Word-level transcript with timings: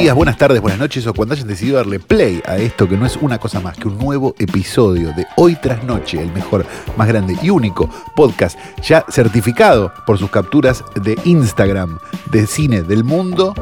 Días, 0.00 0.14
buenas 0.14 0.38
tardes, 0.38 0.62
buenas 0.62 0.80
noches 0.80 1.06
o 1.06 1.12
cuando 1.12 1.34
hayan 1.34 1.46
decidido 1.46 1.76
darle 1.76 2.00
play 2.00 2.40
a 2.46 2.56
esto 2.56 2.88
que 2.88 2.96
no 2.96 3.04
es 3.04 3.16
una 3.16 3.38
cosa 3.38 3.60
más 3.60 3.76
que 3.76 3.86
un 3.86 3.98
nuevo 3.98 4.34
episodio 4.38 5.12
de 5.12 5.26
Hoy 5.36 5.58
tras 5.60 5.84
Noche, 5.84 6.22
el 6.22 6.32
mejor, 6.32 6.64
más 6.96 7.06
grande 7.06 7.36
y 7.42 7.50
único 7.50 7.86
podcast 8.16 8.58
ya 8.82 9.04
certificado 9.10 9.92
por 10.06 10.16
sus 10.16 10.30
capturas 10.30 10.82
de 10.94 11.18
Instagram 11.24 11.98
de 12.30 12.46
cine 12.46 12.82
del 12.82 13.04
mundo 13.04 13.52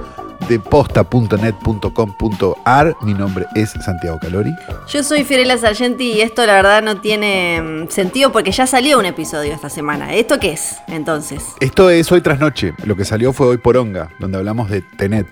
de 0.49 0.59
posta.net.com.ar. 0.59 2.97
Mi 3.03 3.15
nombre 3.15 3.47
es 3.55 3.71
Santiago 3.85 4.19
Calori. 4.19 4.51
Yo 4.89 5.03
soy 5.03 5.25
Fiorella 5.25 5.59
Sargenti 5.59 6.13
y 6.13 6.23
esto 6.23 6.47
la 6.47 6.55
verdad 6.55 6.83
no 6.83 7.01
tiene 7.01 7.61
mm, 7.61 7.89
sentido 7.89 8.33
porque 8.33 8.51
ya 8.51 8.67
salió 8.67 8.99
un 8.99 9.07
episodio 9.07 9.55
esta 9.55 9.69
semana. 9.69 10.15
¿Esto 10.15 10.41
qué 10.41 10.53
es 10.53 10.77
entonces? 10.89 11.45
Esto 11.61 11.91
es 11.91 12.11
Hoy 12.11 12.23
tras 12.23 12.41
Noche. 12.41 12.75
Lo 12.85 12.97
que 12.97 13.05
salió 13.05 13.33
fue 13.33 13.47
Hoy 13.49 13.59
Poronga, 13.59 14.11
donde 14.19 14.39
hablamos 14.39 14.71
de 14.71 14.83
Tenet. 14.83 15.27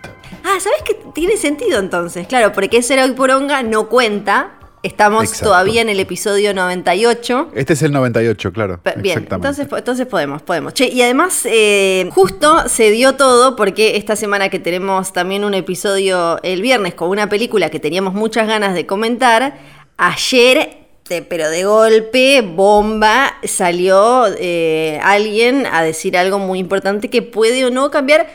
Ah, 0.45 0.59
¿sabes 0.61 0.83
qué 0.85 0.95
tiene 1.13 1.37
sentido 1.37 1.81
entonces? 1.81 2.27
Claro, 2.27 2.53
porque 2.53 2.79
ese 2.79 2.95
era 2.95 3.05
Hoy 3.05 3.13
Poronga 3.13 3.63
no 3.63 3.89
cuenta. 3.89 4.51
Estamos 4.87 5.25
Exacto. 5.25 5.47
todavía 5.47 5.81
en 5.83 5.89
el 5.89 5.99
episodio 5.99 6.55
98. 6.55 7.51
Este 7.57 7.73
es 7.73 7.83
el 7.83 7.91
98, 7.91 8.53
claro. 8.53 8.81
Bien, 8.99 9.27
entonces, 9.31 9.67
entonces 9.77 10.07
podemos, 10.07 10.43
podemos. 10.43 10.75
Che, 10.75 10.87
y 10.87 11.03
además, 11.03 11.41
eh, 11.45 12.09
justo 12.13 12.69
se 12.69 12.93
dio 12.93 13.15
todo 13.17 13.57
porque 13.57 13.97
esta 13.97 14.15
semana 14.15 14.49
que 14.49 14.61
tenemos 14.61 15.13
también 15.13 15.43
un 15.45 15.55
episodio 15.55 16.39
el 16.45 16.63
viernes 16.63 16.95
con 16.95 17.09
una 17.09 17.29
película 17.29 17.69
que 17.69 17.81
teníamos 17.81 18.15
muchas 18.15 18.47
ganas 18.47 18.75
de 18.75 18.87
comentar, 18.87 19.59
ayer, 19.97 20.79
de- 21.09 21.23
pero 21.23 21.51
de 21.51 21.65
golpe, 21.65 22.43
bomba, 22.43 23.35
salió 23.43 24.27
eh, 24.39 25.01
alguien 25.03 25.67
a 25.67 25.83
decir 25.83 26.17
algo 26.17 26.39
muy 26.39 26.61
importante 26.61 27.11
que 27.11 27.23
puede 27.23 27.65
o 27.65 27.71
no 27.71 27.91
cambiar 27.91 28.29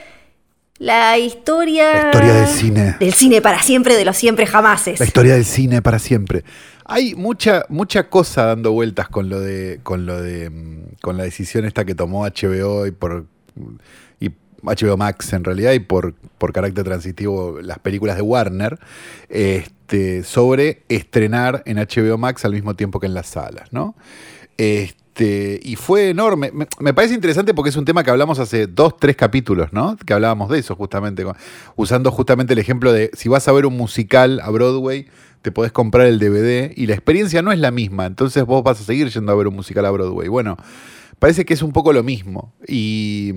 la 0.82 1.16
historia... 1.20 1.94
La 1.94 2.06
historia 2.08 2.34
del 2.34 2.48
cine. 2.48 2.96
Del 3.00 3.14
cine 3.14 3.40
para 3.40 3.62
siempre, 3.62 3.96
de 3.96 4.04
los 4.04 4.18
siempre 4.18 4.48
jamases. 4.48 5.00
La 5.00 5.06
historia 5.06 5.36
del 5.36 5.46
cine 5.46 5.84
para 5.84 6.00
siempre. 6.00 6.44
Hay 6.86 7.14
mucha, 7.14 7.66
mucha 7.70 8.10
cosa 8.10 8.46
dando 8.46 8.72
vueltas 8.72 9.08
con 9.08 9.30
lo 9.30 9.40
de, 9.40 9.80
con 9.84 10.08
lo 10.08 10.20
de, 10.20 10.50
mm, 10.50 10.96
con 11.02 11.18
la 11.18 11.24
decisión 11.24 11.66
esta 11.66 11.86
que 11.86 11.94
tomó 11.94 12.26
HBO 12.26 12.88
y 12.88 12.92
por 12.92 13.28
y 14.20 14.32
HBO 14.64 14.98
Max 14.98 15.32
en 15.34 15.44
realidad 15.44 15.74
y 15.74 15.80
por, 15.80 16.16
por 16.40 16.52
carácter 16.52 16.84
transitivo 16.84 17.62
las 17.62 17.78
películas 17.78 18.16
de 18.16 18.24
Warner 18.24 18.80
este, 19.30 20.24
sobre 20.24 20.82
estrenar 20.90 21.62
en 21.68 21.78
HBO 21.78 22.18
Max 22.18 22.44
al 22.44 22.54
mismo 22.54 22.76
tiempo 22.76 23.00
que 23.00 23.06
en 23.06 23.14
las 23.14 23.28
salas, 23.28 23.72
¿no? 23.72 23.96
Este, 24.58 25.01
y 25.20 25.76
fue 25.76 26.10
enorme. 26.10 26.52
Me, 26.80 26.94
parece 26.94 27.14
interesante 27.14 27.54
porque 27.54 27.70
es 27.70 27.76
un 27.76 27.86
tema 27.86 28.04
que 28.04 28.12
hablamos 28.12 28.40
hace 28.40 28.68
dos, 28.68 28.98
tres 28.98 29.16
capítulos, 29.16 29.72
¿no? 29.74 29.98
Que 29.98 30.14
hablábamos 30.14 30.50
de 30.50 30.60
eso 30.60 30.76
justamente, 30.76 31.26
usando 31.76 32.12
justamente 32.12 32.54
el 32.54 32.60
ejemplo 32.60 32.92
de 32.92 33.12
si 33.14 33.30
vas 33.30 33.48
a 33.48 33.52
ver 33.52 33.66
un 33.66 33.76
musical 33.76 34.40
a 34.42 34.50
Broadway, 34.50 35.08
te 35.42 35.52
podés 35.52 35.72
comprar 35.72 36.08
el 36.08 36.20
DVD 36.20 36.72
y 36.76 36.88
la 36.88 36.94
experiencia 36.94 37.42
no 37.42 37.52
es 37.52 37.60
la 37.60 37.72
misma, 37.72 38.06
entonces 38.06 38.46
vos 38.46 38.64
vas 38.64 38.80
a 38.80 38.84
seguir 38.84 39.10
yendo 39.10 39.32
a 39.32 39.36
ver 39.36 39.48
un 39.48 39.56
musical 39.56 39.86
a 39.86 39.92
Broadway. 39.92 40.28
Bueno, 40.28 40.58
parece 41.22 41.46
que 41.46 41.54
es 41.54 41.62
un 41.62 41.72
poco 41.72 41.94
lo 41.94 42.02
mismo. 42.02 42.52
Y, 42.68 43.32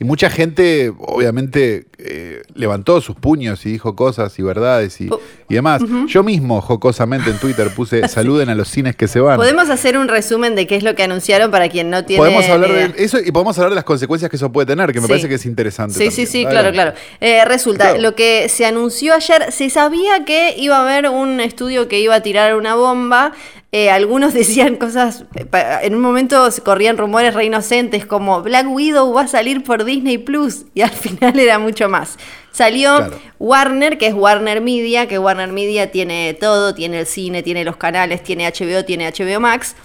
y 0.00 0.04
mucha 0.04 0.28
gente, 0.30 0.92
obviamente, 0.98 1.86
eh, 1.98 2.42
levantó 2.54 3.00
sus 3.00 3.14
puños 3.14 3.64
y 3.66 3.70
dijo 3.70 3.94
cosas 3.94 4.36
y 4.40 4.42
verdades 4.42 5.00
y, 5.00 5.08
y 5.48 5.54
demás. 5.54 5.80
Yo 6.08 6.24
mismo, 6.24 6.60
jocosamente, 6.60 7.30
en 7.30 7.38
Twitter 7.38 7.70
puse 7.70 8.08
saluden 8.08 8.48
a 8.48 8.56
los 8.56 8.66
cines 8.68 8.96
que 8.96 9.06
se 9.06 9.20
van. 9.20 9.36
Podemos 9.36 9.70
hacer 9.70 9.96
un 9.96 10.08
resumen 10.08 10.56
de 10.56 10.66
qué 10.66 10.74
es 10.74 10.82
lo 10.82 10.96
que 10.96 11.04
anunciaron 11.04 11.52
para 11.52 11.68
quien 11.68 11.88
no 11.88 12.04
tiene. 12.04 12.18
Podemos 12.20 12.48
hablar 12.48 12.70
idea. 12.70 12.88
de 12.88 13.04
eso 13.04 13.18
y 13.24 13.30
podemos 13.30 13.56
hablar 13.58 13.70
de 13.70 13.76
las 13.76 13.84
consecuencias 13.84 14.28
que 14.28 14.34
eso 14.36 14.50
puede 14.50 14.66
tener, 14.66 14.92
que 14.92 15.00
me 15.00 15.06
Sí. 15.06 15.12
parece 15.12 15.28
que 15.28 15.36
es 15.36 15.46
interesante. 15.46 15.94
Sí, 15.94 16.10
sí, 16.10 16.24
también. 16.24 16.28
sí, 16.32 16.46
claro, 16.50 16.72
claro. 16.72 16.92
Eh, 17.20 17.44
resulta, 17.44 17.84
Claro. 17.90 18.00
lo 18.02 18.16
que 18.16 18.48
se 18.48 18.66
anunció 18.66 19.14
ayer, 19.14 19.52
se 19.52 19.70
sabía 19.70 20.24
que 20.24 20.56
iba 20.58 20.78
a 20.78 20.82
haber 20.82 21.08
un 21.08 21.38
estudio 21.40 21.86
que 21.86 22.00
iba 22.00 22.16
a 22.16 22.22
tirar 22.22 22.56
una 22.56 22.74
bomba. 22.74 23.32
Eh, 23.72 23.90
algunos 23.90 24.34
decían 24.34 24.76
cosas, 24.76 25.24
eh, 25.34 25.46
en 25.82 25.94
un 25.94 26.00
momento 26.00 26.50
se 26.50 26.60
corrían 26.60 26.98
rumores 26.98 27.34
re 27.34 27.44
inocentes 27.44 28.04
como 28.04 28.42
Black 28.42 28.66
Widow 28.68 29.12
va 29.12 29.22
a 29.22 29.28
salir 29.28 29.62
por 29.62 29.84
Disney 29.84 30.18
Plus 30.18 30.64
y 30.74 30.80
al 30.82 30.90
final 30.90 31.38
era 31.38 31.58
mucho 31.58 31.88
más. 31.88 32.18
Salió 32.52 32.96
Claro. 32.96 33.18
Warner, 33.38 33.96
que 33.96 34.08
es 34.08 34.14
Warner 34.14 34.60
Media, 34.60 35.06
que 35.06 35.20
Warner 35.20 35.52
Media 35.52 35.92
tiene 35.92 36.34
todo, 36.34 36.74
tiene 36.74 36.98
el 37.00 37.06
cine, 37.06 37.44
tiene 37.44 37.64
los 37.64 37.76
canales, 37.76 38.24
tiene 38.24 38.48
HBO, 38.50 38.84
tiene 38.84 39.08
HBO 39.08 39.38
Max, 39.38 39.76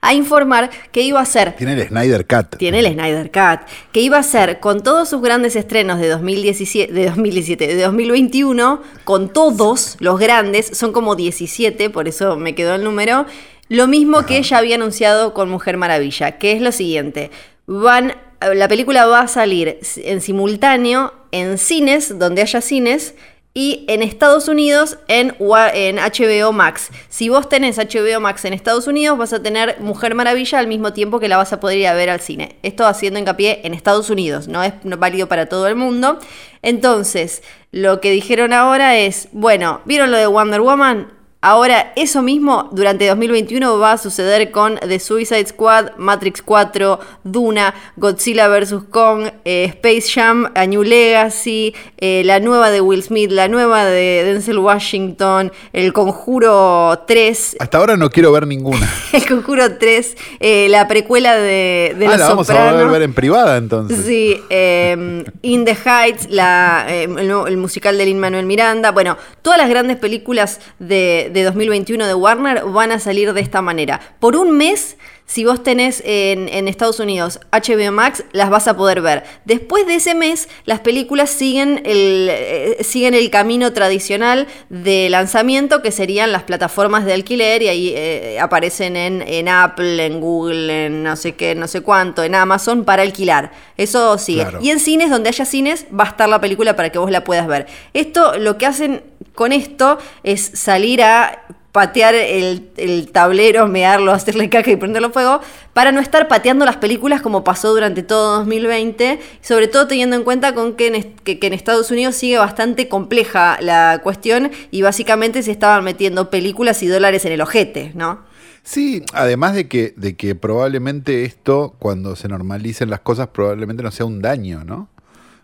a 0.00 0.14
informar 0.14 0.70
que 0.92 1.02
iba 1.02 1.20
a 1.20 1.24
ser 1.24 1.56
Tiene 1.56 1.72
el 1.72 1.88
Snyder 1.88 2.26
Cut. 2.26 2.56
tiene 2.56 2.80
el 2.80 2.92
Snyder 2.92 3.30
Cut, 3.30 3.68
que 3.92 4.00
iba 4.00 4.18
a 4.18 4.22
ser 4.22 4.60
con 4.60 4.82
todos 4.82 5.08
sus 5.08 5.20
grandes 5.20 5.56
estrenos 5.56 5.98
de 5.98 6.08
2017, 6.08 6.92
de 6.92 7.06
2017, 7.06 7.66
de 7.66 7.82
2021, 7.82 8.82
con 9.04 9.32
todos 9.32 9.96
los 10.00 10.18
grandes, 10.18 10.70
son 10.72 10.92
como 10.92 11.16
17, 11.16 11.90
por 11.90 12.08
eso 12.08 12.36
me 12.36 12.54
quedó 12.54 12.76
el 12.76 12.84
número, 12.84 13.26
lo 13.68 13.86
mismo 13.86 14.24
que 14.24 14.38
ella 14.38 14.58
había 14.58 14.76
anunciado 14.76 15.34
con 15.34 15.50
Mujer 15.50 15.76
Maravilla, 15.76 16.38
que 16.38 16.52
es 16.52 16.62
lo 16.62 16.72
siguiente, 16.72 17.30
van, 17.66 18.14
la 18.40 18.68
película 18.68 19.06
va 19.06 19.20
a 19.20 19.28
salir 19.28 19.80
en 19.96 20.20
simultáneo 20.20 21.12
en 21.32 21.58
cines, 21.58 22.18
donde 22.18 22.42
haya 22.42 22.60
cines, 22.60 23.14
y 23.54 23.84
en 23.88 24.02
Estados 24.02 24.48
Unidos 24.48 24.98
en, 25.08 25.34
HBO 25.38 26.52
Max. 26.52 26.90
Si 27.08 27.28
vos 27.28 27.48
tenés 27.48 27.78
HBO 27.78 28.20
Max 28.20 28.44
en 28.44 28.52
Estados 28.52 28.86
Unidos, 28.86 29.18
vas 29.18 29.32
a 29.32 29.42
tener 29.42 29.80
Mujer 29.80 30.14
Maravilla 30.14 30.58
al 30.58 30.68
mismo 30.68 30.92
tiempo 30.92 31.18
que 31.18 31.28
la 31.28 31.36
vas 31.36 31.52
a 31.52 31.60
poder 31.60 31.78
ir 31.78 31.86
a 31.88 31.94
ver 31.94 32.10
al 32.10 32.20
cine. 32.20 32.56
Esto 32.62 32.86
haciendo 32.86 33.18
hincapié 33.18 33.60
en 33.64 33.74
Estados 33.74 34.10
Unidos, 34.10 34.48
no 34.48 34.62
es 34.62 34.74
válido 34.82 35.28
para 35.28 35.46
todo 35.46 35.66
el 35.66 35.76
mundo. 35.76 36.18
Entonces, 36.62 37.42
lo 37.72 38.00
que 38.00 38.10
dijeron 38.10 38.52
ahora 38.52 38.96
es, 38.96 39.28
bueno, 39.32 39.80
¿vieron 39.84 40.10
lo 40.10 40.16
de 40.16 40.26
Wonder 40.26 40.60
Woman? 40.60 41.17
Ahora, 41.40 41.92
eso 41.94 42.20
mismo 42.20 42.68
durante 42.72 43.06
2021 43.06 43.78
va 43.78 43.92
a 43.92 43.98
suceder 43.98 44.50
con 44.50 44.74
The 44.80 44.98
Suicide 44.98 45.46
Squad, 45.46 45.92
Matrix 45.96 46.42
4, 46.42 46.98
Duna, 47.22 47.72
Godzilla 47.96 48.48
vs. 48.48 48.74
Kong, 48.90 49.28
eh, 49.44 49.66
Space 49.66 50.10
Jam, 50.12 50.50
A 50.56 50.66
New 50.66 50.82
Legacy, 50.82 51.76
eh, 51.98 52.22
la 52.24 52.40
nueva 52.40 52.70
de 52.70 52.80
Will 52.80 53.04
Smith, 53.04 53.30
la 53.30 53.46
nueva 53.46 53.84
de 53.84 54.24
Denzel 54.24 54.58
Washington, 54.58 55.52
El 55.72 55.92
Conjuro 55.92 57.04
3, 57.06 57.56
Hasta 57.60 57.78
ahora 57.78 57.96
no 57.96 58.10
quiero 58.10 58.32
ver 58.32 58.44
ninguna. 58.44 58.90
El 59.12 59.24
Conjuro 59.24 59.78
3, 59.78 60.16
eh, 60.40 60.66
la 60.68 60.88
precuela 60.88 61.36
de, 61.36 61.94
de 61.96 62.06
ah, 62.06 62.10
Los 62.10 62.18
la 62.18 62.28
vamos 62.30 62.50
a 62.50 62.52
Soprano. 62.52 62.72
poder 62.78 62.88
ver 62.88 63.02
en 63.02 63.14
privada 63.14 63.58
entonces. 63.58 64.04
Sí, 64.04 64.40
eh, 64.50 65.24
In 65.42 65.64
the 65.64 65.76
Heights, 65.84 66.26
la, 66.30 66.84
eh, 66.88 67.04
el, 67.04 67.30
el 67.30 67.56
musical 67.58 67.96
de 67.96 68.06
Lin 68.06 68.18
Manuel 68.18 68.44
Miranda. 68.44 68.90
Bueno, 68.90 69.16
todas 69.42 69.56
las 69.60 69.68
grandes 69.70 69.98
películas 69.98 70.60
de, 70.80 71.27
de 71.30 71.42
2021 71.42 72.06
de 72.06 72.14
Warner 72.14 72.64
van 72.64 72.92
a 72.92 72.98
salir 72.98 73.32
de 73.32 73.40
esta 73.40 73.62
manera. 73.62 74.00
Por 74.20 74.36
un 74.36 74.56
mes, 74.56 74.96
si 75.28 75.44
vos 75.44 75.62
tenés 75.62 76.02
en, 76.06 76.48
en 76.48 76.68
Estados 76.68 77.00
Unidos 77.00 77.38
HBO 77.52 77.92
Max, 77.92 78.24
las 78.32 78.48
vas 78.48 78.66
a 78.66 78.78
poder 78.78 79.02
ver. 79.02 79.24
Después 79.44 79.86
de 79.86 79.96
ese 79.96 80.14
mes, 80.14 80.48
las 80.64 80.80
películas 80.80 81.28
siguen 81.28 81.82
el, 81.84 82.28
eh, 82.30 82.78
siguen 82.80 83.12
el 83.12 83.28
camino 83.28 83.74
tradicional 83.74 84.46
de 84.70 85.10
lanzamiento, 85.10 85.82
que 85.82 85.92
serían 85.92 86.32
las 86.32 86.44
plataformas 86.44 87.04
de 87.04 87.12
alquiler, 87.12 87.62
y 87.62 87.68
ahí 87.68 87.92
eh, 87.94 88.38
aparecen 88.40 88.96
en, 88.96 89.20
en 89.20 89.48
Apple, 89.48 90.06
en 90.06 90.18
Google, 90.18 90.86
en 90.86 91.02
no 91.02 91.14
sé 91.14 91.34
qué, 91.34 91.54
no 91.54 91.68
sé 91.68 91.82
cuánto, 91.82 92.24
en 92.24 92.34
Amazon 92.34 92.86
para 92.86 93.02
alquilar. 93.02 93.52
Eso 93.76 94.16
sigue. 94.16 94.44
Claro. 94.44 94.60
Y 94.62 94.70
en 94.70 94.80
cines, 94.80 95.10
donde 95.10 95.28
haya 95.28 95.44
cines, 95.44 95.84
va 95.92 96.04
a 96.04 96.08
estar 96.08 96.26
la 96.26 96.40
película 96.40 96.74
para 96.74 96.90
que 96.90 96.98
vos 96.98 97.10
la 97.10 97.24
puedas 97.24 97.46
ver. 97.46 97.66
Esto, 97.92 98.38
lo 98.38 98.56
que 98.56 98.64
hacen 98.64 99.02
con 99.38 99.52
esto 99.52 99.98
es 100.24 100.50
salir 100.54 101.00
a 101.00 101.44
patear 101.70 102.12
el, 102.16 103.08
tablero, 103.12 103.68
mearlo, 103.68 104.10
hacerle 104.10 104.50
caca 104.50 104.68
y 104.72 104.74
prenderlo 104.74 105.10
fuego, 105.10 105.40
para 105.74 105.92
no 105.92 106.00
estar 106.00 106.26
pateando 106.26 106.64
las 106.64 106.78
películas 106.78 107.22
como 107.22 107.44
pasó 107.44 107.70
durante 107.70 108.02
todo 108.02 108.38
2020, 108.38 109.20
sobre 109.40 109.68
todo 109.68 109.86
teniendo 109.86 110.16
en 110.16 110.24
cuenta 110.24 110.56
con 110.56 110.74
que 110.74 110.88
en, 110.88 111.14
que 111.38 111.46
en 111.46 111.52
Estados 111.52 111.92
Unidos 111.92 112.16
sigue 112.16 112.36
bastante 112.36 112.88
compleja 112.88 113.58
la 113.60 114.00
cuestión 114.02 114.50
y 114.72 114.82
básicamente 114.82 115.44
se 115.44 115.52
estaban 115.52 115.84
metiendo 115.84 116.30
películas 116.30 116.82
y 116.82 116.88
dólares 116.88 117.24
en 117.24 117.30
el 117.30 117.40
ojete, 117.40 117.92
¿no? 117.94 118.24
Sí, 118.64 119.04
además 119.12 119.54
de 119.54 119.68
que, 119.68 119.94
de 119.96 120.16
que 120.16 120.34
probablemente 120.34 121.24
esto, 121.24 121.76
cuando 121.78 122.16
se 122.16 122.26
normalicen 122.26 122.90
las 122.90 123.00
cosas, 123.00 123.28
probablemente 123.28 123.84
no 123.84 123.92
sea 123.92 124.04
un 124.04 124.20
daño, 124.20 124.64
¿no? 124.64 124.88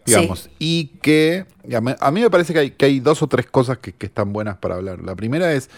Digamos. 0.07 0.51
Y 0.59 0.87
que 1.01 1.47
a 1.73 2.11
mí, 2.11 2.21
me 2.21 2.31
parece 2.31 2.53
que 2.53 2.59
hay, 2.59 2.71
que 2.71 2.85
hay 2.85 3.01
dos 3.01 3.23
o 3.23 3.27
tres 3.27 3.47
cosas 3.47 3.79
que, 3.79 3.93
que 3.93 4.07
están 4.07 4.33
buenas 4.33 4.57
para 4.59 4.75
hablar. 4.75 5.01
La 5.03 5.15
primera 5.15 5.53
es, 5.53 5.71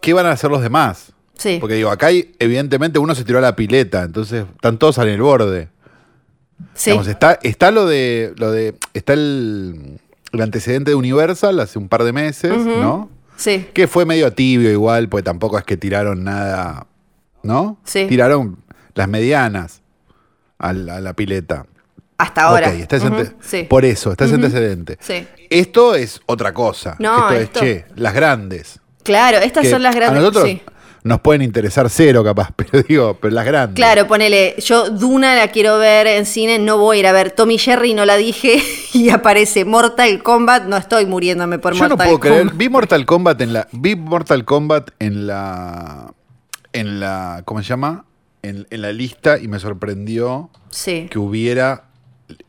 ¿qué 0.00 0.12
van 0.12 0.26
a 0.26 0.32
hacer 0.32 0.50
los 0.50 0.62
demás? 0.62 1.12
Sí. 1.36 1.58
Porque 1.60 1.74
digo, 1.74 1.90
acá 1.90 2.08
hay, 2.08 2.32
evidentemente 2.38 2.98
uno 2.98 3.14
se 3.14 3.24
tiró 3.24 3.38
a 3.38 3.40
la 3.42 3.56
pileta, 3.56 4.02
entonces 4.02 4.44
están 4.54 4.78
todos 4.78 4.98
en 4.98 5.08
el 5.08 5.22
borde. 5.22 5.68
Sí. 6.74 6.90
Digamos, 6.90 7.08
está, 7.08 7.38
está 7.42 7.70
lo 7.70 7.86
de. 7.86 8.34
lo 8.36 8.52
de. 8.52 8.74
Está 8.92 9.14
el, 9.14 9.98
el 10.32 10.40
antecedente 10.40 10.90
de 10.90 10.94
Universal 10.94 11.58
hace 11.60 11.78
un 11.78 11.88
par 11.88 12.04
de 12.04 12.12
meses, 12.12 12.56
¿no? 12.64 13.10
Sí. 13.36 13.66
Que 13.72 13.88
fue 13.88 14.04
medio 14.04 14.32
tibio 14.32 14.70
igual, 14.70 15.08
porque 15.08 15.22
tampoco 15.22 15.58
es 15.58 15.64
que 15.64 15.76
tiraron 15.76 16.24
nada. 16.24 16.86
¿No? 17.42 17.78
Sí. 17.84 18.04
Tiraron 18.06 18.58
las 18.94 19.08
medianas 19.08 19.80
a 20.58 20.74
la, 20.74 20.96
a 20.96 21.00
la 21.00 21.14
pileta. 21.14 21.64
Hasta 22.20 22.42
ahora. 22.44 22.68
Ok, 22.68 22.74
está 22.74 22.96
ese 22.96 23.06
Ujú, 23.06 23.16
ante- 23.16 23.32
sí. 23.40 23.62
Por 23.64 23.84
eso, 23.84 24.10
está 24.12 24.24
ese 24.26 24.34
antecedente. 24.34 24.98
Sí. 25.00 25.26
Esto 25.48 25.94
es 25.94 26.20
otra 26.26 26.52
cosa. 26.54 26.96
No, 26.98 27.30
esto, 27.30 27.40
esto- 27.40 27.64
es, 27.64 27.84
che, 27.86 27.92
las 27.96 28.14
grandes. 28.14 28.80
Claro, 29.02 29.38
estas 29.38 29.62
que 29.64 29.70
son 29.70 29.82
las 29.82 29.94
grandes. 29.94 30.18
A 30.18 30.20
nosotros 30.20 30.44
sí. 30.48 30.62
nos 31.02 31.20
pueden 31.22 31.40
interesar 31.42 31.88
cero, 31.88 32.22
capaz, 32.22 32.50
pero 32.56 32.82
digo, 32.86 33.18
pero 33.20 33.34
las 33.34 33.46
grandes. 33.46 33.74
Claro, 33.74 34.06
ponele, 34.06 34.54
yo 34.58 34.90
Duna 34.90 35.34
la 35.34 35.48
quiero 35.48 35.78
ver 35.78 36.06
en 36.06 36.26
cine, 36.26 36.58
no 36.58 36.76
voy 36.76 36.98
a 36.98 37.00
ir 37.00 37.06
a 37.06 37.12
ver 37.12 37.30
Tommy 37.30 37.56
Jerry, 37.58 37.94
no 37.94 38.04
la 38.04 38.16
dije, 38.16 38.62
y 38.92 39.08
aparece 39.08 39.64
Mortal 39.64 40.22
Kombat, 40.22 40.64
no 40.64 40.76
estoy 40.76 41.06
muriéndome 41.06 41.58
por 41.58 41.72
Yo 41.72 41.84
no 41.84 41.88
Mortal 41.96 42.06
puedo 42.06 42.20
creer. 42.20 42.38
Kombat. 42.40 42.56
Vi 42.58 42.68
Mortal 42.68 43.06
Kombat 43.06 43.40
en 43.40 43.52
la. 43.54 43.68
Vi 43.72 43.96
Mortal 43.96 44.44
Kombat 44.44 44.90
en 44.98 45.26
la. 45.26 46.12
En 46.74 47.00
la. 47.00 47.42
¿Cómo 47.46 47.62
se 47.62 47.68
llama? 47.70 48.04
En, 48.42 48.66
en 48.70 48.82
la 48.82 48.92
lista 48.92 49.38
y 49.38 49.48
me 49.48 49.58
sorprendió 49.58 50.50
Sí. 50.70 51.08
que 51.10 51.18
hubiera 51.18 51.84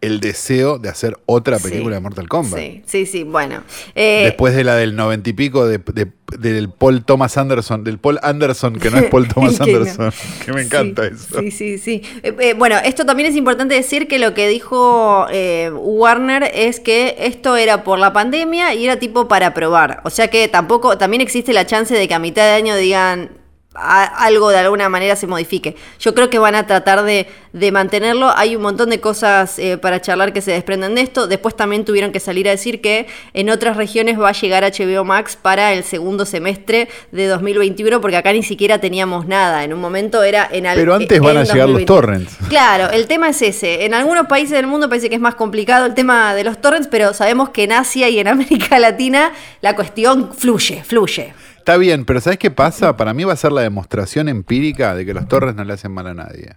el 0.01 0.19
deseo 0.19 0.78
de 0.80 0.89
hacer 0.89 1.18
otra 1.25 1.60
película 1.60 1.92
Sí. 1.92 1.94
de 1.95 2.00
Mortal 2.01 2.28
Kombat. 2.30 2.60
Sí, 2.60 2.81
sí, 2.86 3.06
sí, 3.06 3.24
bueno. 3.24 3.63
Eh, 3.95 4.24
Después 4.25 4.56
de 4.56 4.63
la 4.63 4.75
del 4.75 4.95
noventa 4.95 5.30
y 5.30 5.33
pico 5.33 5.66
de, 5.68 5.78
de- 5.94 6.12
del 6.39 6.69
Paul 6.69 7.04
Thomas 7.04 7.38
Anderson, 7.38 7.83
del 7.83 7.98
Paul 8.00 8.18
Anderson, 8.24 8.78
que 8.80 8.89
no 8.89 8.98
es 9.00 9.10
Paul 9.10 9.28
Thomas 9.33 9.60
Que 9.60 9.72
no. 9.72 9.78
Anderson, 9.80 10.13
que 10.45 10.54
me 10.54 10.62
encanta 10.62 11.04
sí, 11.10 11.13
eso. 11.16 11.39
Sí, 11.42 11.51
sí, 11.51 11.78
sí. 11.78 12.01
Eh, 12.24 12.33
eh, 12.39 12.54
bueno, 12.54 12.78
esto 12.86 13.06
también 13.06 13.30
es 13.30 13.36
importante 13.36 13.75
decir 13.75 14.07
que 14.07 14.18
lo 14.18 14.33
que 14.33 14.48
dijo 14.48 15.28
Warner 15.74 16.50
es 16.54 16.80
que 16.80 17.16
esto 17.19 17.57
era 17.57 17.83
por 17.83 18.00
la 18.00 18.13
pandemia 18.13 18.74
y 18.74 18.86
era 18.86 18.98
tipo 18.98 19.28
para 19.28 19.54
probar. 19.54 20.01
O 20.06 20.10
sea 20.10 20.30
que 20.30 20.48
tampoco, 20.48 20.98
también 20.98 21.22
existe 21.22 21.51
la 21.54 21.66
chance 21.66 21.94
de 21.94 22.07
que 22.07 22.13
a 22.13 22.19
mitad 22.19 22.44
de 22.44 22.51
año 22.51 22.75
digan 22.78 23.31
"A- 23.73 24.25
algo 24.25 24.50
de 24.50 24.57
alguna 24.57 24.89
manera 24.89 25.15
se 25.15 25.27
modifique. 25.27 25.75
Yo 26.00 26.13
creo 26.13 26.29
que 26.29 26.39
van 26.39 26.56
a 26.56 26.68
tratar 26.68 27.03
de, 27.03 27.27
de 27.53 27.71
mantenerlo. 27.71 28.31
Hay 28.35 28.56
un 28.56 28.62
montón 28.62 28.89
de 28.89 29.00
cosas 29.00 29.57
eh, 29.59 29.77
para 29.77 30.01
charlar 30.01 30.33
que 30.33 30.41
se 30.41 30.51
desprenden 30.51 30.95
de 30.95 31.01
esto. 31.01 31.27
Después 31.27 31.56
también 31.56 31.85
tuvieron 31.85 32.12
que 32.12 32.19
salir 32.19 32.47
a 32.47 32.51
decir 32.51 32.81
que 32.81 33.07
en 33.33 33.50
otras 33.50 33.77
regiones 33.77 34.19
va 34.19 34.29
a 34.29 34.33
llegar 34.33 34.63
HBO 34.63 35.03
Max 35.06 35.38
para 35.41 35.71
el 35.73 35.83
segundo 35.83 36.25
semestre 36.25 36.89
de 37.12 37.27
2021, 37.27 38.01
porque 38.01 38.18
acá 38.18 38.33
ni 38.33 38.44
siquiera 38.44 38.79
teníamos 38.79 39.25
nada. 39.27 39.63
En 39.63 39.73
un 39.73 39.79
momento 39.79 40.21
era 40.23 40.47
en 40.51 40.65
al- 40.68 40.77
Pero 40.77 40.94
antes 40.95 41.19
van 41.19 41.38
a 41.38 41.44
llegar 41.44 41.69
los 41.69 41.85
2020. 41.85 41.85
torrents. 41.85 42.38
Claro, 42.50 42.89
el 42.91 43.07
tema 43.07 43.29
es 43.29 43.41
ese. 43.41 43.85
En 43.85 43.94
algunos 43.94 44.27
países 44.27 44.51
del 44.51 44.68
mundo 44.68 44.89
parece 44.89 45.07
que 45.09 45.15
es 45.15 45.21
más 45.21 45.35
complicado 45.35 45.85
el 45.85 45.94
tema 45.94 46.35
de 46.35 46.44
los 46.44 46.59
torrents, 46.59 46.88
pero 46.91 47.13
sabemos 47.13 47.50
que 47.50 47.63
en 47.63 47.71
Asia 47.71 48.09
y 48.09 48.19
en 48.19 48.27
América 48.27 48.79
Latina 48.79 49.31
la 49.62 49.75
cuestión 49.75 50.33
fluye, 50.33 50.83
fluye. 50.83 51.33
Está 51.62 51.78
bien, 51.78 52.06
pero 52.06 52.19
¿sabes 52.19 52.40
qué 52.40 52.50
pasa? 52.50 52.98
Para 52.98 53.13
mí 53.13 53.24
va 53.24 53.34
a 53.34 53.36
ser 53.36 53.52
la 53.52 53.62
demostración 53.62 54.28
empírica 54.30 54.96
de 54.96 55.06
que 55.06 55.13
los 55.13 55.28
torres 55.28 55.54
no 55.54 55.63
le 55.63 55.74
hacen 55.74 55.92
mal 55.92 56.08
a 56.08 56.16
nadie. 56.16 56.56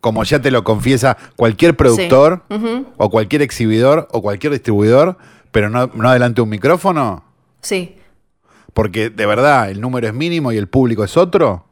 Como 0.00 0.22
ya 0.22 0.40
te 0.40 0.52
lo 0.52 0.62
confiesa 0.62 1.16
cualquier 1.34 1.76
productor, 1.76 2.44
o 2.96 3.10
cualquier 3.10 3.42
exhibidor, 3.42 4.06
o 4.12 4.22
cualquier 4.22 4.52
distribuidor, 4.52 5.18
pero 5.50 5.68
no, 5.68 5.90
no 5.94 6.12
delante 6.12 6.36
de 6.36 6.42
un 6.42 6.48
micrófono, 6.48 7.24
Sí. 7.60 7.96
porque 8.72 9.10
de 9.10 9.26
verdad 9.26 9.68
el 9.68 9.80
número 9.80 10.06
es 10.06 10.14
mínimo 10.14 10.52
y 10.52 10.58
el 10.58 10.68
público 10.68 11.02
es 11.02 11.16
otro. 11.16 11.66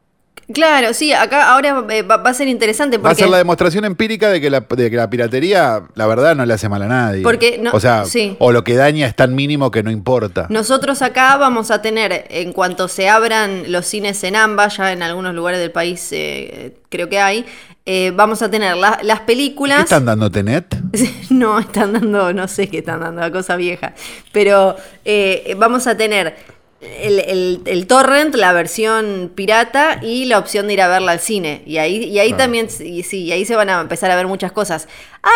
Claro, 0.54 0.94
sí, 0.94 1.12
acá 1.12 1.50
ahora 1.52 1.84
eh, 1.90 2.02
va, 2.02 2.18
va 2.18 2.30
a 2.30 2.34
ser 2.34 2.46
interesante 2.46 2.98
Va 2.98 3.08
a 3.08 3.12
porque... 3.12 3.22
ser 3.24 3.30
la 3.30 3.38
demostración 3.38 3.84
empírica 3.84 4.30
de 4.30 4.40
que 4.40 4.48
la, 4.48 4.60
de 4.60 4.90
que 4.90 4.96
la 4.96 5.10
piratería, 5.10 5.82
la 5.96 6.06
verdad, 6.06 6.36
no 6.36 6.46
le 6.46 6.54
hace 6.54 6.68
mal 6.68 6.82
a 6.82 6.86
nadie. 6.86 7.22
Porque 7.24 7.58
no- 7.58 7.72
o 7.72 7.80
sea, 7.80 8.04
sí. 8.04 8.36
o 8.38 8.52
lo 8.52 8.62
que 8.62 8.76
daña 8.76 9.06
es 9.08 9.16
tan 9.16 9.34
mínimo 9.34 9.72
que 9.72 9.82
no 9.82 9.90
importa. 9.90 10.46
Nosotros 10.48 11.02
acá 11.02 11.36
vamos 11.36 11.72
a 11.72 11.82
tener, 11.82 12.26
en 12.30 12.52
cuanto 12.52 12.86
se 12.86 13.08
abran 13.08 13.72
los 13.72 13.86
cines 13.86 14.22
en 14.22 14.36
ambas, 14.36 14.76
ya 14.76 14.92
en 14.92 15.02
algunos 15.02 15.34
lugares 15.34 15.58
del 15.58 15.72
país 15.72 16.08
eh, 16.12 16.76
creo 16.90 17.08
que 17.08 17.18
hay, 17.18 17.44
eh, 17.84 18.12
vamos 18.14 18.40
a 18.42 18.48
tener 18.50 18.76
la- 18.76 19.00
las 19.02 19.20
¿Qué 19.20 19.26
películas... 19.26 19.80
están 19.80 20.04
dando 20.04 20.30
Tenet? 20.30 20.76
No, 21.30 21.58
están 21.58 21.92
dando, 21.92 22.32
no 22.32 22.46
sé 22.46 22.68
qué 22.68 22.78
están 22.78 23.00
dando, 23.00 23.20
la 23.20 23.32
cosa 23.32 23.56
vieja. 23.56 23.94
Pero 24.32 24.76
vamos 25.56 25.86
a 25.88 25.96
tener 25.96 26.36
el, 26.80 27.18
el- 27.20 27.60
el 27.64 27.86
torrent, 27.86 28.34
la 28.34 28.52
versión 28.52 29.32
pirata 29.34 29.98
y 30.02 30.26
la 30.26 30.38
opción 30.38 30.66
de 30.66 30.74
ir 30.74 30.82
a 30.82 30.88
verla 30.88 31.12
al 31.12 31.20
cine. 31.20 31.62
Y 31.66 31.78
ahí, 31.78 32.04
y 32.04 32.18
ahí 32.18 32.28
Claro. 32.28 32.44
también, 32.44 32.68
y 32.80 33.02
sí, 33.02 33.24
y 33.24 33.32
ahí 33.32 33.44
se 33.44 33.56
van 33.56 33.70
a 33.70 33.80
empezar 33.80 34.10
a 34.10 34.16
ver 34.16 34.26
muchas 34.26 34.52
cosas. 34.52 34.86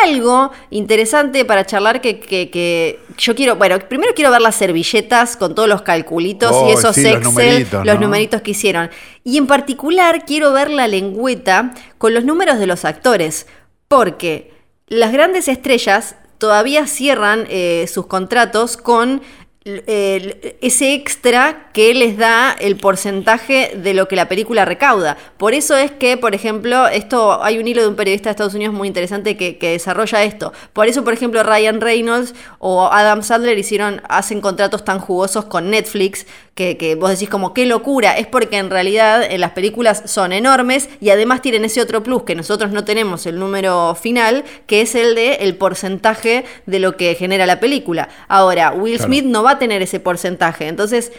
Algo 0.05 0.53
interesante 0.71 1.45
para 1.45 1.65
charlar 1.65 2.01
que, 2.01 2.21
que- 2.21 2.51
que 2.51 3.01
yo 3.17 3.35
quiero, 3.35 3.57
bueno, 3.57 3.79
primero 3.89 4.13
quiero 4.15 4.31
ver 4.31 4.43
las 4.43 4.55
servilletas 4.57 5.37
con 5.37 5.55
todos 5.55 5.69
los 5.69 5.83
calculitos 5.83 6.53
Oh, 6.55 6.69
y 6.69 6.73
esos 6.73 6.95
sí, 6.95 7.03
los 7.03 7.13
Excel, 7.13 7.25
numeritos, 7.25 7.87
los 7.87 7.95
¿no? 7.97 8.01
numeritos 8.03 8.43
que 8.43 8.51
hicieron. 8.51 8.91
Y 9.25 9.39
en 9.39 9.47
particular 9.47 10.25
quiero 10.27 10.53
ver 10.53 10.71
la 10.71 10.89
lengüeta 10.89 11.73
con 11.99 12.13
los 12.15 12.25
números 12.25 12.59
de 12.59 12.67
los 12.67 12.85
actores, 12.85 13.47
porque 13.89 14.53
las 14.89 15.13
grandes 15.13 15.49
estrellas 15.49 16.17
todavía 16.39 16.87
cierran 16.87 17.47
eh, 17.51 17.87
sus 17.93 18.07
contratos 18.07 18.77
con 18.77 19.21
ese 19.62 20.95
extra 20.95 21.69
que 21.75 21.93
les 21.93 22.17
da 22.17 22.53
el 22.53 22.79
porcentaje 22.79 23.73
de 23.77 23.93
lo 23.93 24.09
que 24.09 24.17
la 24.17 24.27
película 24.27 24.65
recauda. 24.65 25.19
Por 25.37 25.53
eso 25.53 25.77
es 25.77 25.91
que, 25.91 26.17
por 26.17 26.35
ejemplo, 26.35 26.89
esto 26.89 27.43
hay 27.43 27.59
un 27.59 27.69
hilo 27.69 27.83
de 27.83 27.89
un 27.89 27.95
periodista 27.95 28.31
de 28.31 28.33
Estados 28.33 28.55
Unidos 28.55 28.75
muy 28.75 28.89
interesante 28.89 29.37
que, 29.37 29.59
que 29.59 29.73
desarrolla 29.73 30.25
esto. 30.25 30.55
Por 30.73 30.89
eso, 30.89 31.05
por 31.05 31.12
ejemplo, 31.12 31.43
Ryan 31.43 31.83
Reynolds 31.83 32.35
o 32.59 32.89
Adam 32.91 33.23
Sandler 33.23 33.59
hicieron, 33.59 34.01
hacen 34.09 34.41
contratos 34.41 34.83
tan 34.83 34.99
jugosos 34.99 35.45
con 35.45 35.69
Netflix 35.69 36.27
que, 36.61 36.77
que 36.77 36.95
vos 36.95 37.09
decís 37.09 37.31
como 37.31 37.55
qué 37.55 37.65
locura. 37.65 38.19
Es 38.19 38.27
porque 38.27 38.59
en 38.59 38.69
realidad 38.69 39.23
en 39.23 39.41
las 39.41 39.53
películas 39.53 40.03
son 40.05 40.31
enormes 40.31 40.91
y 41.01 41.09
además 41.09 41.41
tienen 41.41 41.65
ese 41.65 41.81
otro 41.81 42.03
plus 42.03 42.25
que 42.25 42.35
nosotros 42.35 42.71
no 42.71 42.85
tenemos 42.85 43.25
el 43.25 43.39
número 43.39 43.95
final, 43.95 44.45
que 44.67 44.83
es 44.83 44.95
el 44.95 45.15
de 45.15 45.37
el 45.37 45.57
porcentaje 45.57 46.45
de 46.67 46.79
lo 46.79 46.99
que 46.99 47.15
genera 47.15 47.47
la 47.47 47.61
película. 47.61 48.11
Ahora, 48.29 48.73
Will 48.73 48.97
Claro. 48.97 49.07
Smith 49.07 49.25
no 49.25 49.43
va 49.43 49.53
a 49.53 49.59
tener 49.59 49.81
ese 49.81 50.01
porcentaje. 50.01 50.69
Entonces, 50.69 51.12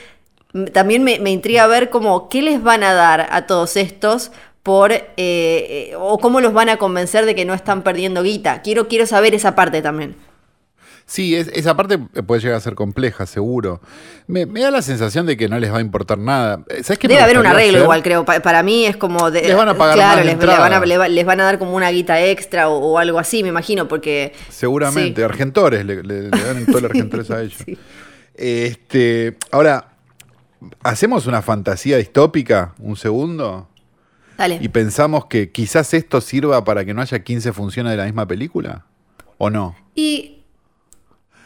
también 0.74 1.04
me, 1.04 1.18
me 1.18 1.32
intriga 1.32 1.66
ver 1.66 1.90
cómo 1.90 2.30
qué 2.30 2.44
les 2.44 2.62
van 2.62 2.84
a 2.84 2.94
dar 2.94 3.28
a 3.32 3.48
todos 3.48 3.78
estos 3.78 4.32
por 4.62 4.92
eh, 4.92 5.02
eh, 5.18 5.94
o 5.98 6.20
cómo 6.20 6.40
los 6.40 6.54
van 6.54 6.70
a 6.70 6.78
convencer 6.78 7.26
de 7.26 7.34
que 7.34 7.46
no 7.46 7.56
están 7.56 7.82
perdiendo 7.82 8.22
guita. 8.22 8.62
Quiero, 8.62 8.88
quiero 8.88 9.08
saber 9.08 9.34
esa 9.34 9.56
parte 9.56 9.82
también. 9.82 10.16
Sí, 11.06 11.36
es- 11.36 11.50
esa 11.50 11.76
parte 11.76 11.98
puede 11.98 12.42
llegar 12.42 12.58
a 12.58 12.62
ser 12.62 12.74
compleja, 12.76 13.26
seguro. 13.26 13.82
Me, 14.28 14.46
me 14.46 14.62
da 14.62 14.72
la 14.72 14.82
sensación 14.82 15.26
de 15.26 15.36
que 15.36 15.50
no 15.50 15.60
les 15.60 15.72
va 15.74 15.80
a 15.80 15.82
importar 15.82 16.18
nada. 16.18 16.64
Eh, 16.70 16.84
¿Sabes 16.84 17.00
qué 17.00 17.08
me 17.10 17.16
Debe 17.16 17.24
haber 17.26 17.40
un 17.40 17.46
arreglo 17.48 17.72
hacer? 17.72 17.82
igual, 17.84 18.04
creo. 18.04 18.24
Pa- 18.24 18.40
para 18.40 18.64
mí 18.64 18.86
es 18.86 18.96
como... 18.96 19.30
de- 19.30 19.42
Les 19.42 19.56
van 19.58 19.68
a 19.70 19.78
pagar 19.78 19.96
claro, 19.96 20.18
más 20.18 20.26
les, 20.26 20.38
les 20.38 20.58
van 20.58 20.74
a, 20.74 20.80
le 20.86 20.98
va- 20.98 21.08
les 21.10 21.26
van 21.26 21.40
a 21.42 21.44
dar 21.44 21.60
como 21.60 21.76
una 21.76 21.90
guita 21.92 22.22
extra 22.24 22.70
o, 22.70 22.78
o 22.78 22.98
algo 22.98 23.20
así, 23.20 23.44
me 23.44 23.50
imagino, 23.50 23.88
porque... 23.88 24.34
Seguramente, 24.50 25.22
Sí. 25.22 25.26
Argentores, 25.26 25.86
le, 25.86 26.02
le- 26.04 26.30
le 26.30 26.44
dan 26.44 26.66
todo 26.66 26.78
el 26.80 26.86
Argentores 26.92 27.30
a 27.32 27.42
ellos. 27.42 27.58
Sí. 27.66 27.78
Este, 28.36 29.38
ahora, 29.52 29.94
¿hacemos 30.84 31.28
una 31.28 31.42
fantasía 31.42 31.98
distópica 31.98 32.74
un 32.80 32.96
segundo? 32.96 33.68
Dale. 34.38 34.58
¿Y 34.62 34.70
pensamos 34.70 35.26
que 35.26 35.52
quizás 35.52 35.94
esto 35.94 36.22
sirva 36.22 36.64
para 36.64 36.86
que 36.86 36.94
no 36.94 37.02
haya 37.02 37.20
15 37.24 37.54
funciones 37.54 37.92
de 37.92 37.98
la 37.98 38.06
misma 38.06 38.28
película? 38.28 38.86
¿O 39.38 39.50
no? 39.50 39.76
Y... 39.94 40.38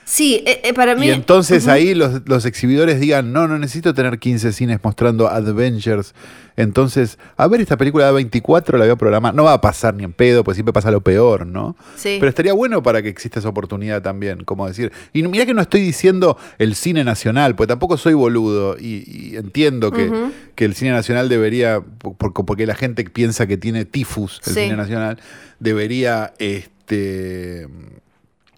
Sí, 0.07 0.43
eh, 0.45 0.61
eh, 0.63 0.73
para 0.73 0.93
mí... 0.95 1.07
Y 1.07 1.09
entonces 1.09 1.67
ahí 1.67 1.95
los, 1.95 2.21
los 2.27 2.45
exhibidores 2.45 2.99
digan, 2.99 3.33
no, 3.33 3.47
no 3.47 3.57
necesito 3.57 3.93
tener 3.95 4.19
15 4.19 4.53
cines 4.53 4.79
mostrando 4.83 5.27
Adventures. 5.27 6.13
Entonces, 6.57 7.17
a 7.37 7.47
ver, 7.47 7.59
esta 7.59 7.75
película 7.75 8.05
de 8.05 8.11
24 8.13 8.77
la 8.77 8.85
voy 8.85 8.91
a 8.93 8.95
programar. 8.95 9.33
No 9.33 9.43
va 9.45 9.53
a 9.53 9.61
pasar 9.61 9.95
ni 9.95 10.03
en 10.03 10.13
pedo, 10.13 10.43
pues 10.43 10.55
siempre 10.55 10.71
pasa 10.73 10.91
lo 10.91 11.01
peor, 11.01 11.47
¿no? 11.47 11.75
Sí. 11.95 12.17
Pero 12.19 12.29
estaría 12.29 12.53
bueno 12.53 12.83
para 12.83 13.01
que 13.01 13.09
exista 13.09 13.39
esa 13.39 13.49
oportunidad 13.49 14.03
también, 14.03 14.43
como 14.45 14.67
decir. 14.67 14.91
Y 15.11 15.23
mira 15.23 15.45
que 15.47 15.53
no 15.55 15.61
estoy 15.61 15.81
diciendo 15.81 16.37
el 16.59 16.75
cine 16.75 17.03
nacional, 17.03 17.55
pues 17.55 17.67
tampoco 17.67 17.97
soy 17.97 18.13
boludo 18.13 18.77
y, 18.79 19.03
y 19.33 19.35
entiendo 19.37 19.91
que, 19.91 20.09
que 20.53 20.65
el 20.65 20.75
cine 20.75 20.91
nacional 20.91 21.27
debería, 21.29 21.81
por- 21.81 22.15
por- 22.15 22.45
porque 22.45 22.67
la 22.67 22.75
gente 22.75 23.03
piensa 23.03 23.47
que 23.47 23.57
tiene 23.57 23.83
tifus 23.85 24.39
el 24.45 24.53
Sí. 24.53 24.59
cine 24.65 24.75
nacional, 24.77 25.19
debería, 25.59 26.33
este, 26.37 27.67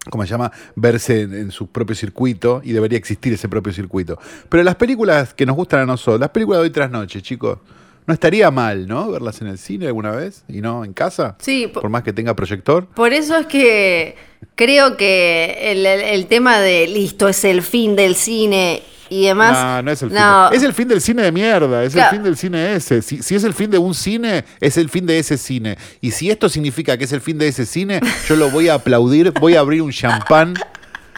¿cómo 0.10 0.24
se 0.24 0.30
llama? 0.30 0.52
Verse 0.76 1.22
en, 1.22 1.34
en 1.34 1.52
su 1.52 1.68
propio 1.68 1.96
circuito 1.96 2.62
y 2.64 2.72
debería 2.74 2.98
existir 2.98 3.34
ese 3.34 3.48
propio 3.50 3.74
circuito. 3.74 4.20
Pero 4.50 4.64
las 4.64 4.76
películas 4.76 5.34
que 5.34 5.46
nos 5.46 5.56
gustan 5.56 5.82
a 5.82 5.86
nosotros, 5.86 6.20
las 6.20 6.30
películas 6.30 6.60
de 6.60 6.64
hoy 6.64 6.70
tras 6.72 6.90
noche, 6.92 7.22
chicos, 7.22 7.60
no 8.06 8.14
estaría 8.14 8.50
mal, 8.52 8.88
¿no? 8.88 9.12
Verlas 9.12 9.42
en 9.42 9.48
el 9.48 9.58
cine 9.58 9.88
alguna 9.88 10.12
vez 10.12 10.46
y 10.48 10.62
no 10.62 10.86
en 10.86 10.94
casa. 10.94 11.36
Sí, 11.40 11.68
po- 11.68 11.82
Por 11.82 11.90
más 11.90 12.04
que 12.04 12.14
tenga 12.14 12.36
proyector. 12.36 12.86
Por 12.88 13.12
eso 13.12 13.38
es 13.38 13.48
que 13.48 14.16
creo 14.56 14.96
que 14.96 15.58
el, 15.72 15.86
el- 15.86 16.02
el 16.02 16.26
tema 16.28 16.60
de 16.60 16.88
listo 16.88 17.28
es 17.28 17.44
el 17.44 17.62
fin 17.62 17.96
del 17.98 18.16
cine 18.16 18.82
y 19.10 19.26
demás. 19.26 19.54
No, 19.54 19.84
no 19.84 19.92
es 19.92 20.02
el 20.02 20.10
fin. 20.10 20.18
No. 20.20 20.52
es 20.52 20.64
el 20.64 20.74
fin 20.74 20.88
del 20.88 21.02
cine 21.02 21.22
de 21.24 21.32
mierda, 21.32 21.84
es 21.84 21.94
Claro. 21.94 22.10
el 22.12 22.16
fin 22.16 22.24
del 22.24 22.38
cine 22.38 22.76
ese. 22.76 23.02
Si, 23.02 23.22
si 23.24 23.36
es 23.36 23.44
el 23.44 23.54
fin 23.54 23.70
de 23.72 23.78
un 23.78 23.94
cine, 23.94 24.44
es 24.60 24.78
el 24.78 24.90
fin 24.90 25.06
de 25.06 25.20
ese 25.20 25.38
cine. 25.38 25.78
Y 26.02 26.12
si 26.12 26.30
esto 26.30 26.50
significa 26.50 26.98
que 26.98 27.04
es 27.06 27.12
el 27.12 27.22
fin 27.22 27.38
de 27.38 27.48
ese 27.48 27.66
cine, 27.66 28.00
yo 28.28 28.36
lo 28.36 28.50
voy 28.50 28.70
a 28.70 28.76
aplaudir, 28.76 29.32
voy 29.40 29.56
a 29.56 29.60
abrir 29.62 29.82
un 29.82 29.92
champán 29.92 30.54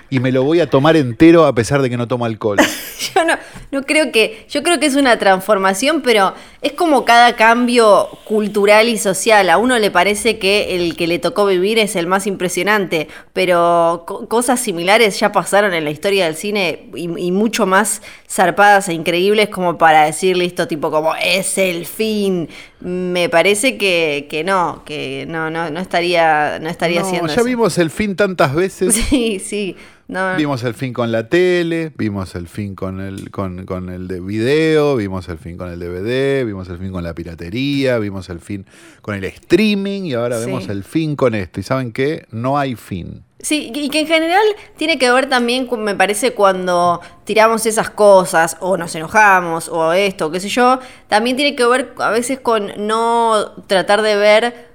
y 0.10 0.20
me 0.20 0.32
lo 0.32 0.44
voy 0.44 0.60
a 0.60 0.70
tomar 0.70 0.96
entero 0.96 1.46
a 1.46 1.54
pesar 1.54 1.82
de 1.82 1.90
que 1.90 1.98
no 1.98 2.08
tomo 2.08 2.26
alcohol. 2.26 2.58
Yo 3.16 3.24
no, 3.24 3.36
no 3.72 3.84
creo 3.84 4.12
que, 4.12 4.46
yo 4.50 4.62
creo 4.62 4.78
que 4.80 4.86
es 4.86 4.96
una 4.96 5.18
transformación, 5.18 6.02
pero 6.02 6.34
es 6.62 6.74
como 6.74 7.06
cada 7.06 7.36
cambio 7.38 8.10
cultural 8.26 8.90
y 8.90 8.98
social. 8.98 9.50
A 9.50 9.58
uno 9.58 9.80
le 9.80 9.90
parece 9.90 10.38
que 10.38 10.76
el 10.76 10.96
que 10.98 11.08
le 11.08 11.18
tocó 11.18 11.46
vivir 11.46 11.80
es 11.80 11.96
el 11.96 12.08
más 12.08 12.28
impresionante, 12.28 13.08
pero 13.34 14.04
co- 14.06 14.28
cosas 14.28 14.60
similares 14.60 15.18
ya 15.20 15.32
pasaron 15.32 15.74
en 15.74 15.86
la 15.86 15.92
historia 15.92 16.26
del 16.26 16.36
cine 16.36 16.90
y, 16.94 17.04
y 17.28 17.32
mucho 17.32 17.66
más 17.66 18.02
zarpadas 18.30 18.90
e 18.90 18.94
increíbles 18.94 19.48
como 19.50 19.78
para 19.78 20.04
decir 20.06 20.36
listo, 20.36 20.68
tipo 20.68 20.92
como 20.92 21.16
es 21.16 21.58
el 21.58 21.86
fin. 21.86 22.50
Me 22.82 23.28
parece 23.28 23.78
que, 23.78 24.28
que 24.30 24.44
no, 24.46 24.84
que 24.86 25.26
no, 25.28 25.50
no, 25.50 25.70
no 25.70 25.80
estaría, 25.82 26.60
no 26.62 26.70
estaría 26.70 27.02
No, 27.02 27.08
haciendo 27.08 27.28
ya 27.28 27.34
eso. 27.34 27.44
vimos 27.44 27.78
el 27.78 27.90
fin 27.90 28.16
tantas 28.16 28.56
veces. 28.56 28.96
Sí, 29.10 29.40
sí. 29.40 29.76
No, 30.08 30.36
Vimos 30.38 30.64
el 30.64 30.74
fin 30.74 30.92
con 30.92 31.12
la 31.12 31.30
tele, 31.30 31.92
vimos 31.96 32.34
el 32.34 32.48
fin 32.48 32.74
con 32.74 33.00
el, 33.00 33.30
con, 33.30 33.66
con 33.68 33.90
el 33.90 34.08
de 34.08 34.20
video, 34.20 34.96
vimos 34.96 35.30
el 35.30 35.38
fin 35.38 35.56
con 35.56 35.70
el 35.70 35.80
DVD, 35.80 36.44
vimos 36.48 36.68
el 36.70 36.80
fin 36.80 36.92
con 36.92 37.04
la 37.04 37.14
piratería, 37.14 38.00
vimos 38.00 38.28
el 38.30 38.40
fin 38.40 38.66
con 39.04 39.14
el 39.14 39.24
streaming 39.26 40.04
y 40.06 40.14
ahora 40.14 40.40
Sí. 40.40 40.48
vemos 40.48 40.68
el 40.70 40.84
fin 40.84 41.16
con 41.16 41.36
esto. 41.36 41.60
¿Y 41.60 41.64
saben 41.64 41.92
qué? 41.92 42.26
No 42.32 42.58
hay 42.58 42.74
fin. 42.76 43.22
Sí, 43.42 43.72
y 43.74 43.90
que 43.90 44.02
en 44.02 44.08
general 44.08 44.44
tiene 44.76 45.00
que 45.00 45.10
ver 45.12 45.30
también, 45.30 45.70
me 45.78 45.96
parece, 45.96 46.34
cuando 46.34 47.00
tiramos 47.24 47.66
esas 47.66 47.90
cosas, 47.90 48.58
o 48.60 48.76
nos 48.76 48.94
enojamos, 48.96 49.70
o 49.70 49.94
esto, 49.94 50.30
qué 50.30 50.42
sé 50.42 50.50
yo, 50.50 50.80
también 51.08 51.38
tiene 51.38 51.56
que 51.56 51.66
ver 51.66 51.94
a 52.00 52.10
veces 52.10 52.42
con 52.42 52.74
no 52.86 53.54
tratar 53.68 54.02
de 54.02 54.18
ver 54.18 54.68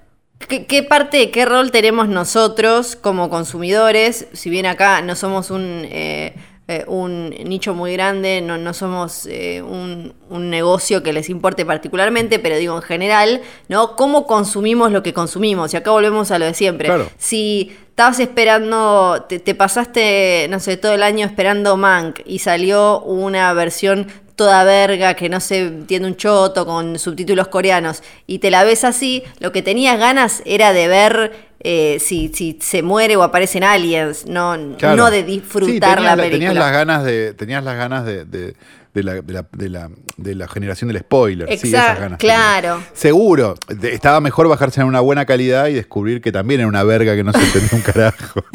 qué, 0.49 0.65
qué 0.67 0.83
parte, 0.83 1.31
qué 1.31 1.45
rol 1.45 1.73
tenemos 1.73 2.09
nosotros 2.09 2.97
como 2.97 3.29
consumidores, 3.29 4.29
si 4.33 4.49
bien 4.49 4.65
acá 4.65 5.03
no 5.03 5.15
somos 5.15 5.51
un... 5.51 5.87
eh, 5.91 6.35
eh, 6.67 6.85
un 6.87 7.29
nicho 7.29 7.75
muy 7.75 7.93
grande, 7.93 8.41
no, 8.41 8.57
no 8.57 8.73
somos 8.73 9.27
eh, 9.27 9.61
un, 9.61 10.15
un 10.31 10.49
negocio 10.49 11.03
que 11.03 11.13
les 11.13 11.29
importe 11.29 11.67
particularmente, 11.67 12.39
pero 12.39 12.57
digo 12.57 12.75
en 12.75 12.83
general, 12.83 13.43
¿no? 13.69 13.97
¿Cómo 13.97 14.27
consumimos 14.27 14.91
lo 14.91 15.03
que 15.03 15.13
consumimos? 15.13 15.75
Y 15.75 15.77
acá 15.77 15.91
volvemos 15.91 16.31
a 16.31 16.39
lo 16.39 16.47
de 16.47 16.55
siempre. 16.55 16.89
Claro. 16.89 17.11
Si 17.19 17.77
estabas 17.91 18.19
esperando, 18.19 19.27
te, 19.29 19.41
te 19.41 19.55
pasaste, 19.55 20.47
no 20.49 20.59
sé, 20.59 20.79
todo 20.79 20.95
el 20.95 21.03
año 21.03 21.27
esperando 21.27 21.77
Mank 21.77 22.21
y 22.25 22.39
salió 22.39 23.03
una 23.03 23.53
versión 23.53 24.07
toda 24.37 24.65
verga 24.65 25.15
que 25.15 25.29
no 25.29 25.41
se 25.41 25.61
entiende 25.61 26.09
un 26.09 26.17
choto 26.17 26.67
con 26.67 26.99
subtítulos 26.99 27.49
coreanos 27.49 28.03
y 28.27 28.39
te 28.39 28.51
la 28.51 28.65
ves 28.65 28.85
así, 28.85 29.23
lo 29.39 29.53
que 29.53 29.63
tenías 29.63 29.99
ganas 29.99 30.43
era 30.45 30.73
de 30.73 30.89
ver 30.89 31.33
eh, 31.65 31.99
si, 31.99 32.31
si 32.35 32.59
se 32.61 32.83
muere 32.83 33.17
o 33.17 33.23
aparecen 33.23 33.65
aliens, 33.65 34.27
no, 34.27 34.57
Claro. 34.79 34.97
no 34.97 35.11
de 35.11 35.23
disfrutar 35.25 36.01
la 36.01 36.15
la- 36.15 36.23
película. 36.23 36.39
Tenías 36.51 36.55
las 36.55 36.73
ganas 36.73 37.05
de, 37.05 37.35
tenías 37.35 37.65
las 37.65 37.77
ganas 37.77 38.05
de, 38.05 38.25
de- 38.27 38.55
de 38.95 39.03
la, 39.03 39.15
de 39.21 39.33
la- 39.33 39.47
de 39.53 39.69
la- 39.69 39.91
de 40.17 40.35
la 40.37 40.47
generación 40.49 40.89
del 40.89 41.01
spoiler. 41.01 41.49
sí, 41.49 41.55
Exacto, 41.69 41.77
esas 41.91 42.01
ganas 42.01 42.19
claro. 42.19 42.81
Seguro. 42.93 43.55
Estaba 43.83 44.21
mejor 44.21 44.47
bajarse 44.49 44.81
en 44.81 44.87
una 44.87 45.01
buena 45.01 45.27
calidad 45.27 45.67
y 45.67 45.73
descubrir 45.75 46.21
que 46.21 46.31
también 46.33 46.61
era 46.61 46.69
una 46.69 46.85
verga 46.85 47.15
que 47.17 47.25
no 47.25 47.33
se 47.33 47.41
entendía 47.43 47.71
un 47.73 47.81
carajo. 47.83 48.45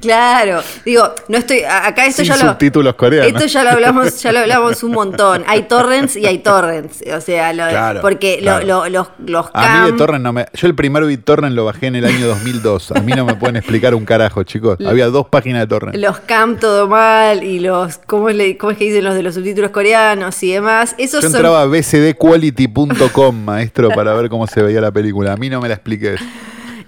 Claro, 0.00 0.60
digo, 0.84 1.12
no 1.28 1.38
estoy, 1.38 1.62
acá 1.62 2.06
esto 2.06 2.22
Sin 2.24 2.32
ya 2.34 2.36
lo 2.42 2.50
subtítulos 2.50 2.94
coreanos. 2.94 3.32
Esto 3.32 3.46
ya 3.46 3.62
lo 3.62 3.70
hablamos, 3.70 4.20
ya 4.20 4.32
lo 4.32 4.40
hablamos 4.40 4.82
un 4.82 4.92
montón. 4.92 5.44
Hay 5.46 5.62
torrents 5.64 6.16
y 6.16 6.26
hay 6.26 6.38
torrents, 6.38 7.00
o 7.14 7.20
sea, 7.20 7.52
lo- 7.52 7.68
Claro, 7.68 8.00
porque 8.00 8.36
lo- 8.38 8.58
claro. 8.60 8.66
lo- 8.66 8.88
los 8.88 9.08
los 9.24 9.46
A 9.54 9.60
mí 9.60 9.66
cam- 9.66 9.92
de 9.92 9.98
torrent 9.98 10.24
no 10.24 10.32
me. 10.32 10.46
Yo 10.54 10.66
el 10.66 10.74
primer 10.74 11.04
BitTorrent 11.04 11.54
lo 11.54 11.64
bajé 11.64 11.86
en 11.86 11.96
el 11.96 12.04
año 12.04 12.26
2002. 12.26 12.92
A 12.92 13.00
mí 13.00 13.12
no 13.12 13.24
me 13.24 13.34
pueden 13.36 13.56
explicar 13.56 13.94
un 13.94 14.04
carajo, 14.04 14.42
chicos. 14.42 14.78
Había 14.84 15.06
dos 15.08 15.26
páginas 15.28 15.60
de 15.60 15.66
torrent. 15.66 15.96
los 15.96 16.18
cam 16.20 16.56
todo 16.58 16.88
mal 16.88 17.44
y 17.44 17.60
los 17.60 17.98
¿cómo 17.98 18.28
es, 18.30 18.36
le- 18.36 18.56
cómo 18.58 18.72
es 18.72 18.78
que 18.78 18.84
dicen 18.84 19.04
los 19.04 19.14
de 19.14 19.22
los 19.22 19.36
subtítulos 19.42 19.70
coreanos 19.70 20.42
y 20.42 20.52
demás. 20.52 20.94
Esos 20.98 21.22
Yo 21.22 21.28
son 21.28 21.36
entraba 21.36 21.62
a 21.62 21.66
bcdquality.com, 21.66 23.44
maestro, 23.44 23.90
para 23.90 24.14
ver 24.14 24.28
cómo 24.28 24.46
se 24.46 24.62
veía 24.62 24.80
la 24.80 24.92
película. 24.92 25.32
A 25.32 25.36
mí 25.36 25.50
no 25.50 25.60
me 25.60 25.68
la 25.68 25.74
expliques. 25.74 26.20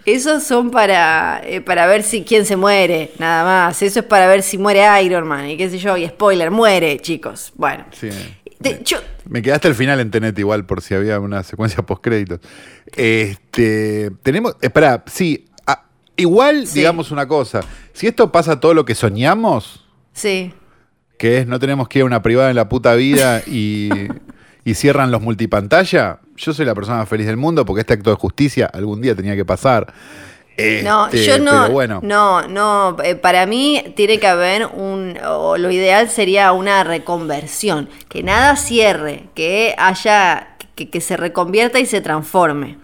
esos 0.06 0.42
son 0.44 0.70
para 0.70 1.40
eh, 1.44 1.60
para 1.60 1.86
ver 1.86 2.02
si 2.02 2.22
quién 2.24 2.44
se 2.46 2.56
muere, 2.56 3.12
nada 3.18 3.44
más. 3.44 3.82
Eso 3.82 4.00
es 4.00 4.06
para 4.06 4.26
ver 4.26 4.42
si 4.42 4.58
muere 4.58 4.84
Iron 5.02 5.26
Man 5.26 5.48
y 5.50 5.56
qué 5.56 5.68
sé 5.70 5.78
yo, 5.78 5.96
y 5.96 6.06
spoiler, 6.06 6.50
muere, 6.50 6.98
chicos. 7.00 7.52
Bueno. 7.56 7.84
Sí. 7.92 8.08
Yo- 8.84 8.98
Me 9.28 9.42
quedaste 9.42 9.68
al 9.68 9.74
final 9.74 10.00
en 10.00 10.10
Tenet 10.10 10.38
igual 10.38 10.64
por 10.64 10.80
si 10.80 10.94
había 10.94 11.20
una 11.20 11.42
secuencia 11.42 11.82
post 11.84 12.02
créditos. 12.02 12.40
Este, 12.96 14.10
tenemos, 14.22 14.56
espera, 14.62 15.02
sí, 15.06 15.46
ah, 15.66 15.84
igual 16.16 16.66
Sí. 16.66 16.78
digamos 16.78 17.10
una 17.10 17.26
cosa, 17.28 17.60
si 17.92 18.06
esto 18.06 18.32
pasa 18.32 18.60
todo 18.60 18.72
lo 18.72 18.84
que 18.86 18.94
soñamos, 18.94 19.84
sí. 20.14 20.54
Que 21.18 21.38
es 21.38 21.46
no 21.46 21.58
tenemos 21.58 21.88
que 21.88 22.00
ir 22.00 22.02
a 22.02 22.06
una 22.06 22.22
privada 22.22 22.50
en 22.50 22.56
la 22.56 22.68
puta 22.68 22.94
vida 22.94 23.42
y, 23.46 23.90
y 24.64 24.74
cierran 24.74 25.10
los 25.10 25.22
multipantalla, 25.22 26.20
yo 26.36 26.52
soy 26.52 26.66
la 26.66 26.74
persona 26.74 26.98
más 26.98 27.08
feliz 27.08 27.26
del 27.26 27.36
mundo 27.36 27.64
porque 27.64 27.80
este 27.80 27.94
acto 27.94 28.10
de 28.10 28.16
justicia 28.16 28.66
algún 28.66 29.00
día 29.00 29.14
tenía 29.14 29.36
que 29.36 29.44
pasar. 29.44 29.92
No, 30.84 31.06
Este, 31.06 31.26
yo 31.26 31.38
no, 31.40 31.50
Pero 31.50 31.70
bueno, 31.70 32.00
no, 32.02 32.46
no, 32.46 32.96
eh, 33.02 33.16
para 33.16 33.44
mí 33.44 33.92
tiene 33.96 34.20
que 34.20 34.28
haber 34.28 34.66
un, 34.66 35.18
o 35.26 35.56
lo 35.58 35.70
ideal 35.72 36.08
sería 36.08 36.52
una 36.52 36.84
reconversión, 36.84 37.88
que 38.08 38.22
nada 38.22 38.54
cierre, 38.54 39.24
que 39.34 39.74
haya, 39.76 40.56
que, 40.76 40.90
que 40.90 41.00
se 41.00 41.16
reconvierta 41.16 41.80
y 41.80 41.86
se 41.86 42.00
transforme. 42.00 42.78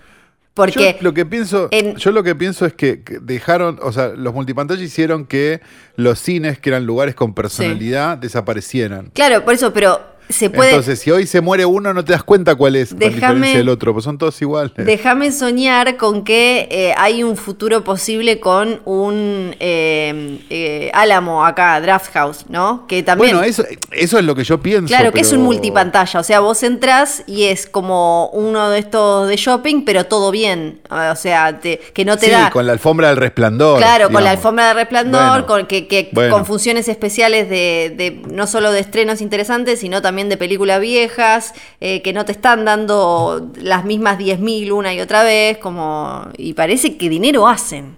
Porque 0.66 0.96
yo 0.98 1.02
lo 1.02 1.14
que 1.14 1.26
pienso, 1.26 1.68
en- 1.70 1.96
yo 1.96 2.10
lo 2.12 2.22
que 2.22 2.34
pienso 2.34 2.66
es 2.66 2.72
que 2.74 3.02
dejaron, 3.22 3.78
o 3.82 3.92
sea, 3.92 4.08
los 4.08 4.34
multipantalla 4.34 4.82
hicieron 4.82 5.26
que 5.26 5.60
los 5.96 6.18
cines, 6.18 6.58
que 6.58 6.70
eran 6.70 6.86
lugares 6.86 7.14
con 7.14 7.34
personalidad, 7.34 8.18
desaparecieran. 8.18 9.10
Claro, 9.14 9.44
por 9.44 9.54
eso, 9.54 9.72
pero 9.72 10.00
se 10.30 10.50
puede. 10.50 10.70
Entonces, 10.70 10.99
si 11.00 11.10
hoy 11.10 11.26
se 11.26 11.40
muere 11.40 11.64
uno, 11.66 11.92
no 11.94 12.04
te 12.04 12.12
das 12.12 12.22
cuenta 12.22 12.54
cuál 12.54 12.76
es 12.76 12.92
la 12.92 13.08
diferencia 13.08 13.58
del 13.58 13.68
otro, 13.68 13.92
pues 13.92 14.04
son 14.04 14.18
todos 14.18 14.40
iguales. 14.42 14.72
Déjame 14.76 15.32
soñar 15.32 15.96
con 15.96 16.25
que 16.25 16.68
eh, 16.70 16.94
hay 16.96 17.22
un 17.22 17.37
futuro 17.37 17.84
posible 17.84 18.40
con 18.40 18.80
un 18.84 19.54
eh, 19.60 20.38
eh, 20.50 20.90
Álamo 20.94 21.44
acá, 21.44 21.80
Draft 21.80 22.12
House, 22.12 22.44
¿no? 22.49 22.87
Que 22.87 23.02
también. 23.02 23.37
bueno, 23.37 23.42
eso, 23.49 23.64
eso 23.92 24.18
es 24.18 24.25
lo 24.25 24.34
que 24.34 24.44
yo 24.44 24.60
pienso. 24.60 24.87
Claro, 24.88 25.12
que 25.12 25.20
es 25.20 25.32
un 25.32 25.42
multipantalla. 25.42 26.20
O 26.20 26.22
sea, 26.22 26.40
vos 26.40 26.62
entrás 26.62 27.22
y 27.26 27.44
es 27.44 27.66
como 27.66 28.28
uno 28.30 28.70
de 28.70 28.78
estos 28.78 29.28
de 29.28 29.37
shopping, 29.37 29.84
pero 29.84 30.04
todo 30.06 30.30
bien. 30.30 30.80
O 30.90 31.16
sea, 31.16 31.58
te- 31.60 31.78
que 31.92 32.04
no 32.04 32.16
te 32.16 32.26
Sí, 32.26 32.32
da. 32.32 32.50
con 32.50 32.66
la 32.66 32.72
alfombra 32.72 33.08
del 33.08 33.16
resplandor. 33.16 33.78
Claro, 33.78 34.10
con 34.10 34.22
la 34.25 34.30
alfombra 34.32 34.68
de 34.68 34.75
resplandor, 34.75 35.30
Bueno, 35.30 35.46
con, 35.46 35.66
que, 35.66 35.87
que- 35.87 36.10
bueno. 36.12 36.34
con 36.34 36.46
funciones 36.46 36.88
especiales 36.88 37.49
de, 37.49 37.94
de 37.96 38.22
no 38.32 38.46
solo 38.46 38.72
de 38.72 38.80
estrenos 38.80 39.20
interesantes, 39.20 39.80
sino 39.80 40.02
también 40.02 40.19
de 40.28 40.36
películas 40.36 40.80
viejas, 40.80 41.54
eh, 41.80 42.02
que 42.02 42.12
no 42.12 42.24
te 42.24 42.32
están 42.32 42.64
dando 42.64 43.50
las 43.56 43.84
mismas 43.84 44.18
10.000 44.18 44.70
una 44.72 44.92
y 44.94 45.00
otra 45.00 45.22
vez, 45.22 45.58
como 45.58 46.28
y 46.36 46.54
parece 46.54 46.96
que 46.96 47.08
dinero 47.08 47.48
hacen. 47.48 47.96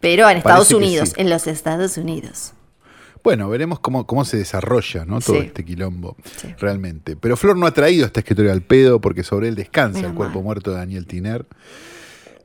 Pero 0.00 0.28
en 0.28 0.36
Estados 0.38 0.68
Parece 0.68 0.76
Unidos, 0.76 1.08
sí. 1.10 1.14
en 1.16 1.30
los 1.30 1.46
Estados 1.46 1.96
Unidos. 1.96 2.52
Bueno, 3.22 3.48
veremos 3.48 3.80
cómo, 3.80 4.06
cómo 4.06 4.26
se 4.26 4.36
desarrolla 4.36 5.06
¿no? 5.06 5.18
todo 5.20 5.36
Sí. 5.40 5.46
este 5.46 5.64
quilombo 5.64 6.14
Sí. 6.36 6.48
realmente. 6.58 7.16
Pero 7.16 7.38
Flor 7.38 7.56
no 7.56 7.64
ha 7.66 7.72
traído 7.72 8.04
este 8.04 8.20
escritorio 8.20 8.52
al 8.52 8.60
pedo 8.60 9.00
porque 9.00 9.22
sobre 9.24 9.48
él 9.48 9.54
descansa 9.54 10.00
Menos 10.00 10.10
el 10.10 10.16
cuerpo 10.16 10.34
mal. 10.40 10.44
muerto 10.44 10.72
de 10.72 10.76
Daniel 10.76 11.06
Tiner. 11.06 11.46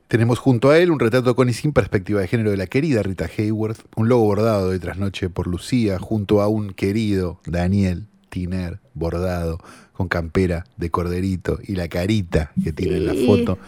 Tenemos 0.08 0.38
junto 0.38 0.70
a 0.70 0.78
él 0.78 0.90
un 0.90 0.98
retrato 0.98 1.36
con 1.36 1.48
y 1.48 1.52
sin 1.52 1.72
perspectiva 1.72 2.20
de 2.20 2.28
género 2.28 2.50
de 2.50 2.56
la 2.56 2.66
querida 2.66 3.02
Rita 3.02 3.26
Hayworth, 3.36 3.78
un 3.94 4.08
logo 4.08 4.24
bordado 4.24 4.70
de 4.70 4.78
trasnoche 4.80 5.28
por 5.28 5.46
Lucía, 5.46 5.98
junto 5.98 6.40
a 6.40 6.48
un 6.48 6.70
querido 6.72 7.40
Daniel 7.46 8.06
Tiner 8.30 8.80
bordado 8.94 9.58
con 9.92 10.08
campera 10.08 10.64
de 10.78 10.90
corderito 10.90 11.58
y 11.62 11.74
la 11.74 11.88
carita 11.88 12.52
que 12.62 12.72
tiene 12.72 12.96
en 12.96 13.06
la 13.06 13.14
foto. 13.26 13.58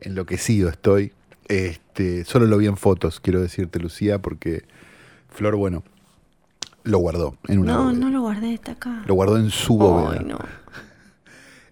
Enloquecido 0.00 0.68
estoy. 0.70 1.12
Este, 1.48 2.24
solo 2.24 2.46
lo 2.46 2.56
vi 2.56 2.66
en 2.66 2.76
fotos, 2.78 3.20
quiero 3.20 3.42
decirte, 3.42 3.78
Lucía, 3.78 4.20
porque 4.22 4.64
Flor, 5.28 5.56
bueno, 5.56 5.82
lo 6.84 6.98
guardó 6.98 7.36
en 7.48 7.58
una 7.58 7.72
No, 7.74 7.84
bóveda. 7.84 7.98
no 7.98 8.10
lo 8.10 8.20
guardé, 8.22 8.54
está 8.54 8.72
acá. 8.72 9.02
Lo 9.06 9.14
guardó 9.14 9.36
en 9.36 9.50
su 9.50 9.76
bóveda. 9.76 10.20
Ay, 10.20 10.26
no. 10.26 10.38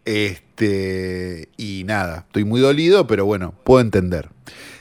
Este, 0.05 1.49
y 1.57 1.85
nada, 1.85 2.25
estoy 2.27 2.45
muy 2.45 2.61
dolido, 2.61 3.07
pero 3.07 3.25
bueno, 3.27 3.55
puedo 3.65 3.81
entender. 3.81 4.29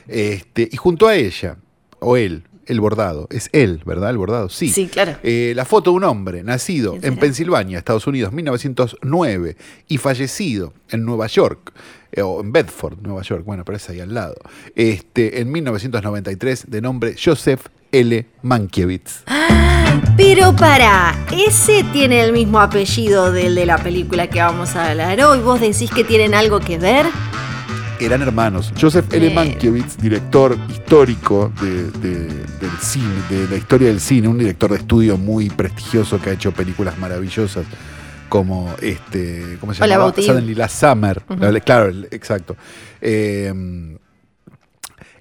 Este, 0.08 0.68
y 0.70 0.76
junto 0.76 1.06
a 1.08 1.14
ella, 1.14 1.56
o 2.00 2.16
él, 2.16 2.44
el 2.70 2.80
bordado. 2.80 3.26
Es 3.30 3.50
él, 3.52 3.82
¿verdad? 3.84 4.10
El 4.10 4.18
bordado, 4.18 4.48
sí. 4.48 4.68
Sí, 4.68 4.86
claro. 4.86 5.16
Eh, 5.22 5.52
la 5.56 5.64
foto 5.64 5.90
de 5.90 5.96
un 5.96 6.04
hombre 6.04 6.42
nacido 6.44 6.92
¿Quién 6.92 7.14
en? 7.14 7.18
Pensilvania, 7.18 7.78
Estados 7.78 8.06
Unidos, 8.06 8.32
1909, 8.32 9.56
y 9.88 9.98
fallecido 9.98 10.72
en 10.88 11.04
Nueva 11.04 11.26
York, 11.26 11.72
eh, 12.12 12.22
o 12.22 12.40
en 12.40 12.52
Bedford, 12.52 12.98
Nueva 13.02 13.22
York, 13.22 13.44
bueno, 13.44 13.64
pero 13.64 13.76
es 13.76 13.90
ahí 13.90 14.00
al 14.00 14.14
lado, 14.14 14.36
este, 14.76 15.40
en 15.40 15.50
1993, 15.50 16.70
de 16.70 16.80
nombre 16.80 17.16
Joseph 17.22 17.66
L. 17.90 18.26
Mankiewicz. 18.42 19.24
Pero 20.16 20.54
para, 20.54 21.26
ese 21.32 21.84
tiene 21.92 22.22
el 22.22 22.32
mismo 22.32 22.60
apellido 22.60 23.32
del 23.32 23.56
de 23.56 23.66
la 23.66 23.78
película 23.78 24.28
que 24.28 24.40
vamos 24.40 24.76
a 24.76 24.90
hablar 24.90 25.20
hoy. 25.22 25.40
¿Vos 25.40 25.60
decís 25.60 25.90
que 25.90 26.04
tienen 26.04 26.34
algo 26.34 26.60
que 26.60 26.78
ver? 26.78 27.06
Eran 28.00 28.22
hermanos. 28.22 28.72
Joseph 28.80 29.12
L. 29.12 29.30
Mankiewicz, 29.34 29.98
director 29.98 30.56
histórico 30.70 31.52
de- 31.60 31.90
de- 31.90 32.26
del 32.58 32.70
cine, 32.80 33.14
de 33.28 33.46
la 33.48 33.56
historia 33.56 33.88
del 33.88 34.00
cine, 34.00 34.26
un 34.26 34.38
director 34.38 34.70
de 34.70 34.78
estudio 34.78 35.18
muy 35.18 35.50
prestigioso 35.50 36.20
que 36.20 36.30
ha 36.30 36.32
hecho 36.32 36.52
películas 36.52 36.98
maravillosas 36.98 37.66
como 38.30 38.72
este, 38.80 39.58
¿cómo 39.60 39.74
se 39.74 39.80
llama? 39.96 40.04
Suddenly 40.32 40.54
Last 40.54 40.80
Summer. 40.80 41.22
Ujú. 41.28 41.60
Claro, 41.64 41.88
el- 41.88 42.08
exacto. 42.10 42.56
Eh, 43.02 43.52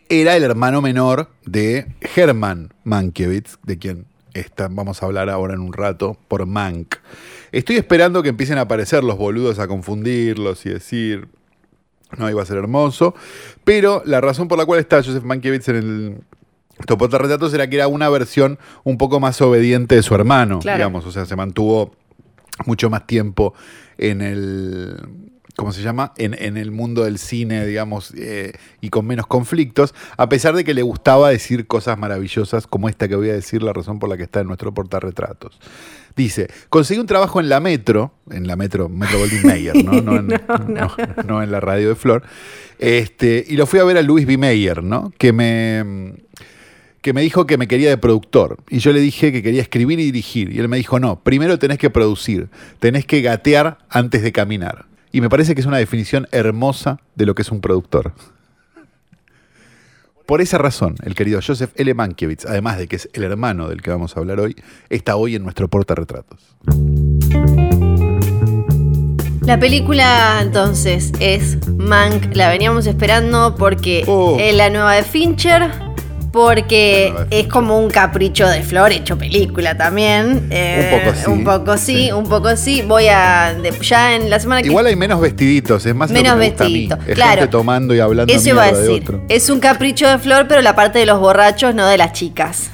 era 0.07 0.35
el 0.37 0.43
hermano 0.43 0.81
menor 0.81 1.29
de 1.45 1.85
Herman 2.15 2.73
Mankiewicz, 2.85 3.57
de 3.63 3.77
quien 3.77 4.05
está- 4.33 4.69
vamos 4.71 5.03
a 5.03 5.05
hablar 5.05 5.29
ahora 5.29 5.53
en 5.53 5.59
un 5.59 5.73
rato, 5.73 6.17
por 6.29 6.45
Mank. 6.45 6.95
Estoy 7.51 7.75
esperando 7.75 8.23
que 8.23 8.29
empiecen 8.29 8.57
a 8.57 8.61
aparecer 8.61 9.03
los 9.03 9.17
boludos 9.17 9.59
a 9.59 9.67
confundirlos 9.67 10.65
y 10.65 10.69
decir, 10.69 11.27
no, 12.17 12.29
iba 12.29 12.41
a 12.41 12.45
ser 12.45 12.57
hermoso. 12.57 13.13
Pero 13.63 14.01
la 14.05 14.21
razón 14.21 14.47
por 14.47 14.57
la 14.57 14.65
cual 14.65 14.79
está 14.79 14.97
Joseph 15.03 15.23
Mankiewicz 15.23 15.67
en 15.69 15.75
el 15.75 16.17
Topota 16.85 17.17
Retratos 17.17 17.53
era 17.53 17.69
que 17.69 17.75
era 17.75 17.87
una 17.87 18.09
versión 18.09 18.57
un 18.83 18.97
poco 18.97 19.19
más 19.19 19.41
obediente 19.41 19.95
de 19.95 20.03
su 20.03 20.15
hermano, 20.15 20.59
Claro. 20.59 20.77
digamos. 20.77 21.05
O 21.05 21.11
sea, 21.11 21.25
se 21.25 21.35
mantuvo 21.35 21.93
mucho 22.65 22.89
más 22.89 23.05
tiempo 23.05 23.53
en 23.97 24.21
el. 24.21 24.97
¿Cómo 25.59 25.73
se 25.73 25.81
llama? 25.81 26.13
En, 26.15 26.41
en 26.41 26.55
el 26.55 26.71
mundo 26.71 27.03
del 27.03 27.17
cine, 27.17 27.65
digamos, 27.65 28.13
eh, 28.15 28.53
y 28.79 28.89
con 28.91 29.05
menos 29.05 29.27
conflictos, 29.27 29.93
a 30.15 30.29
pesar 30.29 30.55
de 30.55 30.63
que 30.63 30.73
le 30.73 30.83
gustaba 30.83 31.31
decir 31.31 31.67
cosas 31.67 31.97
maravillosas 31.97 32.65
como 32.65 32.87
esta 32.87 33.09
que 33.09 33.17
voy 33.17 33.29
a 33.29 33.33
decir, 33.33 33.61
la 33.61 33.73
razón 33.73 33.99
por 33.99 34.07
la 34.07 34.15
que 34.15 34.23
está 34.23 34.39
en 34.39 34.47
nuestro 34.47 34.73
portarretratos. 34.73 35.59
Dice, 36.15 36.47
conseguí 36.69 37.01
un 37.01 37.07
trabajo 37.07 37.41
en 37.41 37.49
la 37.49 37.59
Metro, 37.59 38.13
en 38.31 38.47
la 38.47 38.55
Metro, 38.55 38.87
Metro 38.87 39.19
Goldwyn 39.19 39.47
Mayer, 39.47 39.83
¿no? 39.83 39.91
No 40.01 40.15
en, 40.15 40.27
no, 40.27 40.95
no 41.27 41.43
en 41.43 41.51
la 41.51 41.59
radio 41.59 41.89
de 41.89 41.95
Flor, 41.95 42.23
este, 42.77 43.43
y 43.45 43.57
lo 43.57 43.65
fui 43.65 43.81
a 43.81 43.83
ver 43.83 43.97
a 43.97 44.01
Louis 44.01 44.25
B. 44.25 44.37
Mayer, 44.37 44.81
¿no? 44.81 45.11
Que 45.17 45.33
me 45.33 46.13
que 47.01 47.11
me 47.11 47.21
dijo 47.21 47.45
que 47.45 47.57
me 47.57 47.67
quería 47.67 47.89
de 47.89 47.97
productor. 47.97 48.59
Y 48.69 48.79
yo 48.79 48.93
le 48.93 49.01
dije 49.01 49.33
que 49.33 49.43
quería 49.43 49.61
escribir 49.61 49.99
y 49.99 50.05
dirigir. 50.05 50.53
Y 50.53 50.59
él 50.59 50.69
me 50.69 50.77
dijo, 50.77 50.99
no, 50.99 51.21
primero 51.21 51.59
tenés 51.59 51.77
que 51.79 51.89
producir, 51.89 52.49
tenés 52.79 53.05
que 53.05 53.21
gatear 53.21 53.77
antes 53.89 54.21
de 54.21 54.31
caminar. 54.31 54.88
Y 55.11 55.21
me 55.21 55.29
parece 55.29 55.55
que 55.55 55.61
es 55.61 55.67
una 55.67 55.77
definición 55.77 56.27
hermosa 56.31 56.99
de 57.15 57.25
lo 57.25 57.35
que 57.35 57.41
es 57.41 57.51
un 57.51 57.61
productor. 57.61 58.13
Por 60.25 60.41
esa 60.41 60.59
razón, 60.59 60.95
el 61.03 61.15
querido 61.15 61.39
Joseph 61.45 61.71
L. 61.75 61.91
Mankiewicz, 61.95 62.45
además 62.45 62.77
de 62.77 62.87
que 62.87 62.97
es 62.97 63.09
el 63.13 63.23
hermano 63.23 63.67
del 63.67 63.81
que 63.81 63.89
vamos 63.89 64.15
a 64.15 64.19
hablar 64.19 64.39
hoy, 64.39 64.55
está 64.89 65.15
hoy 65.15 65.35
en 65.35 65.41
nuestro 65.41 65.67
portarretratos. 65.67 66.55
La 69.41 69.59
película 69.59 70.39
entonces 70.43 71.11
es 71.19 71.57
Mank, 71.67 72.35
la 72.35 72.49
veníamos 72.49 72.85
esperando 72.85 73.55
porque 73.55 74.03
Oh. 74.05 74.37
es 74.39 74.53
la 74.55 74.69
nueva 74.69 74.93
de 74.93 75.01
Fincher, 75.01 75.71
porque 76.31 77.13
es 77.31 77.47
como 77.47 77.79
un 77.79 77.89
capricho 77.89 78.47
de 78.47 78.61
Flor 78.61 78.91
hecho 78.91 79.17
película 79.17 79.75
también. 79.75 80.47
Eh, 80.51 81.01
poco 81.03 81.15
sí. 81.17 81.29
Un 81.31 81.43
poco 81.43 81.77
sí, 81.77 81.95
Sí. 82.05 82.11
un 82.11 82.29
poco 82.29 82.55
sí. 82.55 82.81
Voy 82.83 83.07
a. 83.07 83.53
de- 83.61 83.71
ya 83.81 84.15
en 84.15 84.29
la 84.29 84.39
semana 84.39 84.61
que 84.61 84.67
Igual 84.67 84.85
hay 84.85 84.95
menos 84.95 85.19
vestiditos, 85.19 85.85
es 85.85 85.95
más 85.95 86.11
Menos 86.11 86.35
me 86.37 86.49
vestiditos, 86.49 86.99
Es 87.07 87.15
claro. 87.15 87.31
gente 87.41 87.47
tomando 87.47 87.93
y 87.95 87.99
hablando 87.99 88.31
Eso 88.33 88.49
iba 88.49 88.63
a 88.63 88.71
de 88.71 88.81
decir. 88.81 89.01
otro. 89.03 89.23
Es 89.29 89.49
un 89.49 89.59
capricho 89.59 90.07
de 90.07 90.17
Flor, 90.19 90.47
pero 90.47 90.61
la 90.61 90.75
parte 90.75 90.99
de 90.99 91.05
los 91.05 91.19
borrachos, 91.19 91.73
no 91.75 91.87
de 91.87 91.97
las 91.97 92.13
chicas. 92.13 92.69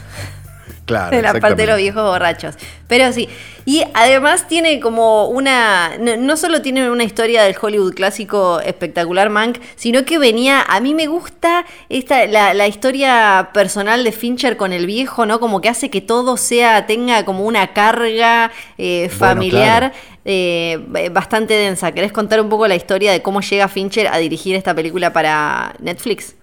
Claro, 0.85 1.09
de 1.15 1.21
la 1.21 1.33
parte 1.33 1.55
de 1.61 1.67
los 1.67 1.77
viejos 1.77 2.03
borrachos. 2.03 2.55
Pero 2.87 3.11
sí. 3.13 3.29
Y 3.67 3.83
además 3.95 4.47
tiene 4.47 4.79
como 4.79 5.27
una. 5.27 5.97
No, 5.99 6.15
no 6.17 6.37
solo 6.37 6.61
tiene 6.61 6.87
una 6.91 7.03
historia 7.03 7.41
del 7.43 7.55
Hollywood 7.59 7.95
clásico 7.95 8.59
espectacular, 8.59 9.31
Mank, 9.31 9.57
sino 9.75 10.05
que 10.05 10.19
venía. 10.19 10.61
A 10.61 10.79
mí 10.79 10.93
me 10.93 11.07
gusta 11.07 11.65
esta, 11.89 12.27
la, 12.27 12.53
la 12.53 12.67
historia 12.67 13.49
personal 13.53 14.03
de 14.03 14.11
Fincher 14.11 14.55
con 14.55 14.71
el 14.71 14.85
viejo, 14.85 15.25
¿no? 15.25 15.39
Como 15.39 15.61
que 15.61 15.69
hace 15.69 15.89
que 15.89 16.01
todo 16.01 16.37
sea. 16.37 16.85
tenga 16.85 17.25
como 17.25 17.43
una 17.45 17.73
carga 17.73 18.51
eh, 18.77 19.09
Bueno, 19.17 19.17
familiar. 19.17 19.91
claro. 19.91 19.95
eh, 20.25 21.09
bastante 21.11 21.55
densa. 21.55 21.91
¿Querés 21.91 22.11
contar 22.11 22.41
un 22.41 22.49
poco 22.49 22.67
la 22.67 22.75
historia 22.75 23.11
de 23.11 23.23
cómo 23.23 23.41
llega 23.41 23.67
Fincher 23.67 24.07
a 24.09 24.17
dirigir 24.19 24.55
esta 24.55 24.75
película 24.75 25.11
para 25.11 25.73
Netflix? 25.79 26.35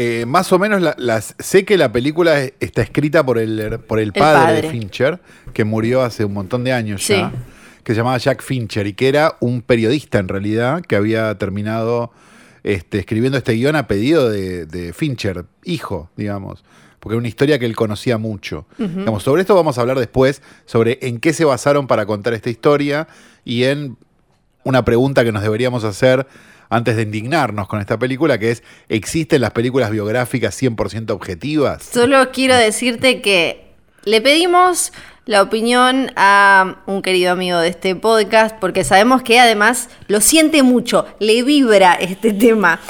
Eh, 0.00 0.24
más 0.26 0.52
o 0.52 0.58
menos 0.58 0.80
la- 0.80 0.94
las, 0.98 1.34
sé 1.38 1.64
que 1.64 1.76
la 1.76 1.90
película 1.92 2.40
es- 2.40 2.52
está 2.60 2.82
escrita 2.82 3.24
por 3.26 3.38
el, 3.38 3.78
por 3.80 3.98
el 3.98 4.12
padre, 4.12 4.38
padre. 4.54 4.62
de 4.62 4.70
Fincher, 4.70 5.20
que 5.52 5.64
murió 5.64 6.02
hace 6.02 6.24
un 6.24 6.32
montón 6.34 6.62
de 6.64 6.72
años 6.72 7.06
ya, 7.06 7.32
que 7.82 7.92
se 7.94 7.96
llamaba 7.98 8.16
Jack 8.18 8.42
Fincher 8.42 8.86
y 8.86 8.92
que 8.92 9.08
era 9.08 9.36
un 9.40 9.60
periodista 9.62 10.18
en 10.18 10.28
realidad 10.28 10.82
que 10.82 10.94
había 10.94 11.36
terminado 11.36 12.12
este, 12.62 12.98
escribiendo 12.98 13.38
este 13.38 13.52
guion 13.54 13.76
a 13.76 13.86
pedido 13.86 14.28
de, 14.30 14.66
de 14.66 14.92
Fincher, 14.92 15.46
hijo, 15.64 16.10
digamos. 16.16 16.64
Porque 17.00 17.14
era 17.14 17.18
una 17.18 17.28
historia 17.28 17.58
que 17.58 17.64
él 17.66 17.76
conocía 17.76 18.18
mucho. 18.18 18.66
Digamos, 18.76 19.22
sobre 19.22 19.42
esto 19.42 19.54
vamos 19.54 19.78
a 19.78 19.80
hablar 19.80 19.98
después, 19.98 20.42
sobre 20.66 20.98
en 21.02 21.18
qué 21.20 21.32
se 21.32 21.44
basaron 21.44 21.86
para 21.86 22.06
contar 22.06 22.34
esta 22.34 22.50
historia 22.50 23.06
y 23.44 23.64
en 23.64 23.96
una 24.64 24.84
pregunta 24.84 25.24
que 25.24 25.30
nos 25.32 25.42
deberíamos 25.42 25.84
hacer 25.84 26.26
antes 26.68 26.96
de 26.96 27.02
indignarnos 27.02 27.68
con 27.68 27.80
esta 27.80 27.98
película, 27.98 28.38
que 28.38 28.50
es, 28.50 28.62
¿existen 28.88 29.40
las 29.40 29.52
películas 29.52 29.90
biográficas 29.90 30.60
100% 30.60 31.10
objetivas? 31.10 31.82
Solo 31.82 32.30
quiero 32.32 32.56
decirte 32.56 33.20
que 33.20 33.68
le 34.04 34.20
pedimos 34.20 34.92
la 35.28 35.42
opinión 35.42 36.10
a 36.16 36.76
un 36.86 37.02
querido 37.02 37.32
amigo 37.32 37.58
de 37.58 37.68
este 37.68 37.94
podcast, 37.94 38.56
porque 38.58 38.82
sabemos 38.82 39.22
que 39.22 39.38
además 39.38 39.90
lo 40.06 40.22
siente 40.22 40.62
mucho, 40.62 41.06
le 41.18 41.42
vibra 41.42 41.94
este 41.94 42.32
tema. 42.32 42.80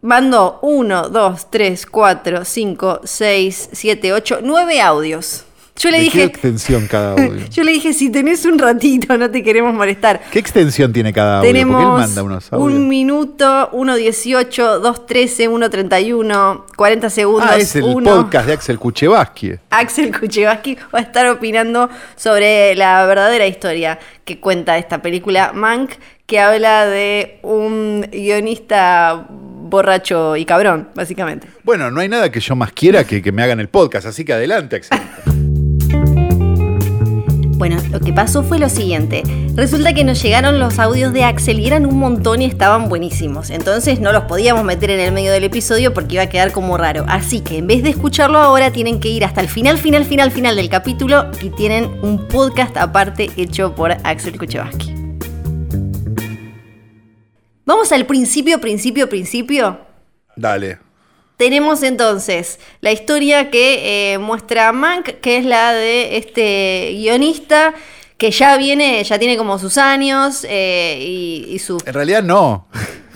Mandó 0.00 0.58
1, 0.62 1.08
2, 1.08 1.50
3, 1.50 1.86
4, 1.86 2.44
5, 2.44 3.00
6, 3.04 3.68
7, 3.72 4.12
8, 4.12 4.38
9 4.42 4.80
audios. 4.80 5.44
Yo 5.74 5.90
le 5.90 5.98
¿De 5.98 6.04
qué 6.04 6.10
dije, 6.10 6.24
extensión 6.24 6.86
cada 6.86 7.12
audio? 7.24 7.46
yo 7.50 7.64
le 7.64 7.72
dije, 7.72 7.92
si 7.94 8.10
tenés 8.10 8.44
un 8.44 8.58
ratito, 8.58 9.16
no 9.16 9.30
te 9.30 9.42
queremos 9.42 9.72
molestar. 9.74 10.20
¿Qué 10.30 10.38
extensión 10.38 10.92
tiene 10.92 11.12
cada 11.12 11.38
audio? 11.38 11.48
Porque 11.50 11.58
él 11.60 11.66
Tenemos 11.66 11.98
manda 12.00 12.22
unos 12.22 12.52
audios. 12.52 12.78
un 12.78 12.88
minuto, 12.88 13.70
1.18, 13.72 14.80
2.13, 14.82 15.48
1.31, 15.48 16.64
40 16.76 17.10
segundos. 17.10 17.48
ah, 17.50 17.56
es 17.56 17.74
el 17.76 17.84
uno. 17.84 18.16
podcast 18.16 18.46
de 18.46 18.52
Axel 18.52 18.78
Kuchevaski. 18.78 19.52
Axel 19.70 20.16
Kuchevaski 20.18 20.76
va 20.94 20.98
a 20.98 21.02
estar 21.02 21.26
opinando 21.28 21.88
sobre 22.16 22.74
la 22.74 23.04
verdadera 23.06 23.46
historia 23.46 23.98
que 24.24 24.38
cuenta 24.40 24.76
esta 24.78 25.00
película 25.00 25.52
Mank, 25.54 25.92
que 26.26 26.38
habla 26.38 26.86
de 26.86 27.38
un 27.42 28.06
guionista 28.12 29.26
borracho 29.28 30.36
y 30.36 30.44
cabrón, 30.44 30.90
básicamente. 30.94 31.48
Bueno, 31.64 31.90
no 31.90 32.00
hay 32.00 32.08
nada 32.08 32.30
que 32.30 32.40
yo 32.40 32.54
más 32.54 32.72
quiera 32.72 33.04
que 33.04 33.22
que 33.22 33.32
me 33.32 33.42
hagan 33.42 33.58
el 33.58 33.68
podcast, 33.68 34.06
así 34.06 34.24
que 34.24 34.32
adelante, 34.34 34.76
Axel. 34.76 35.00
Bueno, 37.62 37.80
lo 37.92 38.00
que 38.00 38.12
pasó 38.12 38.42
fue 38.42 38.58
lo 38.58 38.68
siguiente. 38.68 39.22
Resulta 39.54 39.94
que 39.94 40.02
nos 40.02 40.20
llegaron 40.20 40.58
los 40.58 40.80
audios 40.80 41.12
de 41.12 41.22
Axel 41.22 41.60
y 41.60 41.68
eran 41.68 41.86
un 41.86 41.96
montón 41.96 42.42
y 42.42 42.46
estaban 42.46 42.88
buenísimos. 42.88 43.50
Entonces 43.50 44.00
no 44.00 44.10
los 44.10 44.24
podíamos 44.24 44.64
meter 44.64 44.90
en 44.90 44.98
el 44.98 45.12
medio 45.12 45.30
del 45.30 45.44
episodio 45.44 45.94
porque 45.94 46.14
iba 46.14 46.24
a 46.24 46.28
quedar 46.28 46.50
como 46.50 46.76
raro. 46.76 47.04
Así 47.06 47.40
que 47.40 47.58
en 47.58 47.68
vez 47.68 47.84
de 47.84 47.90
escucharlo 47.90 48.38
ahora, 48.38 48.72
tienen 48.72 48.98
que 48.98 49.10
ir 49.10 49.24
hasta 49.24 49.40
el 49.40 49.46
final, 49.46 49.78
final, 49.78 50.04
final, 50.04 50.32
final 50.32 50.56
del 50.56 50.68
capítulo 50.68 51.30
y 51.40 51.50
tienen 51.50 51.84
un 52.02 52.26
podcast 52.26 52.76
aparte 52.76 53.30
hecho 53.36 53.76
por 53.76 53.92
Axel 54.02 54.36
Kuchevaski. 54.40 54.92
Vamos 57.64 57.92
al 57.92 58.06
principio, 58.06 58.60
principio, 58.60 59.08
principio. 59.08 59.78
Dale. 60.34 60.80
Tenemos 61.42 61.82
entonces 61.82 62.60
la 62.82 62.92
historia 62.92 63.50
que 63.50 64.12
eh, 64.14 64.18
muestra 64.18 64.70
Mank, 64.70 65.06
que 65.20 65.38
es 65.38 65.44
la 65.44 65.72
de 65.72 66.16
este 66.16 66.92
guionista 66.96 67.74
que 68.16 68.30
ya 68.30 68.56
viene, 68.56 69.02
ya 69.02 69.18
tiene 69.18 69.36
como 69.36 69.58
sus 69.58 69.76
años 69.76 70.46
eh, 70.48 70.98
y, 71.00 71.46
y 71.48 71.58
su... 71.58 71.82
En 71.84 71.94
realidad 71.94 72.22
no. 72.22 72.68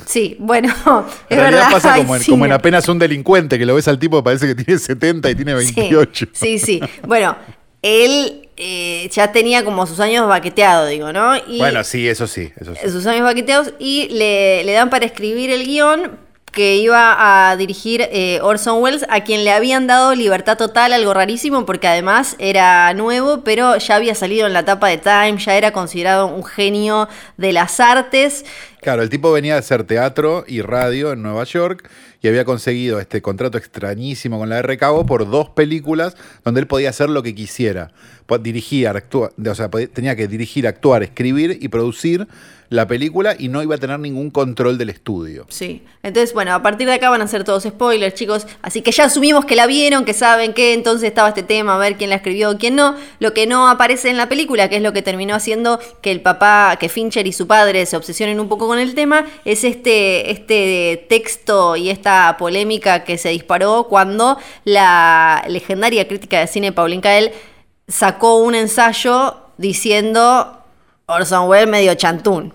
Sí, 0.06 0.34
bueno, 0.40 0.68
es 1.30 1.36
En 1.36 1.38
realidad 1.38 1.60
verdad. 1.66 1.70
pasa 1.70 1.94
ay, 1.94 2.00
como 2.02 2.16
en, 2.16 2.22
sí. 2.24 2.30
como 2.32 2.46
en 2.46 2.50
apenas 2.52 2.88
un 2.88 2.98
delincuente, 2.98 3.60
que 3.60 3.64
lo 3.64 3.76
ves 3.76 3.86
al 3.86 4.00
tipo, 4.00 4.24
parece 4.24 4.48
que 4.48 4.56
tiene 4.56 4.80
70 4.80 5.30
y 5.30 5.34
tiene 5.36 5.54
28. 5.54 6.26
Sí, 6.32 6.58
sí, 6.58 6.80
sí. 6.80 6.80
Bueno, 7.06 7.36
él 7.80 8.48
eh, 8.56 9.08
ya 9.12 9.30
tenía 9.30 9.64
como 9.64 9.86
sus 9.86 10.00
años 10.00 10.26
baqueteados, 10.26 10.90
digo, 10.90 11.12
¿no? 11.12 11.36
Y 11.46 11.58
Bueno, 11.58 11.84
sí, 11.84 12.08
eso 12.08 12.26
sí, 12.26 12.50
eso 12.60 12.74
sí. 12.74 12.90
sus 12.90 13.06
años 13.06 13.22
baqueteados 13.22 13.72
y 13.78 14.08
le, 14.08 14.64
le 14.64 14.72
dan 14.72 14.90
para 14.90 15.06
escribir 15.06 15.50
el 15.50 15.64
guion 15.64 16.25
que 16.56 16.76
iba 16.76 17.50
a 17.50 17.54
dirigir 17.58 18.08
eh, 18.10 18.40
Orson 18.40 18.82
Welles, 18.82 19.04
a 19.10 19.24
quien 19.24 19.44
le 19.44 19.52
habían 19.52 19.86
dado 19.86 20.14
libertad 20.14 20.56
total, 20.56 20.94
algo 20.94 21.12
rarísimo, 21.12 21.66
porque 21.66 21.86
además 21.86 22.34
era 22.38 22.94
nuevo, 22.94 23.44
pero 23.44 23.76
ya 23.76 23.96
había 23.96 24.14
salido 24.14 24.46
en 24.46 24.54
la 24.54 24.64
tapa 24.64 24.88
de 24.88 24.96
Time, 24.96 25.36
ya 25.36 25.54
era 25.54 25.72
considerado 25.72 26.28
un 26.28 26.42
genio 26.42 27.10
de 27.36 27.52
las 27.52 27.78
artes. 27.78 28.46
Claro, 28.80 29.02
el 29.02 29.10
tipo 29.10 29.30
venía 29.32 29.52
de 29.52 29.58
hacer 29.58 29.84
teatro 29.84 30.46
y 30.48 30.62
radio 30.62 31.12
en 31.12 31.20
Nueva 31.20 31.44
York 31.44 31.90
y 32.26 32.28
había 32.28 32.44
conseguido 32.44 32.98
este 32.98 33.22
contrato 33.22 33.56
extrañísimo 33.56 34.40
con 34.40 34.48
la 34.48 34.60
RKO 34.60 35.06
por 35.06 35.30
dos 35.30 35.50
películas 35.50 36.16
donde 36.44 36.60
él 36.60 36.66
podía 36.66 36.90
hacer 36.90 37.08
lo 37.08 37.22
que 37.22 37.36
quisiera. 37.36 37.92
Dirigir, 38.40 38.88
actuar, 38.88 39.30
o 39.48 39.54
sea, 39.54 39.70
tenía 39.70 40.16
que 40.16 40.26
dirigir, 40.26 40.66
actuar, 40.66 41.04
escribir 41.04 41.56
y 41.60 41.68
producir 41.68 42.26
la 42.68 42.86
película 42.86 43.36
y 43.38 43.48
no 43.48 43.62
iba 43.62 43.74
a 43.74 43.78
tener 43.78 43.98
ningún 44.00 44.30
control 44.30 44.78
del 44.78 44.90
estudio. 44.90 45.46
Sí. 45.48 45.82
Entonces, 46.02 46.32
bueno, 46.34 46.52
a 46.52 46.62
partir 46.62 46.86
de 46.86 46.94
acá 46.94 47.10
van 47.10 47.22
a 47.22 47.28
ser 47.28 47.44
todos 47.44 47.64
spoilers, 47.64 48.14
chicos. 48.14 48.46
Así 48.62 48.82
que 48.82 48.92
ya 48.92 49.04
asumimos 49.04 49.44
que 49.44 49.56
la 49.56 49.66
vieron, 49.66 50.04
que 50.04 50.14
saben 50.14 50.52
que 50.52 50.72
entonces 50.72 51.08
estaba 51.08 51.28
este 51.28 51.42
tema, 51.42 51.76
a 51.76 51.78
ver 51.78 51.96
quién 51.96 52.10
la 52.10 52.16
escribió, 52.16 52.58
quién 52.58 52.76
no. 52.76 52.96
Lo 53.18 53.34
que 53.34 53.46
no 53.46 53.68
aparece 53.68 54.10
en 54.10 54.16
la 54.16 54.28
película, 54.28 54.68
que 54.68 54.76
es 54.76 54.82
lo 54.82 54.92
que 54.92 55.02
terminó 55.02 55.34
haciendo 55.34 55.78
que 56.00 56.10
el 56.10 56.20
papá, 56.20 56.76
que 56.78 56.88
Fincher 56.88 57.26
y 57.26 57.32
su 57.32 57.46
padre 57.46 57.86
se 57.86 57.96
obsesionen 57.96 58.40
un 58.40 58.48
poco 58.48 58.66
con 58.66 58.78
el 58.78 58.94
tema, 58.94 59.26
es 59.44 59.64
este, 59.64 60.30
este 60.30 61.06
texto 61.08 61.76
y 61.76 61.90
esta 61.90 62.15
polémica 62.38 63.04
que 63.04 63.18
se 63.18 63.30
disparó 63.30 63.86
cuando 63.88 64.38
la 64.64 65.44
legendaria 65.48 66.06
crítica 66.08 66.40
de 66.40 66.46
cine 66.46 66.72
Pauline 66.72 67.02
Kael 67.02 67.32
sacó 67.88 68.38
un 68.38 68.54
ensayo 68.54 69.36
diciendo 69.58 70.62
Orson 71.06 71.48
Welles 71.48 71.68
medio 71.68 71.94
chantún. 71.94 72.52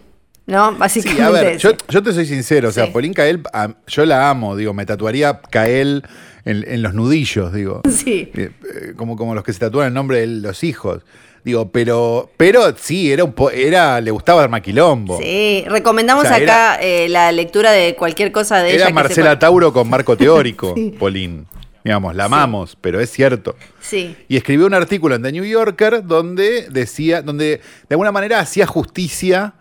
¿No? 0.48 0.76
Básicamente. 0.76 1.60
Sí, 1.60 1.68
a 1.68 1.72
ver, 1.72 1.78
yo, 1.88 2.04
te 2.04 2.12
soy 2.12 2.26
sincero, 2.26 2.70
o 2.70 2.72
sea, 2.72 2.92
Pauline 2.92 3.14
Kael, 3.14 3.42
yo 3.88 4.06
la 4.06 4.30
amo, 4.30 4.56
digo, 4.58 4.74
me 4.74 4.86
tatuaría 4.86 5.40
Kael 5.40 6.04
en, 6.46 6.82
los 6.82 6.94
nudillos, 6.94 7.54
digo. 7.54 7.82
Sí. 7.90 8.32
Eh, 8.34 8.50
eh, 8.50 8.94
como, 8.98 9.16
como 9.16 9.36
los 9.36 9.44
que 9.44 9.54
se 9.54 9.60
tatúan 9.60 9.88
el 9.88 9.94
nombre 9.94 10.22
de 10.22 10.28
los 10.28 10.64
hijos. 10.64 11.04
Digo, 11.44 11.72
pero, 11.72 12.30
pero 12.38 12.76
sí, 12.78 13.12
era 13.12 13.24
un 13.24 13.34
era, 13.52 14.00
le 14.00 14.12
gustaba 14.12 14.44
el 14.44 14.50
maquilombo. 14.50 15.18
Sí, 15.18 15.64
recomendamos 15.68 16.26
acá 16.26 16.76
eh, 16.76 17.10
la 17.10 17.32
lectura 17.32 17.72
de 17.72 17.96
cualquier 17.96 18.32
cosa 18.32 18.60
de 18.60 18.74
ella. 18.74 18.86
Era 18.86 18.94
Marcela 18.94 19.40
Tauro 19.40 19.74
con 19.74 19.90
marco 19.90 20.16
teórico, 20.18 20.76
Pauline. 21.00 21.46
Digamos, 21.84 22.16
la 22.16 22.26
amamos, 22.26 22.78
pero 22.80 23.00
es 23.00 23.10
cierto. 23.10 23.56
Sí. 23.80 24.16
Y 24.28 24.38
escribió 24.38 24.68
un 24.68 24.76
artículo 24.76 25.16
en 25.16 25.24
The 25.24 25.32
New 25.32 25.46
Yorker 25.46 26.06
donde 26.06 26.68
decía, 26.70 27.24
donde 27.24 27.46
de 27.48 27.62
alguna 27.90 28.12
manera 28.12 28.40
hacía 28.40 28.68
justicia 28.68 29.56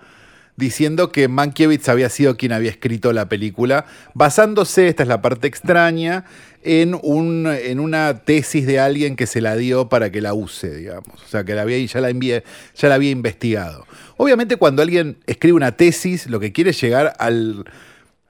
diciendo 0.61 1.11
que 1.11 1.27
Mankiewicz 1.27 1.89
había 1.89 2.11
sido 2.11 2.37
quien 2.37 2.53
había 2.53 2.71
escrito 2.71 3.13
la 3.15 3.29
película, 3.29 3.87
basándose, 4.13 4.89
esta 4.89 5.03
es 5.03 5.09
la 5.09 5.23
parte 5.23 5.49
extraña, 5.49 6.27
en, 6.63 6.99
un, 7.03 7.47
en 7.47 7.81
una 7.81 8.25
tesis 8.25 8.67
de 8.67 8.79
alguien 8.79 9.17
que 9.17 9.27
se 9.27 9.41
la 9.41 9.57
dio 9.57 9.89
para 9.89 10.11
que 10.11 10.21
la 10.21 10.35
use, 10.35 10.75
digamos. 10.75 11.23
O 11.25 11.29
sea, 11.29 11.45
que 11.45 11.55
la 11.55 11.63
había, 11.63 11.79
ya, 11.85 12.01
la 12.01 12.11
ya 12.11 12.89
la 12.89 12.95
había 12.95 13.11
investigado. 13.11 13.87
Obviamente 14.17 14.57
cuando 14.57 14.83
alguien 14.83 15.19
escribe 15.27 15.57
una 15.57 15.77
tesis, 15.77 16.27
lo 16.27 16.41
que 16.41 16.53
quiere 16.53 16.71
es 16.71 16.81
llegar 16.81 17.15
al 17.19 17.65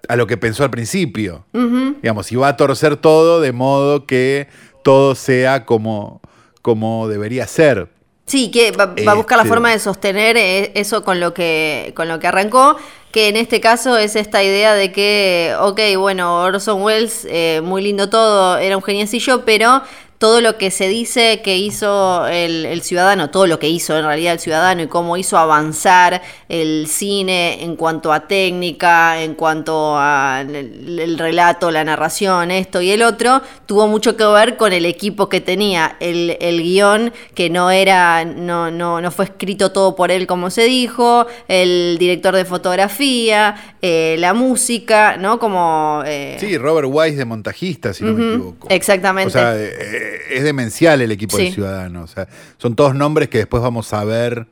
a 0.09 0.17
lo 0.17 0.27
que 0.27 0.37
pensó 0.37 0.65
al 0.65 0.71
principio. 0.71 1.45
Digamos, 1.53 2.33
y 2.33 2.37
va 2.37 2.49
a 2.49 2.57
torcer 2.57 2.97
todo 2.97 3.41
de 3.41 3.53
modo 3.53 4.07
que 4.07 4.49
todo 4.83 5.15
sea 5.15 5.65
como, 5.65 6.21
como 6.63 7.09
debería 7.09 7.47
ser. 7.47 7.89
Sí, 8.31 8.53
que 8.53 8.71
va, 8.71 8.85
a 8.85 9.15
buscar 9.15 9.39
la 9.39 9.43
este. 9.43 9.49
forma 9.49 9.71
de 9.73 9.81
sostener 9.81 10.37
eh, 10.37 10.71
eso 10.77 11.03
con 11.03 11.19
lo 11.19 11.35
que 11.35 11.93
con 11.97 12.07
lo 12.07 12.21
que 12.21 12.29
arrancó, 12.29 12.77
que 13.11 13.27
en 13.27 13.37
este 13.37 13.61
caso 13.61 13.99
es 13.99 14.15
esta 14.15 14.41
idea 14.45 14.73
de 14.75 14.93
que, 14.93 15.53
ok, 15.59 15.81
bueno, 15.99 16.43
Orson 16.43 16.81
Welles, 16.81 17.27
eh, 17.29 17.61
muy 17.65 17.83
lindo 17.83 18.09
todo, 18.09 18.57
era 18.59 18.77
un 18.77 18.85
geniecillo, 18.85 19.45
pero 19.45 19.83
todo 20.21 20.43
lo 20.43 20.59
que 20.59 20.71
se 20.71 20.87
dice 20.87 21.41
que 21.41 21.57
hizo 21.57 22.27
el, 22.27 22.83
ciudadano, 22.83 23.31
todo 23.31 23.47
lo 23.47 23.59
que 23.59 23.71
hizo 23.71 23.97
en 23.97 24.05
realidad 24.05 24.35
el 24.35 24.39
ciudadano 24.39 24.83
y 24.83 24.87
cómo 24.87 25.17
hizo 25.17 25.39
avanzar 25.39 26.21
el 26.51 26.89
cine 26.89 27.65
en 27.65 27.75
cuanto 27.75 28.13
a 28.13 28.29
técnica, 28.29 29.23
en 29.23 29.35
cuanto 29.35 29.97
al 29.97 30.55
el 30.55 31.19
relato, 31.19 31.71
la 31.71 31.85
narración, 31.85 32.51
esto 32.51 32.83
y 32.83 32.91
el 32.91 33.03
otro, 33.03 33.41
tuvo 33.65 33.87
mucho 33.87 34.15
que 34.19 34.27
ver 34.27 34.59
con 34.59 34.75
el 34.75 34.85
equipo 34.85 35.31
que 35.31 35.41
tenía, 35.41 35.97
el, 36.01 36.37
el 36.39 36.63
guion 36.63 37.15
que 37.35 37.49
no 37.49 37.71
era, 37.71 38.27
no, 38.27 38.71
no, 38.71 39.01
no 39.01 39.11
fue 39.11 39.25
escrito 39.25 39.73
todo 39.73 39.97
por 39.97 40.11
él 40.11 40.27
como 40.27 40.51
se 40.51 40.65
dijo, 40.65 41.27
el 41.49 41.97
director 41.99 42.37
de 42.37 42.45
fotografía, 42.45 43.79
eh, 43.83 44.17
la 44.19 44.35
música, 44.35 45.17
¿no? 45.17 45.39
Como... 45.39 46.03
Eh, 46.07 46.37
sí, 46.39 46.59
Robert 46.59 46.89
Wise 46.91 47.17
de 47.17 47.25
montajista, 47.25 47.95
si 47.95 48.05
no 48.05 48.13
me 48.13 48.35
equivoco. 48.35 48.69
Exactamente. 48.71 49.29
O 49.29 49.31
sea, 49.31 49.57
eh, 49.57 50.19
es 50.31 50.45
demencial 50.45 51.01
el 51.01 51.13
equipo 51.13 51.37
del 51.37 51.53
Ciudadano. 51.53 52.03
O 52.03 52.07
sea, 52.07 52.29
son 52.59 52.77
todos 52.77 52.95
nombres 52.95 53.29
que 53.29 53.39
después 53.39 53.63
vamos 53.63 53.93
a 53.93 54.05
ver 54.05 54.47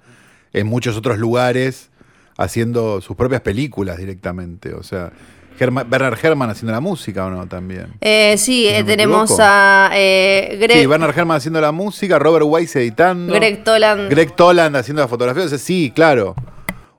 en 0.52 0.66
muchos 0.66 0.96
otros 0.96 1.18
lugares 1.18 1.90
haciendo 2.36 3.00
sus 3.00 3.16
propias 3.16 3.42
películas 3.42 3.98
directamente. 3.98 4.72
O 4.72 4.82
sea, 4.82 5.12
Bernard 5.58 6.18
Herrmann 6.22 6.50
haciendo 6.50 6.72
la 6.72 6.80
música 6.80 7.26
o 7.26 7.30
no 7.30 7.46
también. 7.46 7.94
Eh, 8.00 8.36
sí, 8.38 8.68
eh, 8.68 8.84
tenemos 8.84 9.36
a 9.40 9.90
eh, 9.92 10.56
Greg. 10.60 10.78
Sí, 10.78 10.86
Bernard 10.86 11.10
Herrmann 11.10 11.36
haciendo 11.36 11.60
la 11.60 11.72
música, 11.72 12.18
Robert 12.18 12.46
Weiss 12.46 12.76
editando. 12.76 13.34
Greg 13.34 13.64
Toland. 13.64 14.08
Greg 14.08 14.34
Toland 14.36 14.76
haciendo 14.76 15.02
la 15.02 15.08
fotografía. 15.08 15.44
O 15.44 15.48
sea, 15.48 15.58
sí, 15.58 15.92
claro. 15.94 16.34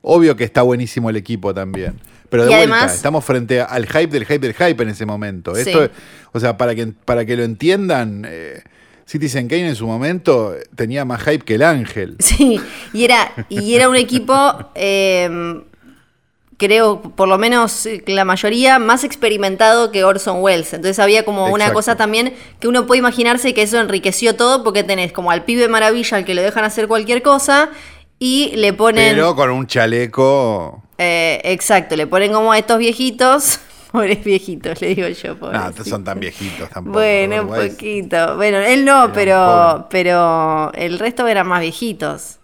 Obvio 0.01 0.35
que 0.35 0.43
está 0.43 0.61
buenísimo 0.61 1.09
el 1.09 1.17
equipo 1.17 1.53
también. 1.53 1.99
Pero 2.29 2.45
de 2.45 2.55
vuelta, 2.55 2.85
estamos 2.85 3.25
frente 3.25 3.61
al 3.61 3.87
hype 3.87 4.07
del 4.07 4.25
hype 4.25 4.39
del 4.39 4.53
hype 4.53 4.83
en 4.83 4.89
ese 4.89 5.05
momento. 5.05 5.55
Esto, 5.55 5.89
o 6.31 6.39
sea, 6.39 6.57
para 6.57 6.75
que, 6.75 6.87
para 7.05 7.25
que 7.25 7.35
lo 7.35 7.43
entiendan, 7.43 8.25
eh, 8.27 8.61
Citizen 9.05 9.47
Kane 9.47 9.69
en 9.69 9.75
su 9.75 9.87
momento 9.87 10.55
tenía 10.75 11.03
más 11.05 11.23
hype 11.23 11.39
que 11.39 11.55
el 11.55 11.63
Ángel. 11.63 12.15
Sí, 12.19 12.61
y 12.93 13.03
era, 13.03 13.33
y 13.49 13.73
era 13.73 13.89
un 13.89 13.95
equipo, 13.95 14.35
em, 14.75 15.63
creo, 16.57 17.01
por 17.01 17.27
lo 17.27 17.39
menos 17.39 17.87
la 18.05 18.23
mayoría, 18.23 18.77
más 18.77 19.03
experimentado 19.03 19.91
que 19.91 20.03
Orson 20.03 20.43
Welles. 20.43 20.73
Entonces 20.73 20.99
había 20.99 21.25
como 21.25 21.47
una 21.47 21.73
cosa 21.73 21.95
también 21.95 22.35
que 22.59 22.67
uno 22.67 22.85
puede 22.85 22.99
imaginarse 22.99 23.55
que 23.55 23.63
eso 23.63 23.79
enriqueció 23.79 24.35
todo 24.35 24.63
porque 24.63 24.83
tenés 24.83 25.11
como 25.11 25.31
al 25.31 25.43
pibe 25.43 25.67
maravilla 25.67 26.17
al 26.17 26.25
que 26.25 26.35
lo 26.35 26.43
dejan 26.43 26.63
hacer 26.63 26.87
cualquier 26.87 27.23
cosa 27.23 27.71
y 28.19 28.51
le 28.55 28.73
ponen... 28.73 29.15
Pero 29.15 29.35
con 29.35 29.49
un 29.49 29.65
chaleco... 29.65 30.83
Eh, 30.97 31.39
exacto, 31.45 31.95
le 31.95 32.05
ponen 32.05 32.33
como 32.33 32.51
a 32.51 32.57
estos 32.57 32.77
viejitos. 32.77 33.59
Pobres 33.91 34.23
viejitos, 34.23 34.79
le 34.81 34.93
digo 34.93 35.07
yo. 35.07 35.35
No, 35.35 35.73
son 35.83 36.03
tan 36.03 36.19
viejitos 36.19 36.69
tampoco. 36.69 36.99
Bueno, 36.99 37.41
un 37.41 37.47
poquito. 37.47 38.35
Bueno, 38.35 38.59
él 38.59 38.85
no, 38.85 39.11
pero, 39.13 39.87
pero 39.89 40.71
el 40.73 40.99
resto 40.99 41.27
eran 41.27 41.47
más 41.47 41.61
viejitos. 41.61 42.39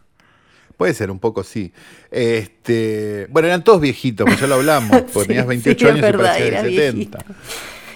Puede 0.77 0.93
ser, 0.93 1.11
un 1.11 1.19
poco 1.19 1.43
sí. 1.43 1.71
Este, 2.09 3.27
bueno, 3.29 3.47
eran 3.47 3.63
todos 3.63 3.79
viejitos, 3.79 4.25
pues 4.25 4.39
ya 4.39 4.47
lo 4.47 4.55
hablamos, 4.55 5.01
porque 5.13 5.27
tenías 5.27 5.45
28 5.45 5.87
años 5.87 5.97
y 5.97 6.01
parecías 6.01 6.63
de 6.63 6.75
70. 6.75 7.25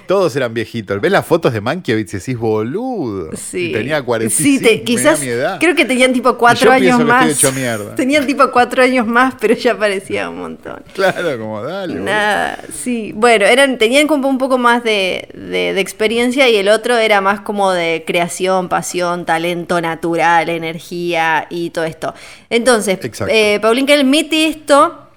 Todos 0.09 0.35
eran 0.35 0.55
viejitos. 0.55 0.99
¿Ves 0.99 1.11
las 1.11 1.23
fotos 1.23 1.53
de 1.53 1.61
Mankiewicz 1.61 2.15
y 2.15 2.17
decís, 2.17 2.35
boludo? 2.35 3.29
Sí. 3.37 3.71
tenía 3.71 4.01
45, 4.01 4.67
sí, 4.67 4.79
quizás, 4.83 5.19
mi 5.19 5.27
edad. 5.27 5.59
Creo 5.59 5.75
que 5.75 5.85
tenían 5.85 6.13
tipo 6.13 6.35
cuatro 6.35 6.71
años 6.71 6.99
más. 7.05 7.29
Hecho. 7.29 7.51
Tenían 7.95 8.25
tipo 8.25 8.49
cuatro 8.49 8.81
años 8.81 9.05
más, 9.05 9.35
pero 9.39 9.53
ya 9.53 9.77
parecía 9.77 10.31
un 10.31 10.39
montón. 10.39 10.81
Claro, 10.95 11.37
como 11.37 11.61
dale. 11.61 11.93
Nada, 11.93 12.57
sí. 12.73 13.11
Bueno, 13.15 13.45
eran, 13.45 13.77
tenían 13.77 14.07
como 14.07 14.29
un 14.29 14.39
poco 14.39 14.57
más 14.57 14.83
de, 14.83 15.29
de, 15.35 15.79
experiencia 15.79 16.49
y 16.49 16.55
el 16.55 16.69
otro 16.69 16.97
era 16.97 17.21
más 17.21 17.41
como 17.41 17.71
de 17.71 18.03
creación, 18.07 18.67
pasión, 18.67 19.27
talento 19.27 19.79
natural, 19.79 20.49
energía 20.49 21.45
y 21.51 21.69
todo 21.69 21.85
esto. 21.85 22.15
Entonces, 22.49 22.97
eh, 23.27 23.59
Paulín 23.61 23.87
él 23.87 24.05
mete 24.05 24.47
esto 24.47 25.08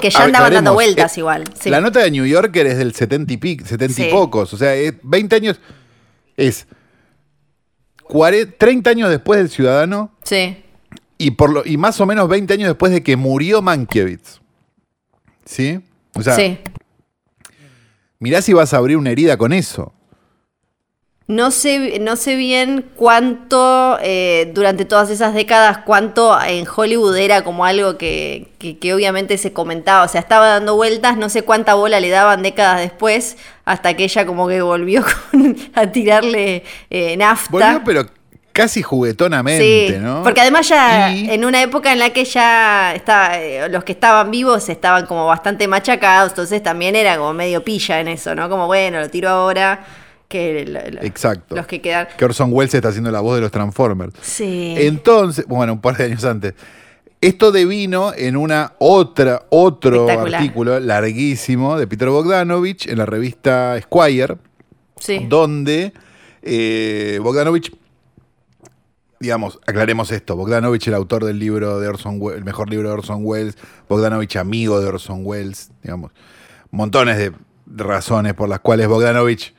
que, 0.00 0.10
ya 0.10 0.24
andaban 0.24 0.52
dando 0.52 0.74
vueltas 0.74 1.16
eh, 1.16 1.20
igual. 1.20 1.44
La 1.64 1.80
nota 1.80 2.00
de 2.00 2.10
New 2.10 2.24
Yorker 2.24 2.66
es 2.66 2.78
del 2.78 2.94
70 2.94 3.32
y, 3.34 3.58
70 3.64 4.06
y 4.06 4.10
pocos. 4.10 4.52
O 4.54 4.56
sea, 4.56 4.72
20 5.02 5.36
años. 5.36 5.60
Es 6.36 6.66
30 8.58 8.90
años 8.90 9.10
después 9.10 9.38
del 9.38 9.50
Ciudadano. 9.50 10.12
Sí. 10.22 10.62
Y, 11.18 11.32
por 11.32 11.50
lo, 11.50 11.62
y 11.64 11.76
más 11.76 12.00
o 12.00 12.06
menos 12.06 12.28
20 12.28 12.54
años 12.54 12.68
después 12.68 12.92
de 12.92 13.02
que 13.02 13.16
murió 13.16 13.62
Mankiewicz. 13.62 14.40
¿Sí? 15.44 15.80
O 16.14 16.22
sea, 16.22 16.34
sí. 16.34 16.58
mirá 18.18 18.42
si 18.42 18.52
vas 18.52 18.74
a 18.74 18.78
abrir 18.78 18.96
una 18.96 19.10
herida 19.10 19.36
con 19.36 19.52
eso. 19.52 19.92
No 21.28 21.50
sé, 21.50 21.98
no 22.00 22.14
sé 22.14 22.36
bien 22.36 22.84
cuánto, 22.94 23.98
eh, 24.00 24.52
durante 24.54 24.84
todas 24.84 25.10
esas 25.10 25.34
décadas, 25.34 25.78
cuánto 25.84 26.38
en 26.40 26.64
Hollywood 26.68 27.16
era 27.16 27.42
como 27.42 27.64
algo 27.64 27.98
que, 27.98 28.46
que, 28.60 28.94
obviamente 28.94 29.36
se 29.36 29.52
comentaba, 29.52 30.04
o 30.04 30.08
sea, 30.08 30.20
estaba 30.20 30.46
dando 30.46 30.76
vueltas, 30.76 31.16
no 31.16 31.28
sé 31.28 31.42
cuánta 31.42 31.74
bola 31.74 31.98
le 31.98 32.10
daban 32.10 32.42
décadas 32.42 32.78
después, 32.80 33.38
hasta 33.64 33.94
que 33.94 34.04
ella 34.04 34.24
como 34.24 34.46
que 34.46 34.62
volvió 34.62 35.04
a 35.74 35.88
tirarle 35.88 36.62
eh, 36.90 37.16
nafta. 37.16 37.50
Volvió, 37.50 37.82
pero 37.84 38.06
casi 38.52 38.80
juguetonamente, 38.82 39.98
¿no? 40.00 40.22
Porque 40.22 40.40
además 40.42 40.68
ya 40.68 41.10
Y- 41.10 41.28
en 41.28 41.44
una 41.44 41.60
época 41.60 41.92
en 41.92 41.98
la 41.98 42.10
que 42.10 42.24
ya 42.24 42.94
está, 42.94 43.40
eh, 43.42 43.68
los 43.68 43.82
que 43.82 43.90
estaban 43.92 44.30
vivos 44.30 44.68
estaban 44.68 45.06
como 45.06 45.26
bastante 45.26 45.66
machacados, 45.66 46.30
entonces 46.30 46.62
también 46.62 46.94
era 46.94 47.16
como 47.18 47.34
medio 47.34 47.64
pilla 47.64 47.98
en 47.98 48.06
eso, 48.06 48.34
¿no? 48.36 48.48
Como 48.48 48.66
bueno, 48.68 49.00
lo 49.00 49.10
tiro 49.10 49.28
ahora, 49.28 49.84
que 50.28 50.64
lo- 50.66 50.80
lo- 50.90 51.02
Exacto. 51.02 51.54
los 51.54 51.66
que 51.66 51.80
quedan. 51.80 52.08
Que 52.18 52.24
Orson 52.24 52.50
Welles 52.52 52.74
está 52.74 52.88
haciendo 52.88 53.10
la 53.10 53.20
voz 53.20 53.36
de 53.36 53.40
los 53.42 53.50
Transformers. 53.52 54.14
Sí. 54.20 54.74
Entonces, 54.76 55.46
bueno, 55.46 55.74
un 55.74 55.80
par 55.80 55.96
de 55.96 56.04
años 56.04 56.24
antes. 56.24 56.54
Esto 57.20 57.50
devino 57.50 58.12
en 58.14 58.36
una 58.36 58.74
otra, 58.78 59.46
otro 59.48 60.08
artículo 60.08 60.78
larguísimo 60.80 61.78
de 61.78 61.86
Peter 61.86 62.08
Bogdanovich 62.10 62.86
en 62.88 62.98
la 62.98 63.06
revista 63.06 63.80
Squire, 63.80 64.36
sí. 65.00 65.24
donde 65.28 65.92
eh, 66.42 67.18
Bogdanovich, 67.22 67.74
digamos, 69.18 69.58
aclaremos 69.66 70.12
esto, 70.12 70.36
Bogdanovich 70.36 70.86
el 70.88 70.94
autor 70.94 71.24
del 71.24 71.38
libro 71.38 71.80
de 71.80 71.88
Orson 71.88 72.16
Welles, 72.20 72.38
el 72.38 72.44
mejor 72.44 72.68
libro 72.68 72.88
de 72.88 72.94
Orson 72.94 73.20
Welles, 73.22 73.56
Bogdanovich 73.88 74.36
amigo 74.36 74.78
de 74.80 74.86
Orson 74.86 75.20
Welles, 75.24 75.70
digamos, 75.82 76.12
montones 76.70 77.16
de 77.16 77.32
razones 77.82 78.34
por 78.34 78.48
las 78.50 78.60
cuales 78.60 78.88
Bogdanovich 78.88 79.54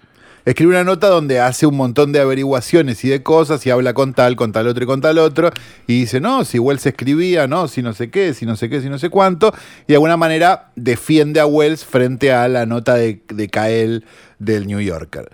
escribe 0.48 0.72
una 0.72 0.86
nota 0.86 1.10
donde 1.10 1.42
hace 1.42 1.66
un 1.68 1.76
montón 1.76 2.14
de 2.14 2.22
averiguaciones 2.22 3.04
y 3.04 3.10
de 3.10 3.22
cosas 3.22 3.66
y 3.66 3.70
habla 3.70 3.94
con 3.94 4.14
tal, 4.14 4.38
con 4.38 4.54
tal 4.54 4.70
otro 4.70 4.86
y 4.86 4.88
con 4.88 5.02
tal 5.02 5.18
otro 5.18 5.52
y 5.88 6.00
dice, 6.00 6.22
no, 6.22 6.46
si 6.46 6.58
Wells 6.58 6.86
escribía, 6.86 7.48
no, 7.48 7.68
si 7.68 7.82
no 7.82 7.92
sé 7.92 8.10
qué, 8.10 8.34
si 8.34 8.46
no 8.46 8.56
sé 8.56 8.70
qué, 8.70 8.80
si 8.80 8.88
no 8.88 8.98
sé 8.98 9.10
cuánto, 9.10 9.54
y 9.84 9.88
de 9.88 9.96
alguna 9.96 10.16
manera 10.16 10.70
defiende 10.78 11.42
a 11.42 11.46
Wells 11.46 11.84
frente 11.84 12.32
a 12.32 12.48
la 12.48 12.66
nota 12.66 12.96
de, 12.96 13.22
de 13.28 13.50
Cael 13.50 14.06
del 14.40 14.68
New 14.68 14.80
Yorker. 14.80 15.30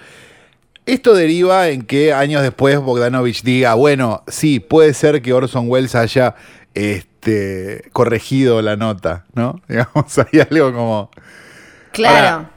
Esto 0.88 1.14
deriva 1.14 1.70
en 1.70 1.84
que 1.84 2.12
años 2.12 2.42
después 2.42 2.80
Bogdanovich 2.80 3.44
diga, 3.44 3.76
bueno, 3.76 4.24
sí, 4.28 4.60
puede 4.60 4.96
ser 4.96 5.22
que 5.22 5.32
Orson 5.32 5.70
Welles 5.70 5.94
haya 5.94 6.34
este, 6.74 7.84
corregido 7.94 8.64
la 8.64 8.78
nota, 8.78 9.26
¿no? 9.36 9.62
Digamos, 9.68 10.18
hay 10.18 10.40
algo 10.50 10.74
como... 10.74 11.12
Claro. 11.92 12.18
Ahora, 12.18 12.53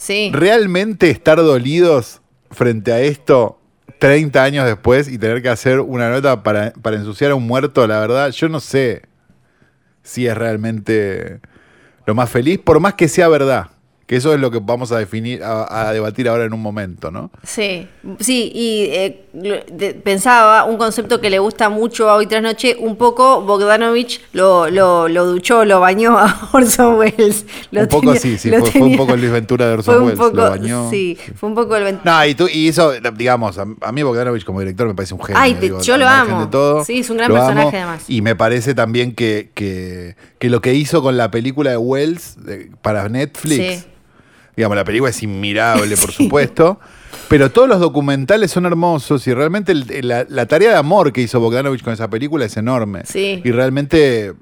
sí. 0.00 0.30
¿Realmente 0.32 1.10
estar 1.10 1.36
dolidos 1.36 2.22
frente 2.50 2.92
a 2.92 3.00
esto 3.00 3.60
30 3.98 4.42
años 4.42 4.66
después 4.66 5.08
y 5.08 5.18
tener 5.18 5.42
que 5.42 5.50
hacer 5.50 5.80
una 5.80 6.10
nota 6.10 6.42
para, 6.42 6.72
para 6.72 6.96
ensuciar 6.96 7.30
a 7.32 7.34
un 7.34 7.46
muerto? 7.46 7.86
La 7.86 8.00
verdad, 8.00 8.30
yo 8.30 8.48
no 8.48 8.60
sé 8.60 9.02
si 10.02 10.26
es 10.26 10.36
realmente 10.36 11.40
lo 12.06 12.14
más 12.14 12.30
feliz, 12.30 12.58
por 12.58 12.80
más 12.80 12.94
que 12.94 13.08
sea 13.08 13.28
verdad. 13.28 13.68
Que 14.10 14.16
eso 14.16 14.34
es 14.34 14.40
lo 14.40 14.50
que 14.50 14.58
vamos 14.60 14.90
a 14.90 14.98
definir, 14.98 15.44
a, 15.44 15.88
a 15.88 15.92
debatir 15.92 16.28
ahora 16.28 16.42
en 16.42 16.52
un 16.52 16.60
momento, 16.60 17.12
¿no? 17.12 17.30
Sí, 17.44 17.86
sí, 18.18 18.50
y 18.52 18.86
eh, 18.90 19.20
de- 19.32 19.94
pensaba 19.94 20.64
un 20.64 20.78
concepto 20.78 21.20
que 21.20 21.30
le 21.30 21.38
gusta 21.38 21.68
mucho 21.68 22.10
a 22.10 22.16
Hoy 22.16 22.26
Tras 22.26 22.42
Noche, 22.42 22.74
un 22.80 22.96
poco 22.96 23.40
Bogdanovich 23.42 24.20
lo, 24.32 24.68
lo, 24.68 25.06
lo 25.06 25.26
duchó, 25.26 25.64
lo 25.64 25.78
bañó 25.78 26.18
a 26.18 26.48
Orson 26.52 26.96
Welles. 26.96 27.46
Lo 27.70 27.82
un 27.82 27.86
poco 27.86 28.06
tenía- 28.14 28.20
sí, 28.20 28.36
sí, 28.36 28.48
fue, 28.48 28.58
fue 28.58 28.66
un 28.66 28.72
tenía- 28.72 28.96
poco 28.96 29.14
Luis 29.16 29.30
Ventura 29.30 29.68
de 29.68 29.74
Orson 29.74 30.02
Welles, 30.02 30.18
poco, 30.18 30.36
lo 30.38 30.50
bañó. 30.50 30.90
sí, 30.90 31.16
fue 31.36 31.48
un 31.48 31.54
poco 31.54 31.76
el 31.76 31.84
ven- 31.84 32.00
No, 32.02 32.26
y, 32.26 32.34
tú, 32.34 32.48
y 32.52 32.66
eso, 32.66 32.90
digamos, 33.16 33.58
a, 33.58 33.66
a 33.80 33.92
mí 33.92 34.02
Bogdanovich 34.02 34.44
como 34.44 34.58
director 34.58 34.88
me 34.88 34.94
parece 34.94 35.14
un 35.14 35.22
genio. 35.22 35.40
Ay, 35.40 35.54
te- 35.54 35.72
yo 35.84 35.96
lo 35.96 36.08
amo. 36.08 36.40
de 36.40 36.46
todo, 36.48 36.84
Sí, 36.84 36.98
es 36.98 37.10
un 37.10 37.16
gran 37.18 37.30
personaje, 37.30 37.60
amo. 37.78 37.90
además. 37.90 38.04
Y 38.08 38.22
me 38.22 38.34
parece 38.34 38.74
también 38.74 39.14
que, 39.14 39.50
que, 39.54 40.16
que 40.40 40.50
lo 40.50 40.60
que 40.60 40.74
hizo 40.74 41.00
con 41.00 41.16
la 41.16 41.30
película 41.30 41.70
de 41.70 41.76
Wells 41.76 42.44
de- 42.44 42.72
para 42.82 43.08
Netflix, 43.08 43.56
Sí. 43.82 43.84
Digamos, 44.60 44.76
la 44.76 44.84
película 44.84 45.10
es 45.10 45.22
inmirable, 45.22 45.96
por 45.96 46.12
supuesto, 46.12 46.78
pero 47.28 47.50
todos 47.50 47.68
los 47.68 47.80
documentales 47.80 48.50
son 48.50 48.66
hermosos 48.66 49.26
y 49.26 49.34
realmente 49.34 49.72
el- 49.72 50.06
la, 50.08 50.24
la 50.28 50.46
tarea 50.46 50.70
de 50.70 50.76
amor 50.76 51.12
que 51.12 51.20
hizo 51.22 51.40
Bogdanovich 51.40 51.82
con 51.82 51.92
esa 51.92 52.08
película 52.10 52.44
es 52.44 52.56
enorme. 52.56 53.02
Sí. 53.06 53.40
Y 53.44 53.50
realmente 53.52 54.34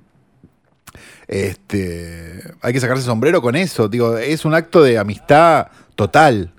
este, 1.26 2.42
hay 2.62 2.72
que 2.72 2.80
sacarse 2.80 3.02
sombrero 3.04 3.42
con 3.42 3.56
eso. 3.56 3.88
Digo, 3.88 4.16
es 4.18 4.44
un 4.44 4.54
acto 4.54 4.82
de 4.82 4.98
amistad 4.98 5.68
total 5.94 6.52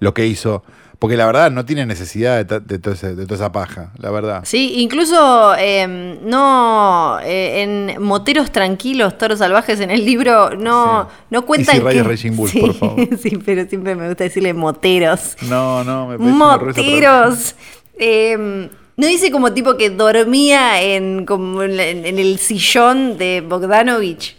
lo 0.00 0.14
que 0.14 0.26
hizo. 0.26 0.64
Porque 0.98 1.16
la 1.16 1.26
verdad 1.26 1.50
no 1.50 1.64
tiene 1.64 1.84
necesidad 1.86 2.36
de, 2.36 2.44
ta- 2.44 2.60
de 2.60 2.78
todo 2.78 2.94
ese- 2.94 3.14
de 3.14 3.24
toda 3.24 3.34
esa 3.36 3.52
paja, 3.52 3.92
la 3.98 4.10
verdad. 4.10 4.42
Sí, 4.44 4.74
incluso 4.80 5.54
eh, 5.58 6.18
no 6.22 7.18
eh, 7.22 7.62
en 7.62 8.02
Moteros 8.02 8.50
Tranquilos, 8.52 9.18
Toros 9.18 9.38
Salvajes, 9.40 9.80
en 9.80 9.90
el 9.90 10.04
libro 10.04 10.50
no, 10.56 11.08
Sí. 11.10 11.16
no 11.30 11.44
cuentan 11.44 11.76
Easy 11.76 11.86
Rider 11.86 12.16
que... 12.18 12.30
Bull, 12.30 12.48
sí, 12.50 12.60
por 12.60 12.74
favor. 12.74 13.08
sí, 13.20 13.38
pero 13.44 13.66
siempre 13.68 13.94
me 13.94 14.08
gusta 14.08 14.24
decirle 14.24 14.54
moteros. 14.54 15.36
No, 15.42 15.84
no, 15.84 16.06
me 16.08 16.18
parece 16.18 16.32
Moteros. 16.32 17.54
Eh, 17.98 18.68
no 18.96 19.06
dice 19.08 19.30
como 19.32 19.52
tipo 19.52 19.76
que 19.76 19.90
dormía 19.90 20.80
en, 20.80 21.26
como 21.26 21.62
en 21.64 21.80
el 21.80 22.38
sillón 22.38 23.18
de 23.18 23.40
Bogdanovich. 23.46 24.36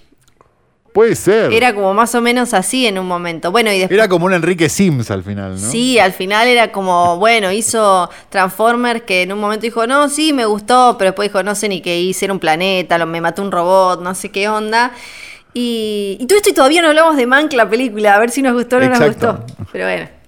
Puede 0.95 1.13
ser. 1.15 1.51
Era, 1.51 1.57
Era 1.57 1.75
como 1.75 1.93
más 1.93 2.15
o 2.15 2.21
menos 2.21 2.53
así 2.53 2.87
en 2.87 2.97
un 2.97 3.05
momento. 3.05 3.51
Bueno, 3.51 3.69
y 3.69 3.79
después... 3.79 4.07
como 4.07 4.27
un 4.27 4.33
Enrique 4.33 4.69
Sims 4.69 5.11
al 5.11 5.23
final, 5.23 5.51
¿no? 5.51 5.69
Sí, 5.69 5.99
al 5.99 6.13
final 6.13 6.47
era 6.47 6.71
como, 6.71 7.17
bueno, 7.17 7.51
hizo 7.51 8.09
Transformers 8.29 9.01
que 9.01 9.23
en 9.23 9.33
un 9.33 9.41
momento 9.41 9.63
dijo, 9.63 9.85
no, 9.87 10.07
sí, 10.07 10.31
me 10.31 10.45
gustó, 10.45 10.95
pero 10.97 11.09
después 11.11 11.27
dijo, 11.27 11.43
no 11.43 11.53
sé 11.53 11.67
ni 11.67 11.81
qué 11.81 11.99
hice, 11.99 12.23
era 12.23 12.33
un 12.33 12.39
planeta, 12.39 12.97
lo, 12.97 13.07
me 13.07 13.19
mató 13.19 13.41
un 13.41 13.51
robot, 13.51 14.01
no 14.01 14.15
sé 14.15 14.29
qué 14.29 14.47
onda. 14.47 14.93
Y, 15.53 16.15
y 16.17 16.27
todo 16.27 16.37
esto 16.37 16.51
y 16.51 16.53
todavía 16.53 16.81
no 16.81 16.87
hablamos 16.87 17.17
de 17.17 17.27
Mank, 17.27 17.51
la 17.51 17.69
película, 17.69 18.15
a 18.15 18.19
ver 18.19 18.29
si 18.29 18.41
nos 18.41 18.53
gustó 18.53 18.77
o 18.77 18.79
no 18.79 18.85
Exacto. 18.85 19.27
nos 19.27 19.39
gustó. 19.41 19.65
Pero 19.73 19.85
bueno. 19.87 20.24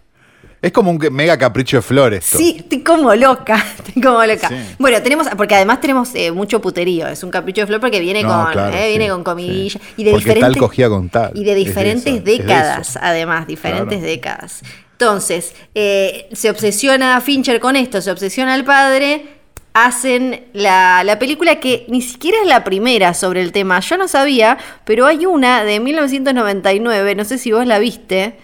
Es 0.62 0.72
como 0.72 0.90
un 0.90 0.98
mega 1.12 1.38
capricho 1.38 1.78
de 1.78 1.82
flores. 1.84 2.26
Sí, 2.26 2.56
estoy 2.60 2.80
como 2.82 3.14
loca, 3.14 3.64
estoy 3.78 4.02
como 4.02 4.24
loca. 4.26 4.50
Sí. 4.50 4.56
Bueno, 4.80 5.02
tenemos, 5.04 5.28
porque 5.38 5.54
además 5.56 5.80
tenemos 5.82 6.10
eh, 6.16 6.32
mucho 6.32 6.60
puterío, 6.62 7.08
es 7.08 7.24
un 7.24 7.30
capricho 7.30 7.62
de 7.62 7.68
flor 7.68 7.80
porque 7.80 8.00
viene 8.00 8.24
No, 8.24 8.30
con, 8.44 8.52
claro, 8.54 8.76
eh, 8.76 8.90
viene 8.90 9.06
sí, 9.06 9.12
con 9.12 9.24
comillas 9.24 9.74
sí. 9.74 9.80
y 9.98 10.04
de 10.04 10.12
Porque 10.12 10.26
tal 10.26 10.34
diferentes 10.36 10.60
cogía 10.62 10.90
con 10.90 11.10
tal. 11.10 11.32
y 11.36 11.44
de 11.44 11.52
Es 11.52 11.58
de 11.58 11.64
diferentes 11.64 12.14
es 12.16 12.24
décadas, 12.24 12.98
además, 13.02 13.46
diferentes 13.48 14.00
Claro. 14.00 14.08
décadas. 14.12 14.62
Entonces, 14.94 15.54
eh, 15.76 16.28
se 16.34 16.50
obsesiona 16.50 17.22
Fincher 17.22 17.60
con 17.60 17.76
esto, 17.76 18.02
se 18.02 18.10
obsesiona 18.10 18.56
al 18.56 18.66
padre, 18.66 19.28
hacen 19.74 20.46
la, 20.54 21.04
la 21.04 21.20
película 21.20 21.60
que 21.60 21.86
ni 21.88 22.02
siquiera 22.02 22.40
es 22.42 22.48
la 22.48 22.64
primera 22.64 23.14
sobre 23.14 23.42
el 23.44 23.52
tema. 23.52 23.80
Yo 23.80 23.96
no 23.98 24.08
sabía, 24.08 24.58
pero 24.86 25.06
hay 25.06 25.28
una 25.28 25.64
de 25.64 25.80
1999, 25.80 27.14
no 27.14 27.26
sé 27.26 27.38
si 27.38 27.52
vos 27.52 27.68
la 27.68 27.78
viste, 27.78 28.38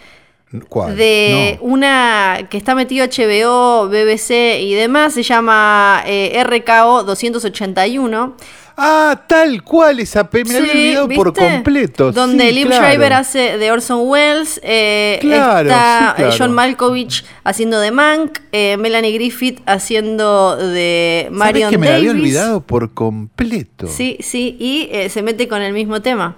¿Cuál? 0.69 0.95
de 0.95 1.57
No. 1.61 1.67
una 1.67 2.47
que 2.49 2.57
está 2.57 2.75
metido 2.75 3.05
HBO, 3.05 3.87
BBC 3.89 4.59
y 4.61 4.73
demás, 4.75 5.13
se 5.13 5.23
llama 5.23 6.03
eh, 6.05 6.43
RKO 6.43 7.03
281. 7.03 8.35
Ah, 8.75 9.25
tal 9.27 9.61
cual 9.63 9.99
esa 9.99 10.27
me 10.33 10.43
la 10.45 10.57
había 10.57 10.71
Sí, 10.73 10.79
olvidado 10.97 11.09
por 11.09 11.33
completo. 11.33 12.11
Donde 12.11 12.47
sí, 12.49 12.53
Liv 12.55 12.67
claro. 12.67 12.83
Schreiber 12.85 13.13
hace 13.13 13.57
de 13.59 13.71
Orson 13.71 13.99
Welles, 14.09 14.59
eh, 14.63 15.19
Claro, 15.21 15.69
está 15.69 16.13
sí, 16.17 16.21
claro. 16.23 16.35
John 16.39 16.51
Malkovich 16.53 17.23
haciendo 17.43 17.79
de 17.79 17.91
Mank, 17.91 18.39
eh, 18.51 18.75
Melanie 18.77 19.11
Griffith 19.11 19.61
haciendo 19.67 20.57
de 20.57 21.25
¿Sabés 21.25 21.37
Marion 21.37 21.69
que 21.69 21.77
me 21.77 21.87
la 21.89 21.95
había 21.97 22.09
olvidado 22.11 22.61
por 22.61 22.95
completo? 22.95 23.85
Sí, 23.87 24.17
sí, 24.21 24.57
y 24.59 24.89
eh, 24.91 25.09
se 25.09 25.21
mete 25.21 25.47
con 25.47 25.61
el 25.61 25.73
mismo 25.73 26.01
tema. 26.01 26.35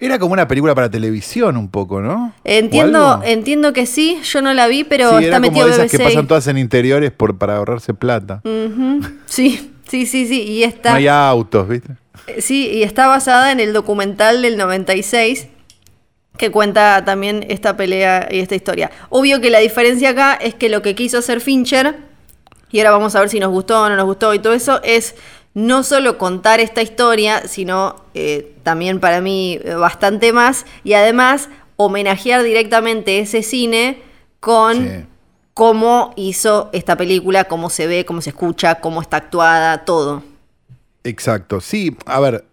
Era 0.00 0.18
como 0.18 0.32
una 0.32 0.46
película 0.46 0.74
para 0.74 0.90
televisión 0.90 1.56
un 1.56 1.68
poco, 1.68 2.00
¿no? 2.00 2.26
¿O 2.26 2.32
Entiendo, 2.44 3.20
entiendo 3.24 3.72
que 3.72 3.86
sí, 3.86 4.18
yo 4.22 4.42
no 4.42 4.54
la 4.54 4.68
vi, 4.68 4.84
pero 4.84 5.10
sí, 5.18 5.24
está 5.24 5.26
era 5.26 5.36
como 5.38 5.50
metido 5.50 5.66
de 5.66 5.72
esas 5.72 5.86
BBC. 5.86 5.90
que 5.98 6.04
pasan 6.04 6.26
todas 6.28 6.46
en 6.46 6.58
interiores 6.58 7.10
por, 7.10 7.36
para 7.38 7.56
ahorrarse 7.56 7.94
plata. 7.94 8.40
Sí, 9.26 9.72
sí, 9.88 10.06
sí, 10.06 10.26
sí, 10.26 10.42
y 10.42 10.62
está. 10.62 10.90
No 10.90 10.96
hay 10.96 11.08
autos, 11.08 11.68
¿viste? 11.68 11.92
Eh, 12.26 12.40
Sí, 12.42 12.68
y 12.72 12.82
está 12.82 13.06
basada 13.06 13.50
en 13.52 13.60
el 13.60 13.72
documental 13.72 14.42
del 14.42 14.56
96 14.56 15.48
que 16.36 16.50
cuenta 16.52 17.04
también 17.04 17.44
esta 17.48 17.76
pelea 17.76 18.28
y 18.30 18.38
esta 18.38 18.54
historia. 18.54 18.90
Obvio 19.08 19.40
que 19.40 19.50
la 19.50 19.58
diferencia 19.58 20.10
acá 20.10 20.34
es 20.34 20.54
que 20.54 20.68
lo 20.68 20.82
que 20.82 20.94
quiso 20.94 21.18
hacer 21.18 21.40
Fincher, 21.40 21.96
y 22.70 22.78
ahora 22.78 22.92
vamos 22.92 23.16
a 23.16 23.20
ver 23.20 23.28
si 23.28 23.40
nos 23.40 23.50
gustó 23.50 23.82
o 23.82 23.88
no 23.88 23.96
nos 23.96 24.04
gustó 24.06 24.32
y 24.34 24.38
todo 24.38 24.52
eso, 24.52 24.80
es 24.84 25.16
no 25.54 25.82
solo 25.82 26.18
contar 26.18 26.60
esta 26.60 26.82
historia, 26.82 27.48
sino 27.48 27.96
eh, 28.14 28.54
también 28.62 29.00
para 29.00 29.20
mí 29.20 29.58
eh, 29.64 29.74
bastante 29.74 30.32
más, 30.32 30.66
y 30.84 30.92
además 30.92 31.48
homenajear 31.76 32.42
directamente 32.42 33.18
ese 33.20 33.42
cine 33.42 34.02
con 34.40 34.76
Sí. 34.76 35.04
cómo 35.54 36.12
hizo 36.16 36.70
esta 36.72 36.96
película, 36.96 37.44
cómo 37.44 37.70
se 37.70 37.86
ve, 37.86 38.04
cómo 38.04 38.20
se 38.20 38.30
escucha, 38.30 38.76
cómo 38.76 39.00
está 39.02 39.16
actuada, 39.18 39.84
todo. 39.84 40.22
Exacto. 41.04 41.60
Sí, 41.60 41.96
a 42.06 42.20
ver, 42.20 42.44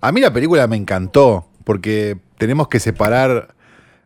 a 0.00 0.12
mí 0.12 0.20
la 0.20 0.32
película 0.32 0.66
me 0.66 0.76
encantó 0.76 1.46
porque 1.64 2.18
tenemos 2.38 2.68
que 2.68 2.80
separar 2.80 3.54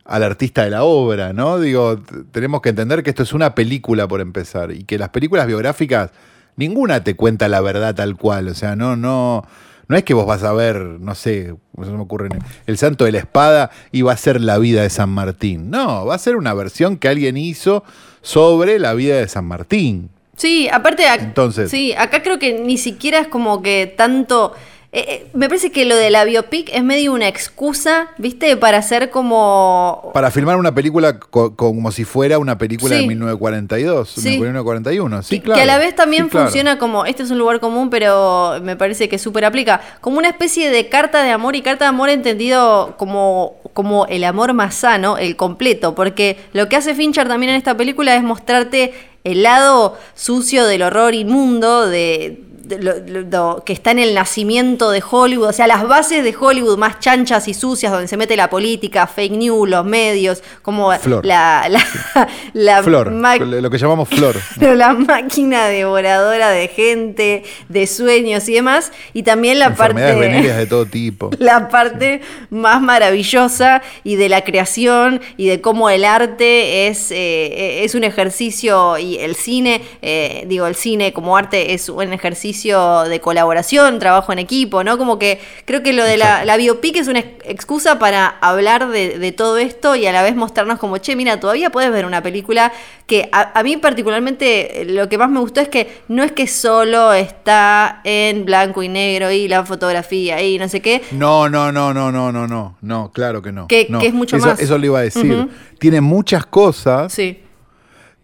al 0.04 0.22
artista 0.22 0.64
de 0.64 0.70
la 0.70 0.84
obra, 0.84 1.32
¿no? 1.32 1.58
Digo, 1.58 2.00
tenemos 2.30 2.60
que 2.62 2.70
entender 2.70 3.02
que 3.02 3.10
esto 3.10 3.22
es 3.22 3.32
una 3.32 3.54
película 3.54 4.06
por 4.08 4.20
empezar 4.20 4.70
y 4.70 4.84
que 4.84 4.96
las 4.98 5.08
películas 5.10 5.46
biográficas 5.46 6.10
ninguna 6.58 7.02
te 7.02 7.16
cuenta 7.16 7.48
la 7.48 7.62
verdad 7.62 7.94
tal 7.94 8.16
cual, 8.16 8.48
o 8.48 8.54
sea, 8.54 8.76
no 8.76 8.94
no 8.96 9.44
no 9.88 9.96
es 9.96 10.04
que 10.04 10.12
vos 10.12 10.26
vas 10.26 10.42
a 10.42 10.52
ver, 10.52 10.76
no 10.76 11.14
sé, 11.14 11.54
no 11.74 11.86
me 11.96 12.02
ocurre 12.02 12.28
el 12.66 12.76
Santo 12.76 13.06
de 13.06 13.12
la 13.12 13.18
Espada 13.20 13.70
y 13.90 14.02
va 14.02 14.12
a 14.12 14.16
ser 14.18 14.38
la 14.42 14.58
vida 14.58 14.82
de 14.82 14.90
San 14.90 15.08
Martín. 15.08 15.70
No, 15.70 16.04
va 16.04 16.14
a 16.14 16.18
ser 16.18 16.36
una 16.36 16.52
versión 16.52 16.98
que 16.98 17.08
alguien 17.08 17.38
hizo 17.38 17.84
sobre 18.20 18.78
la 18.78 18.92
vida 18.92 19.16
de 19.16 19.26
San 19.28 19.46
Martín. 19.46 20.10
Sí, 20.36 20.68
aparte, 20.70 21.04
Entonces- 21.18 21.70
sí, 21.70 21.94
acá 21.96 22.22
creo 22.22 22.38
que 22.38 22.60
ni 22.60 22.76
siquiera 22.76 23.18
es 23.20 23.28
como 23.28 23.62
que 23.62 23.92
tanto. 23.96 24.52
Eh, 24.90 25.04
eh, 25.06 25.26
me 25.34 25.48
parece 25.48 25.70
que 25.70 25.84
lo 25.84 25.94
de 25.96 26.08
la 26.08 26.24
biopic 26.24 26.70
es 26.72 26.82
medio 26.82 27.12
una 27.12 27.28
excusa, 27.28 28.08
¿viste? 28.16 28.56
Para 28.56 28.78
hacer 28.78 29.10
como. 29.10 30.10
Para 30.14 30.30
filmar 30.30 30.56
una 30.56 30.74
película 30.74 31.18
co- 31.18 31.54
como 31.56 31.92
si 31.92 32.04
fuera 32.04 32.38
una 32.38 32.56
película 32.56 32.94
de 32.94 33.02
Sí. 33.02 33.08
1942, 33.08 34.08
Sí. 34.08 34.28
1941. 34.30 35.22
Sí, 35.22 35.36
que, 35.40 35.44
claro. 35.44 35.56
que 35.58 35.62
a 35.62 35.66
la 35.66 35.78
vez 35.78 35.94
también 35.94 36.24
Sí, 36.24 36.30
claro. 36.30 36.46
funciona 36.46 36.78
como, 36.78 37.04
este 37.04 37.22
es 37.22 37.30
un 37.30 37.38
lugar 37.38 37.60
común, 37.60 37.90
pero 37.90 38.58
me 38.62 38.76
parece 38.76 39.08
que 39.10 39.18
súper 39.18 39.44
aplica, 39.44 39.80
como 40.00 40.16
una 40.18 40.28
especie 40.28 40.70
de 40.70 40.88
carta 40.88 41.22
de 41.22 41.32
amor 41.32 41.54
y 41.54 41.60
carta 41.62 41.84
de 41.84 41.90
amor 41.90 42.08
entendido 42.08 42.94
como, 42.96 43.56
como 43.74 44.06
el 44.06 44.24
amor 44.24 44.54
más 44.54 44.74
sano, 44.74 45.18
el 45.18 45.36
completo, 45.36 45.94
porque 45.94 46.38
lo 46.54 46.68
que 46.70 46.76
hace 46.76 46.94
Fincher 46.94 47.28
también 47.28 47.50
en 47.50 47.56
esta 47.56 47.76
película 47.76 48.14
es 48.16 48.22
mostrarte 48.22 48.94
el 49.24 49.42
lado 49.42 49.98
sucio 50.14 50.64
del 50.64 50.80
horror 50.82 51.14
inmundo, 51.14 51.86
de, 51.88 52.40
de 52.47 52.47
lo- 52.80 52.98
lo- 53.06 53.20
lo 53.22 53.62
que 53.64 53.72
está 53.72 53.90
en 53.90 53.98
el 53.98 54.14
nacimiento 54.14 54.90
de 54.90 55.02
Hollywood, 55.08 55.48
o 55.48 55.52
sea, 55.52 55.66
las 55.66 55.86
bases 55.86 56.22
de 56.24 56.34
Hollywood 56.38 56.76
más 56.78 56.98
chanchas 57.00 57.48
y 57.48 57.54
sucias, 57.54 57.92
donde 57.92 58.08
se 58.08 58.16
mete 58.16 58.36
la 58.36 58.50
política, 58.50 59.06
fake 59.06 59.32
news, 59.32 59.68
los 59.68 59.84
medios, 59.84 60.42
como 60.62 60.92
Flor. 60.98 61.24
la, 61.24 61.66
la, 61.68 61.82
la 62.52 62.82
Flor, 62.82 63.12
lo 63.12 63.70
que 63.70 63.78
llamamos 63.78 64.08
flor. 64.08 64.36
pero 64.58 64.74
la 64.74 64.92
máquina 64.94 65.66
devoradora 65.68 66.50
de 66.50 66.68
gente, 66.68 67.44
de 67.68 67.86
sueños 67.86 68.48
y 68.48 68.54
demás. 68.54 68.92
Y 69.14 69.22
también 69.22 69.58
la 69.58 69.66
Enfermedades 69.66 70.16
parte. 70.44 70.54
de 70.58 70.66
todo 70.66 70.86
tipo. 70.86 71.30
La 71.38 71.68
parte 71.68 72.20
más 72.50 72.80
maravillosa 72.82 73.82
y 74.04 74.16
de 74.16 74.28
la 74.28 74.42
creación 74.44 75.20
y 75.36 75.46
de 75.48 75.60
cómo 75.60 75.88
el 75.90 76.04
arte 76.04 76.88
es, 76.88 77.10
eh, 77.10 77.84
es 77.84 77.94
un 77.94 78.04
ejercicio 78.04 78.98
y 78.98 79.16
el 79.18 79.34
cine, 79.36 79.82
eh, 80.02 80.44
digo, 80.46 80.66
el 80.66 80.74
cine 80.74 81.12
como 81.12 81.36
arte 81.36 81.74
es 81.74 81.88
un 81.88 82.12
ejercicio 82.12 82.57
de 82.64 83.20
colaboración, 83.20 83.98
trabajo 83.98 84.32
en 84.32 84.38
equipo, 84.38 84.82
¿no? 84.84 84.98
Como 84.98 85.18
que 85.18 85.40
creo 85.64 85.82
que 85.82 85.92
lo 85.92 86.04
de 86.04 86.16
la, 86.16 86.44
la 86.44 86.56
biopic 86.56 86.96
es 86.96 87.08
una 87.08 87.20
ex- 87.20 87.44
excusa 87.44 87.98
para 87.98 88.26
hablar 88.40 88.88
de, 88.88 89.18
de 89.18 89.32
todo 89.32 89.58
esto 89.58 89.94
y 89.96 90.06
a 90.06 90.12
la 90.12 90.22
vez 90.22 90.34
mostrarnos 90.36 90.78
como, 90.78 90.98
che, 90.98 91.16
mira, 91.16 91.40
todavía 91.40 91.70
puedes 91.70 91.90
ver 91.92 92.04
una 92.06 92.22
película 92.22 92.72
que 93.06 93.28
a, 93.32 93.58
a 93.58 93.62
mí 93.62 93.76
particularmente 93.76 94.82
eh, 94.82 94.84
lo 94.84 95.08
que 95.08 95.18
más 95.18 95.30
me 95.30 95.40
gustó 95.40 95.60
es 95.60 95.68
que 95.68 96.00
no 96.08 96.22
es 96.22 96.32
que 96.32 96.46
solo 96.46 97.12
está 97.12 98.00
en 98.04 98.44
blanco 98.44 98.82
y 98.82 98.88
negro 98.88 99.30
y 99.30 99.48
la 99.48 99.64
fotografía 99.64 100.42
y 100.42 100.58
no 100.58 100.68
sé 100.68 100.80
qué, 100.80 101.02
No, 101.12 101.48
no, 101.48 101.72
no, 101.72 101.94
no, 101.94 102.10
no, 102.12 102.32
no, 102.32 102.46
no, 102.46 102.76
no, 102.80 103.10
claro 103.12 103.40
que 103.42 103.52
no. 103.52 103.66
Que- 103.68 103.86
No. 103.88 103.98
que 104.00 104.06
es 104.08 104.14
mucho 104.14 104.36
eso, 104.36 104.46
más. 104.46 104.60
Eso 104.60 104.76
le 104.78 104.86
iba 104.86 104.98
a 104.98 105.02
decir. 105.02 105.48
Tiene 105.78 106.00
muchas 106.00 106.44
cosas 106.46 107.12
sí. 107.12 107.40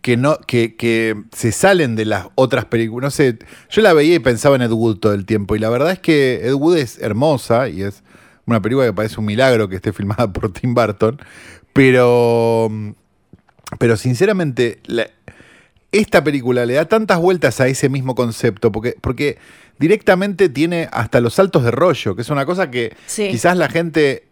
Que 0.05 0.19
no, 0.19 0.37
que, 0.47 0.77
que 0.77 1.17
se 1.35 1.51
salen 1.51 1.97
de 1.97 2.05
las 2.05 2.27
otras 2.35 2.67
películas. 2.67 3.07
No 3.07 3.11
sé, 3.11 3.39
yo 3.71 3.81
la 3.81 3.95
veía 3.95 4.17
y 4.17 4.19
pensaba 4.19 4.55
en 4.55 4.61
Ed 4.61 4.71
Wood 4.71 4.99
todo 4.99 5.15
el 5.15 5.25
tiempo. 5.25 5.57
Y 5.57 5.59
la 5.61 5.71
verdad 5.71 5.93
es 5.93 5.99
que 5.99 6.43
Ed 6.45 6.53
Wood 6.53 6.77
es 6.77 6.99
hermosa 7.01 7.71
y 7.71 7.81
es 7.83 8.03
una 8.45 8.61
película 8.61 8.85
que 8.87 8.93
parece 8.93 9.19
un 9.19 9.25
milagro 9.25 9.67
que 9.71 9.77
esté 9.77 9.95
filmada 9.95 10.31
por 10.33 10.53
Tim 10.53 10.75
Burton. 10.75 11.19
Pero. 11.73 12.71
Pero 13.79 13.97
sinceramente, 13.97 14.79
la- 14.85 15.09
esta 15.91 16.23
película 16.23 16.67
le 16.67 16.75
da 16.75 16.85
tantas 16.85 17.19
vueltas 17.19 17.61
a 17.63 17.69
ese 17.69 17.89
mismo 17.89 18.15
concepto, 18.15 18.71
porque, 18.73 18.97
porque 19.01 19.39
directamente 19.79 20.51
tiene 20.51 20.89
hasta 20.93 21.23
los 21.23 21.33
saltos 21.35 21.65
de 21.65 21.71
rollo, 21.71 22.15
que 22.15 22.21
es 22.23 22.29
una 22.29 22.45
cosa 22.45 22.71
que 22.71 22.95
Sí. 23.07 23.29
quizás 23.31 23.57
la 23.57 23.69
gente 23.71 24.25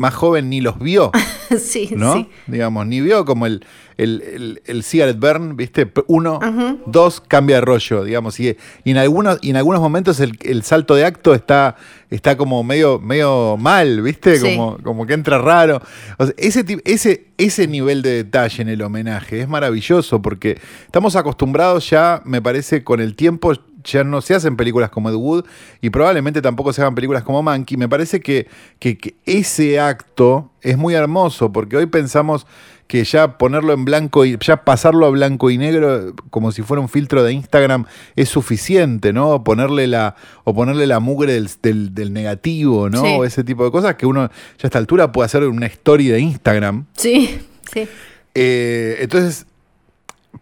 más 0.00 0.14
joven 0.14 0.48
ni 0.48 0.62
los 0.62 0.78
vio. 0.78 1.12
sí, 1.60 1.90
¿no? 1.94 2.14
sí. 2.14 2.28
Digamos, 2.46 2.86
ni 2.86 3.02
vio 3.02 3.26
como 3.26 3.44
el, 3.44 3.64
el, 3.98 4.22
el, 4.22 4.62
el 4.64 4.82
cigarette 4.82 5.20
burn, 5.20 5.56
¿viste? 5.56 5.92
Uno, 6.06 6.40
dos, 6.86 7.20
cambia 7.20 7.56
de 7.56 7.60
rollo, 7.60 8.02
digamos. 8.02 8.40
Y, 8.40 8.56
y 8.84 8.90
en, 8.90 8.96
algunos, 8.96 9.38
y 9.42 9.50
en 9.50 9.56
algunos 9.56 9.82
momentos 9.82 10.18
el, 10.20 10.38
el 10.40 10.62
salto 10.62 10.94
de 10.94 11.04
acto 11.04 11.34
está, 11.34 11.76
está 12.08 12.38
como 12.38 12.64
medio, 12.64 12.98
medio 12.98 13.58
mal, 13.58 14.00
¿viste? 14.00 14.38
Sí. 14.38 14.56
Como, 14.56 14.78
como 14.82 15.06
que 15.06 15.12
entra 15.12 15.36
raro. 15.36 15.82
O 16.16 16.24
sea, 16.24 16.34
ese, 16.38 16.64
ese, 16.86 17.26
ese 17.36 17.68
nivel 17.68 18.00
de 18.00 18.24
detalle 18.24 18.62
en 18.62 18.70
el 18.70 18.80
homenaje 18.80 19.42
es 19.42 19.48
maravilloso 19.48 20.22
porque 20.22 20.58
estamos 20.86 21.14
acostumbrados 21.14 21.90
ya, 21.90 22.22
me 22.24 22.40
parece, 22.40 22.82
con 22.82 23.00
el 23.00 23.14
tiempo 23.16 23.52
ya 23.84 24.04
no 24.04 24.20
se 24.20 24.34
hacen 24.34 24.56
películas 24.56 24.90
como 24.90 25.08
Ed 25.10 25.14
Wood 25.16 25.44
y 25.80 25.90
probablemente 25.90 26.42
tampoco 26.42 26.72
se 26.72 26.80
hagan 26.82 26.94
películas 26.94 27.22
como 27.22 27.42
Monkey. 27.42 27.76
Me 27.76 27.88
parece 27.88 28.20
que, 28.20 28.46
que- 28.78 28.96
que 28.98 29.14
ese 29.26 29.80
acto 29.80 30.50
es 30.62 30.76
muy 30.78 30.94
hermoso 30.94 31.52
porque 31.52 31.76
hoy 31.76 31.86
pensamos 31.86 32.46
que 32.86 33.04
ya 33.04 33.38
ponerlo 33.38 33.72
en 33.72 33.84
blanco 33.84 34.24
y 34.24 34.36
ya 34.40 34.64
pasarlo 34.64 35.06
a 35.06 35.10
blanco 35.10 35.48
y 35.48 35.58
negro 35.58 36.12
como 36.30 36.50
si 36.50 36.62
fuera 36.62 36.80
un 36.80 36.88
filtro 36.88 37.22
de 37.22 37.32
Instagram 37.32 37.84
es 38.16 38.28
suficiente, 38.28 39.12
¿no? 39.12 39.28
O 39.30 39.44
ponerle 39.44 39.86
la, 39.86 40.16
o 40.42 40.52
ponerle 40.54 40.88
la 40.88 40.98
mugre 40.98 41.34
del, 41.34 41.48
del- 41.62 41.94
del 41.94 42.12
negativo, 42.12 42.90
¿no? 42.90 43.00
Sí. 43.02 43.14
O 43.16 43.24
ese 43.24 43.44
tipo 43.44 43.64
de 43.64 43.70
cosas 43.70 43.94
que 43.94 44.06
uno 44.06 44.28
ya 44.28 44.32
a 44.64 44.66
esta 44.66 44.78
altura 44.78 45.12
puede 45.12 45.26
hacer 45.26 45.44
una 45.44 45.66
story 45.66 46.08
de 46.08 46.18
Instagram. 46.18 46.86
Sí, 46.96 47.38
sí. 47.72 47.86
Eh, 48.34 48.96
entonces, 49.00 49.46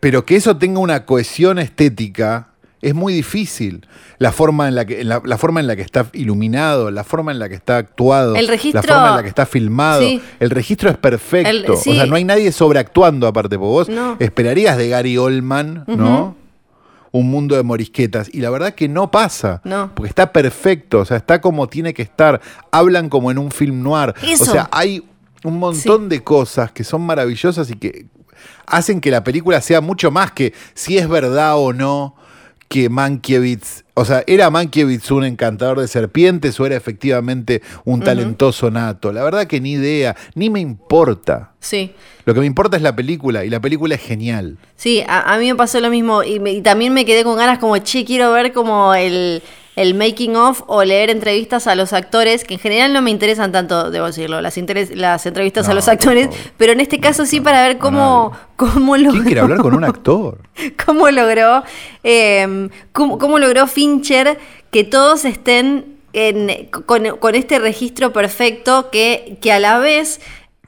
pero 0.01 0.24
que 0.24 0.37
eso 0.37 0.57
tenga 0.57 0.81
una 0.81 1.05
cohesión 1.05 1.59
estética 1.59 2.48
es 2.82 2.94
muy 2.94 3.12
difícil. 3.12 3.86
La 4.18 4.32
forma 4.32 4.68
en 4.68 4.74
la 4.74 4.84
que, 4.84 5.02
la, 5.04 5.20
la 5.24 5.38
forma 5.38 5.60
en 5.60 5.66
la 5.66 5.76
que 5.76 5.82
está 5.82 6.06
iluminado, 6.12 6.90
la 6.90 7.04
forma 7.04 7.32
en 7.32 7.38
la 7.38 7.48
que 7.48 7.54
está 7.56 7.76
actuado, 7.78 8.36
El 8.36 8.48
registro- 8.48 8.74
la 8.74 8.82
forma 8.82 9.08
en 9.10 9.16
la 9.16 9.22
que 9.22 9.28
está 9.28 9.46
filmado. 9.46 10.02
Sí. 10.02 10.20
El 10.40 10.50
registro 10.50 10.90
es 10.90 10.96
perfecto. 10.96 11.50
El- 11.72 11.78
sí. 11.78 11.90
O 11.90 11.94
sea, 11.94 12.06
no 12.06 12.16
hay 12.16 12.24
nadie 12.24 12.52
sobreactuando 12.52 13.26
aparte, 13.26 13.58
porque 13.58 13.68
vos 13.70 13.88
No. 13.88 14.16
esperarías 14.20 14.76
de 14.76 14.88
Gary 14.88 15.16
Oldman, 15.18 15.84
¿no? 15.86 16.36
Un 17.10 17.30
mundo 17.30 17.56
de 17.56 17.62
morisquetas. 17.62 18.28
Y 18.32 18.40
la 18.40 18.50
verdad 18.50 18.74
que 18.74 18.86
no 18.88 19.10
pasa. 19.10 19.60
No. 19.64 19.90
Porque 19.94 20.10
está 20.10 20.30
perfecto. 20.32 20.98
O 21.00 21.04
sea, 21.04 21.16
está 21.16 21.40
como 21.40 21.66
tiene 21.66 21.94
que 21.94 22.02
estar. 22.02 22.40
Hablan 22.70 23.08
como 23.08 23.30
en 23.30 23.38
un 23.38 23.50
film 23.50 23.82
noir. 23.82 24.14
Eso. 24.22 24.42
O 24.44 24.46
sea, 24.46 24.68
hay 24.70 25.02
un 25.42 25.58
montón 25.58 26.08
de 26.10 26.22
cosas 26.22 26.70
que 26.70 26.84
son 26.84 27.00
maravillosas 27.02 27.70
y 27.70 27.74
que 27.76 28.06
hacen 28.66 29.00
que 29.00 29.10
la 29.10 29.24
película 29.24 29.60
sea 29.62 29.80
mucho 29.80 30.10
más 30.10 30.32
que 30.32 30.52
si 30.74 30.98
es 30.98 31.08
verdad 31.08 31.54
o 31.56 31.72
no 31.72 32.14
que 32.68 32.90
Mankiewicz, 32.90 33.85
o 33.94 34.04
sea, 34.04 34.22
¿era 34.26 34.50
Mankiewicz 34.50 35.11
un 35.11 35.24
encantador 35.24 35.81
de 35.81 35.88
serpientes 35.88 36.61
o 36.61 36.66
era 36.66 36.76
efectivamente 36.76 37.62
un 37.85 38.00
talentoso 38.00 38.70
nato? 38.70 39.12
La 39.12 39.24
verdad 39.24 39.46
que 39.46 39.61
ni 39.61 39.72
idea, 39.72 40.14
ni 40.35 40.50
me 40.50 40.61
importa. 40.61 41.54
Sí. 41.60 41.92
Lo 42.24 42.34
que 42.34 42.40
me 42.40 42.46
importa 42.46 42.76
es 42.76 42.82
la 42.82 42.94
película 42.94 43.44
y 43.44 43.50
la 43.50 43.60
película 43.60 43.94
es 43.96 44.00
genial. 44.00 44.58
Sí, 44.76 45.02
a, 45.08 45.34
a 45.34 45.38
mí 45.38 45.46
me 45.48 45.54
pasó 45.56 45.80
lo 45.80 45.90
mismo 45.90 46.22
y, 46.22 46.38
me- 46.40 46.52
y 46.52 46.62
también 46.62 46.92
me 46.94 47.04
quedé 47.04 47.24
con 47.24 47.36
ganas 47.36 47.58
como, 47.58 47.76
che, 47.78 48.04
quiero 48.04 48.30
ver 48.32 48.52
como 48.52 48.94
el, 48.94 49.42
el 49.74 49.94
making 49.94 50.36
of 50.36 50.62
o 50.68 50.84
leer 50.84 51.10
entrevistas 51.10 51.66
a 51.66 51.74
los 51.74 51.92
actores, 51.92 52.44
que 52.44 52.54
en 52.54 52.60
general 52.60 52.92
no 52.92 53.02
me 53.02 53.10
interesan 53.10 53.50
tanto, 53.50 53.90
debo 53.90 54.06
decirlo, 54.06 54.40
las, 54.40 54.56
interes- 54.56 54.94
las 54.94 55.26
entrevistas 55.26 55.68
a 55.68 55.74
los 55.74 55.88
actores, 55.88 56.28
pero 56.56 56.72
en 56.72 56.78
este 56.80 57.00
caso 57.00 57.26
sí 57.26 57.40
para 57.40 57.66
ver 57.66 57.78
cómo, 57.78 58.30
cómo 58.56 58.96
logró, 58.96 59.12
¿Quién 59.14 59.24
quiere 59.24 59.40
hablar 59.40 59.58
con 59.58 59.74
un 59.74 59.82
actor? 59.84 60.38
cómo 60.86 61.10
logró, 61.10 61.64
eh, 62.04 62.68
cómo, 62.92 63.18
cómo 63.18 63.38
logró 63.40 63.66
Fincher 63.66 64.38
que 64.70 64.84
todos 64.84 65.24
estén 65.24 65.96
en- 66.12 66.66
con, 66.66 67.16
con 67.18 67.34
este 67.34 67.58
registro 67.58 68.12
perfecto 68.12 68.90
que, 68.90 69.38
que 69.40 69.52
a 69.52 69.58
la 69.58 69.78
vez 69.78 70.20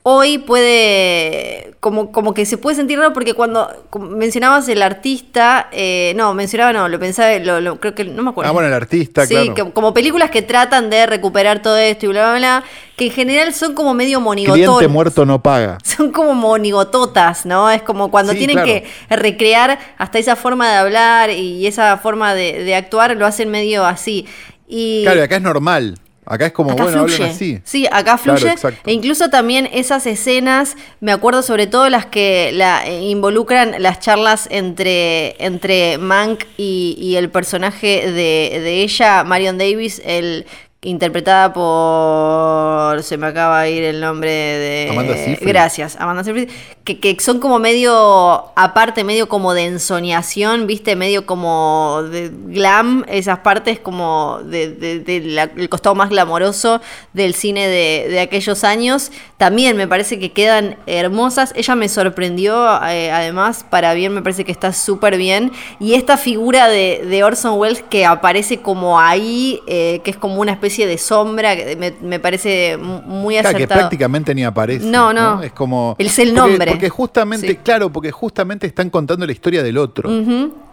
hoy 0.03 0.39
puede, 0.39 1.75
como, 1.81 2.11
como 2.13 2.33
que 2.35 2.47
se 2.47 2.57
puede 2.57 2.77
sentir 2.77 2.99
raro 2.99 3.13
porque 3.13 3.35
cuando 3.35 3.69
mencionabas 3.99 4.69
el 4.69 4.83
artista, 4.83 5.69
eh, 5.73 6.13
no, 6.17 6.33
mencionaba 6.35 6.73
no, 6.73 6.89
lo 6.89 6.99
pensaba, 6.99 7.39
lo, 7.39 7.61
lo- 7.61 7.79
creo 7.81 7.95
que, 7.95 8.05
no 8.05 8.23
me 8.23 8.31
acuerdo. 8.31 8.49
Ah, 8.49 8.53
bueno, 8.53 8.69
el 8.69 8.75
artista, 8.75 9.27
Sí, 9.27 9.35
claro. 9.35 9.55
que- 9.55 9.73
como 9.73 9.93
películas 9.93 10.31
que 10.31 10.43
tratan 10.43 10.91
de 10.91 11.07
recuperar 11.07 11.61
todo 11.63 11.77
esto 11.77 12.07
y 12.07 12.09
bla, 12.09 12.31
bla, 12.31 12.39
bla, 12.39 12.65
que 12.97 13.07
en 13.07 13.13
general 13.13 13.53
son 13.55 13.75
como 13.75 13.95
medio 13.95 14.21
monigotones. 14.21 14.67
Cliente 14.67 14.89
muerto 14.89 15.25
no 15.27 15.43
paga. 15.43 15.79
Son 15.85 16.13
como 16.13 16.35
monigototas, 16.35 17.45
¿no? 17.47 17.71
Es 17.71 17.83
como 17.83 18.11
cuando 18.11 18.33
Sí, 18.33 18.39
tienen 18.39 18.57
claro. 18.57 18.67
que 18.67 18.87
recrear 19.15 19.79
hasta 19.99 20.19
esa 20.19 20.37
forma 20.37 20.71
de 20.71 20.77
hablar 20.77 21.31
y 21.31 21.67
esa 21.67 21.97
forma 21.99 22.35
de, 22.35 22.65
de 22.65 22.75
actuar, 22.75 23.17
lo 23.17 23.27
hacen 23.27 23.51
medio 23.51 23.85
así. 23.85 24.27
Y 24.69 25.03
Claro, 25.03 25.21
y 25.21 25.23
acá 25.23 25.37
es 25.37 25.43
normal. 25.43 25.99
Acá 26.31 26.47
es 26.47 26.53
como, 26.53 26.71
acá 26.71 26.85
bueno, 26.85 26.99
fluye. 27.01 27.15
hablan 27.15 27.31
así. 27.31 27.61
Sí, 27.65 27.89
acá 27.91 28.17
fluye. 28.17 28.55
e 28.87 28.93
incluso 28.93 29.31
también 29.31 29.69
esas 29.73 30.07
escenas, 30.07 30.77
me 31.01 31.11
acuerdo 31.11 31.43
sobre 31.43 31.67
todo 31.67 31.91
las 31.91 32.07
que 32.07 32.53
la, 32.55 32.87
eh, 32.87 33.01
involucran 33.01 33.83
las 33.83 33.99
charlas 33.99 34.47
entre, 34.49 35.35
entre 35.45 35.99
Mank 35.99 36.45
y, 36.57 36.97
y 37.01 37.17
el 37.17 37.31
personaje 37.31 38.13
de, 38.13 38.61
de 38.61 38.83
ella, 38.83 39.25
Marion 39.25 39.59
Davis, 39.59 40.01
el 40.05 40.47
interpretada 40.83 41.53
por 41.53 43.03
se 43.03 43.19
me 43.19 43.27
acaba 43.27 43.63
de 43.63 43.71
ir 43.73 43.85
el 43.85 44.01
nombre 44.01 44.31
de 44.31 44.89
Amanda 44.91 45.15
Seyfried. 45.15 45.47
gracias 45.49 45.97
Amanda 46.01 46.25
Seyfried 46.25 46.49
que, 46.85 46.99
que 46.99 47.17
son 47.21 47.39
como 47.39 47.59
medio, 47.59 48.51
aparte, 48.57 49.05
medio 49.05 49.29
como 49.29 49.53
de 49.53 49.67
ensoñación, 49.67 50.67
viste, 50.67 50.97
medio 50.97 51.27
como 51.27 52.03
de 52.11 52.31
glam, 52.47 53.05
esas 53.09 53.41
partes 53.41 53.79
como 53.79 54.39
del 54.45 54.81
de, 54.81 54.99
de 55.01 55.21
la- 55.21 55.51
el 55.55 55.69
costado 55.69 55.95
más 55.95 56.09
glamoroso 56.09 56.81
del 57.13 57.35
cine 57.35 57.69
de, 57.69 58.07
de 58.09 58.21
aquellos 58.21 58.65
años, 58.65 59.13
también 59.37 59.77
me 59.77 59.87
parece 59.87 60.19
que 60.19 60.33
quedan 60.33 60.79
hermosas. 60.87 61.53
Ella 61.55 61.75
me 61.77 61.89
sorprendió, 61.89 62.67
eh, 62.89 63.11
además, 63.13 63.65
para 63.69 63.93
bien, 63.95 64.13
me 64.15 64.23
parece 64.23 64.45
que 64.45 64.53
está 64.53 64.73
súper 64.73 65.17
bien. 65.17 65.53
Y 65.79 65.95
esta 65.95 66.17
figura 66.17 66.69
de, 66.69 67.05
de 67.09 67.23
Orson 67.25 67.59
Welles 67.59 67.85
que 67.89 68.05
aparece 68.07 68.61
como 68.63 68.99
ahí, 68.99 69.61
eh, 69.67 70.01
que 70.03 70.11
es 70.11 70.17
como 70.17 70.41
una 70.41 70.53
especie 70.53 70.70
de 70.87 70.99
sombra, 70.99 71.57
que 71.57 71.77
me, 71.77 71.93
me 72.03 72.19
parece 72.21 72.77
muy 72.79 73.35
Claro, 73.35 73.51
que 73.51 73.57
acertado. 73.57 73.81
prácticamente 73.81 74.35
ni 74.35 74.45
aparece. 74.45 74.87
No, 74.87 75.13
no. 75.13 75.43
Es 75.43 75.53
como. 75.53 75.97
Es 75.99 76.19
el 76.19 76.35
nombre. 76.35 76.71
Porque 76.73 76.89
justamente, 76.89 77.47
Sí. 77.49 77.57
claro, 77.57 77.91
porque 77.93 78.11
justamente 78.11 78.67
están 78.67 78.91
contando 78.91 79.27
la 79.27 79.33
historia 79.33 79.63
del 79.63 79.79
otro. 79.79 80.11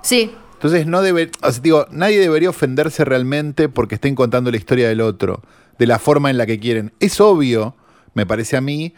Sí, 0.01 0.31
Entonces 0.53 0.87
no 0.87 1.01
debe, 1.01 1.29
o 1.43 1.51
sea, 1.51 1.61
digo, 1.61 1.85
nadie 1.91 2.19
debería 2.19 2.49
ofenderse 2.49 3.05
realmente 3.05 3.69
porque 3.69 3.95
estén 3.95 4.15
contando 4.15 4.49
la 4.49 4.57
historia 4.57 4.87
del 4.89 5.01
otro, 5.01 5.41
de 5.77 5.85
la 5.85 5.99
forma 5.99 6.29
en 6.31 6.37
la 6.37 6.45
que 6.47 6.59
quieren. 6.59 6.93
Es 6.99 7.21
obvio, 7.21 7.75
me 8.15 8.25
parece 8.25 8.57
a 8.57 8.61
mí, 8.61 8.93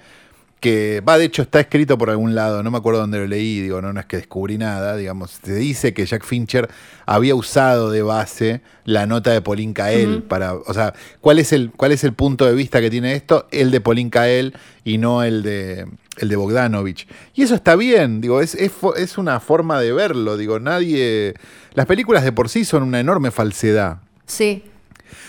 que 0.60 1.02
va, 1.08 1.18
de 1.18 1.26
hecho 1.26 1.42
está 1.42 1.60
escrito 1.60 1.98
por 1.98 2.10
algún 2.10 2.36
lado, 2.36 2.64
no 2.64 2.72
me 2.72 2.78
acuerdo 2.78 3.00
dónde 3.00 3.18
lo 3.18 3.28
leí, 3.28 3.62
digo, 3.62 3.82
no, 3.82 3.94
no 3.94 4.00
es 4.00 4.06
que 4.06 4.18
descubrí 4.18 4.58
nada, 4.58 4.98
digamos, 4.98 5.40
se 5.44 5.56
dice 5.56 5.94
que 5.94 6.06
Jack 6.06 6.26
Fincher 6.26 6.70
había 7.06 7.36
usado 7.36 7.92
de 7.92 8.02
base 8.02 8.62
la 8.84 9.06
nota 9.06 9.32
de 9.32 9.42
Pauline 9.42 9.74
Kael 9.74 10.24
para, 10.24 10.54
o 10.54 10.74
sea, 10.74 10.94
¿cuál 11.22 11.40
es 11.40 11.54
el 11.54 11.72
cuál 11.72 11.92
es 11.92 12.04
el 12.04 12.14
punto 12.14 12.46
de 12.46 12.54
vista 12.54 12.82
que 12.82 12.90
tiene 12.90 13.14
esto? 13.14 13.48
El 13.52 13.72
de 13.72 13.82
Pauline 13.82 14.10
Kael 14.10 14.54
y 14.84 14.98
no 14.98 15.24
el 15.24 15.44
de 15.44 15.88
el 16.18 16.28
de 16.28 16.36
Bogdanovich. 16.36 17.08
Y 17.34 17.44
eso 17.44 17.56
está 17.56 17.78
bien, 17.78 18.20
digo, 18.20 18.42
es, 18.42 18.56
es 18.56 19.18
una 19.18 19.40
forma 19.40 19.80
de 19.80 19.94
verlo, 19.94 20.36
digo, 20.36 20.60
nadie 20.60 21.36
las 21.74 21.86
películas 21.86 22.24
de 22.26 22.34
por 22.34 22.50
sí 22.50 22.66
son 22.66 22.84
una 22.84 23.00
enorme 23.00 23.32
falsedad. 23.32 24.00
sí. 24.26 24.64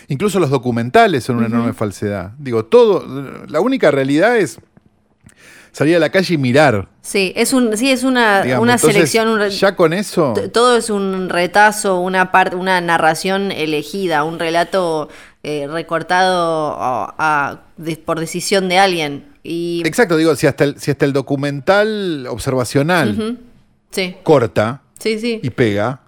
Incluso 0.09 0.41
los 0.41 0.51
documentales 0.51 1.23
son 1.23 1.37
una 1.37 1.47
enorme 1.47 1.73
falsedad. 1.73 2.33
Digo, 2.37 2.65
todo, 2.65 3.07
la 3.47 3.61
única 3.61 3.93
realidad 3.93 4.37
es 4.37 4.59
salir 5.73 5.97
a 5.97 5.99
la 5.99 6.11
calle 6.11 6.35
y 6.35 6.39
mirar. 6.39 6.89
Sí, 7.03 7.33
es 7.37 7.53
un, 7.53 7.77
sí, 7.77 7.91
es 7.91 8.03
una, 8.05 8.43
digamos. 8.43 8.63
una 8.63 8.75
Entonces, 8.75 8.95
selección, 8.95 9.29
un 9.29 9.49
ya 9.49 9.75
con 9.77 9.93
eso, 9.93 10.35
todo 10.53 10.77
es 10.77 10.91
un 10.91 11.29
retazo, 11.29 12.01
una 12.01 12.31
parte, 12.33 12.57
una 12.57 12.81
narración 12.81 13.51
elegida, 13.53 14.25
un 14.25 14.39
relato 14.39 15.09
eh, 15.43 15.67
recortado 15.71 16.77
a- 16.79 17.15
a- 17.19 17.61
de- 17.79 17.97
por 17.97 18.21
decisión 18.21 18.69
de 18.69 18.79
alguien. 18.79 19.27
Y 19.43 19.83
exacto, 19.87 20.17
digo, 20.19 20.37
si 20.37 20.47
hasta 20.47 20.65
el, 20.65 20.79
si 20.79 20.91
hasta 20.91 21.07
el 21.07 21.15
documental 21.15 22.27
observacional 22.29 23.39
sí, 23.91 24.17
corta 24.23 24.83
sí, 24.99 25.19
sí. 25.19 25.41
y 25.43 25.49
pega, 25.51 26.01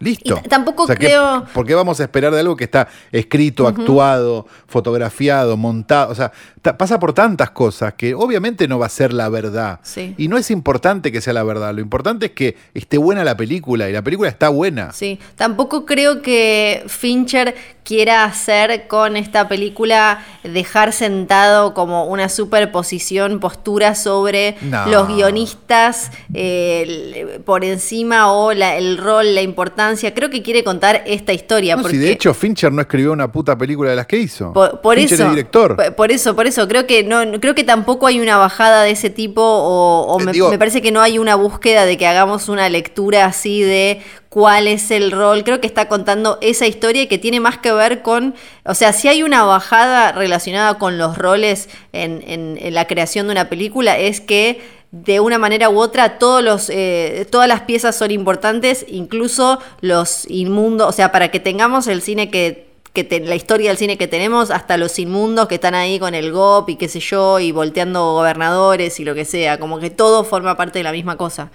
listo. 0.00 0.40
Y 0.44 0.48
tampoco 0.48 0.86
¿qué- 0.86 0.94
creo- 0.96 1.44
¿Por 1.52 1.66
qué 1.66 1.74
vamos 1.74 2.00
a 2.00 2.04
esperar 2.04 2.32
de 2.32 2.40
algo 2.40 2.56
que 2.56 2.64
está 2.64 2.88
escrito, 3.12 3.66
actuado, 3.66 4.46
fotografiado, 4.66 5.56
montado? 5.56 6.10
O 6.10 6.14
sea, 6.14 6.32
pasa 6.76 6.98
por 6.98 7.12
tantas 7.12 7.50
cosas 7.50 7.94
que 7.94 8.14
obviamente 8.14 8.68
no 8.68 8.78
va 8.78 8.86
a 8.86 8.90
ser 8.90 9.12
la 9.12 9.28
verdad. 9.28 9.80
Sí. 9.82 10.14
Y 10.18 10.28
no 10.28 10.36
es 10.36 10.50
importante 10.50 11.10
que 11.12 11.20
sea 11.20 11.32
la 11.32 11.42
verdad. 11.42 11.72
Lo 11.74 11.80
importante 11.80 12.26
es 12.26 12.32
que 12.32 12.56
esté 12.74 12.98
buena 12.98 13.24
la 13.24 13.36
película 13.36 13.88
y 13.88 13.92
la 13.92 14.02
película 14.02 14.28
está 14.28 14.48
buena. 14.50 14.92
Sí, 14.92 15.18
tampoco 15.36 15.86
creo 15.86 16.22
que 16.22 16.84
Fincher 16.88 17.54
quiera 17.84 18.24
hacer 18.24 18.86
con 18.86 19.16
esta 19.16 19.48
película 19.48 20.22
dejar 20.44 20.92
sentado 20.92 21.72
como 21.72 22.04
una 22.04 22.28
superposición, 22.28 23.40
postura 23.40 23.94
sobre 23.94 24.56
No. 24.60 24.86
los 24.86 25.08
guionistas 25.08 26.10
eh, 26.34 27.40
por 27.46 27.64
encima 27.64 28.30
o 28.32 28.52
la- 28.52 28.76
el 28.76 28.98
rol, 28.98 29.34
la 29.34 29.40
importancia. 29.42 29.87
Creo 30.14 30.30
que 30.30 30.42
quiere 30.42 30.62
contar 30.64 31.02
esta 31.06 31.32
historia. 31.32 31.76
No, 31.76 31.82
porque 31.82 31.96
si 31.96 32.02
de 32.02 32.10
hecho 32.12 32.34
Fincher 32.34 32.72
no 32.72 32.80
escribió 32.82 33.12
una 33.12 33.30
puta 33.30 33.56
película 33.56 33.90
de 33.90 33.96
las 33.96 34.06
que 34.06 34.18
hizo. 34.18 34.52
por, 34.52 34.80
por 34.80 34.96
Fincher 34.96 35.14
eso, 35.14 35.24
es 35.24 35.30
director. 35.30 35.76
por- 35.76 35.94
por 35.94 36.12
eso, 36.12 36.34
por 36.36 36.46
eso, 36.46 36.66
creo 36.68 36.86
que 36.86 37.04
no, 37.04 37.22
creo 37.40 37.54
que 37.54 37.64
tampoco 37.64 38.06
hay 38.06 38.20
una 38.20 38.36
bajada 38.36 38.82
de 38.82 38.90
ese 38.90 39.10
tipo 39.10 39.42
o, 39.42 40.02
o 40.14 40.20
Eh, 40.20 40.24
me, 40.24 40.32
digo- 40.32 40.50
me 40.50 40.58
parece 40.58 40.82
que 40.82 40.92
no 40.92 41.00
hay 41.00 41.18
una 41.18 41.34
búsqueda 41.34 41.84
de 41.86 41.96
que 41.96 42.06
hagamos 42.06 42.48
una 42.48 42.68
lectura 42.68 43.24
así 43.26 43.62
de 43.62 44.02
cuál 44.28 44.66
es 44.68 44.90
el 44.90 45.10
rol. 45.10 45.42
Creo 45.42 45.60
que 45.60 45.66
está 45.66 45.88
contando 45.88 46.38
esa 46.42 46.66
historia 46.66 47.08
que 47.08 47.18
tiene 47.18 47.40
más 47.40 47.58
que 47.58 47.72
ver 47.72 48.02
con, 48.02 48.34
o 48.64 48.74
sea, 48.74 48.92
si 48.92 49.08
hay 49.08 49.22
una 49.22 49.42
bajada 49.44 50.12
relacionada 50.12 50.74
con 50.78 50.98
los 50.98 51.16
roles 51.16 51.68
en, 51.92 52.22
en- 52.26 52.58
en 52.60 52.74
la 52.74 52.86
creación 52.86 53.26
de 53.26 53.32
una 53.32 53.48
película 53.48 53.98
es 53.98 54.20
que 54.20 54.60
de 54.90 55.20
una 55.20 55.38
manera 55.38 55.68
u 55.68 55.78
otra 55.78 56.18
todos 56.18 56.42
los, 56.42 56.70
eh, 56.70 57.26
todas 57.30 57.48
las 57.48 57.62
piezas 57.62 57.96
son 57.96 58.10
importantes, 58.10 58.86
incluso 58.88 59.58
los 59.80 60.28
inmundos, 60.30 60.88
o 60.88 60.92
sea, 60.92 61.12
para 61.12 61.30
que 61.30 61.40
tengamos 61.40 61.86
el 61.86 62.02
cine 62.02 62.30
que 62.30 62.68
que 62.92 63.20
la 63.20 63.34
historia 63.34 63.70
del 63.70 63.78
cine 63.78 63.98
que 63.98 64.08
tenemos, 64.08 64.50
hasta 64.50 64.76
los 64.76 64.98
inmundos 64.98 65.48
que 65.48 65.56
están 65.56 65.74
ahí 65.74 65.98
con 65.98 66.14
el 66.14 66.32
GOP 66.32 66.70
y 66.70 66.76
qué 66.76 66.88
sé 66.88 67.00
yo, 67.00 67.38
y 67.38 67.52
volteando 67.52 68.14
gobernadores 68.14 68.98
y 69.00 69.04
lo 69.04 69.14
que 69.14 69.24
sea, 69.24 69.58
como 69.58 69.78
que 69.78 69.90
todo 69.90 70.24
forma 70.24 70.56
parte 70.56 70.78
de 70.78 70.82
la 70.84 70.92
misma 70.92 71.16
cosa. 71.16 71.50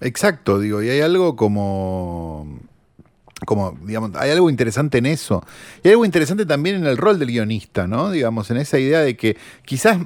Exacto, 0.00 0.58
digo, 0.60 0.82
y 0.82 0.90
hay 0.90 1.00
algo 1.00 1.36
como. 1.36 2.60
Como, 3.46 3.78
digamos, 3.84 4.10
hay 4.16 4.32
algo 4.32 4.50
interesante 4.50 4.98
en 4.98 5.06
eso. 5.06 5.44
Y 5.84 5.88
hay 5.88 5.92
algo 5.92 6.04
interesante 6.04 6.44
también 6.44 6.74
en 6.74 6.86
el 6.86 6.96
rol 6.96 7.20
del 7.20 7.28
guionista, 7.28 7.86
¿no? 7.86 8.10
Digamos, 8.10 8.50
en 8.50 8.56
esa 8.56 8.80
idea 8.80 9.00
de 9.00 9.16
que 9.16 9.36
quizás, 9.64 9.98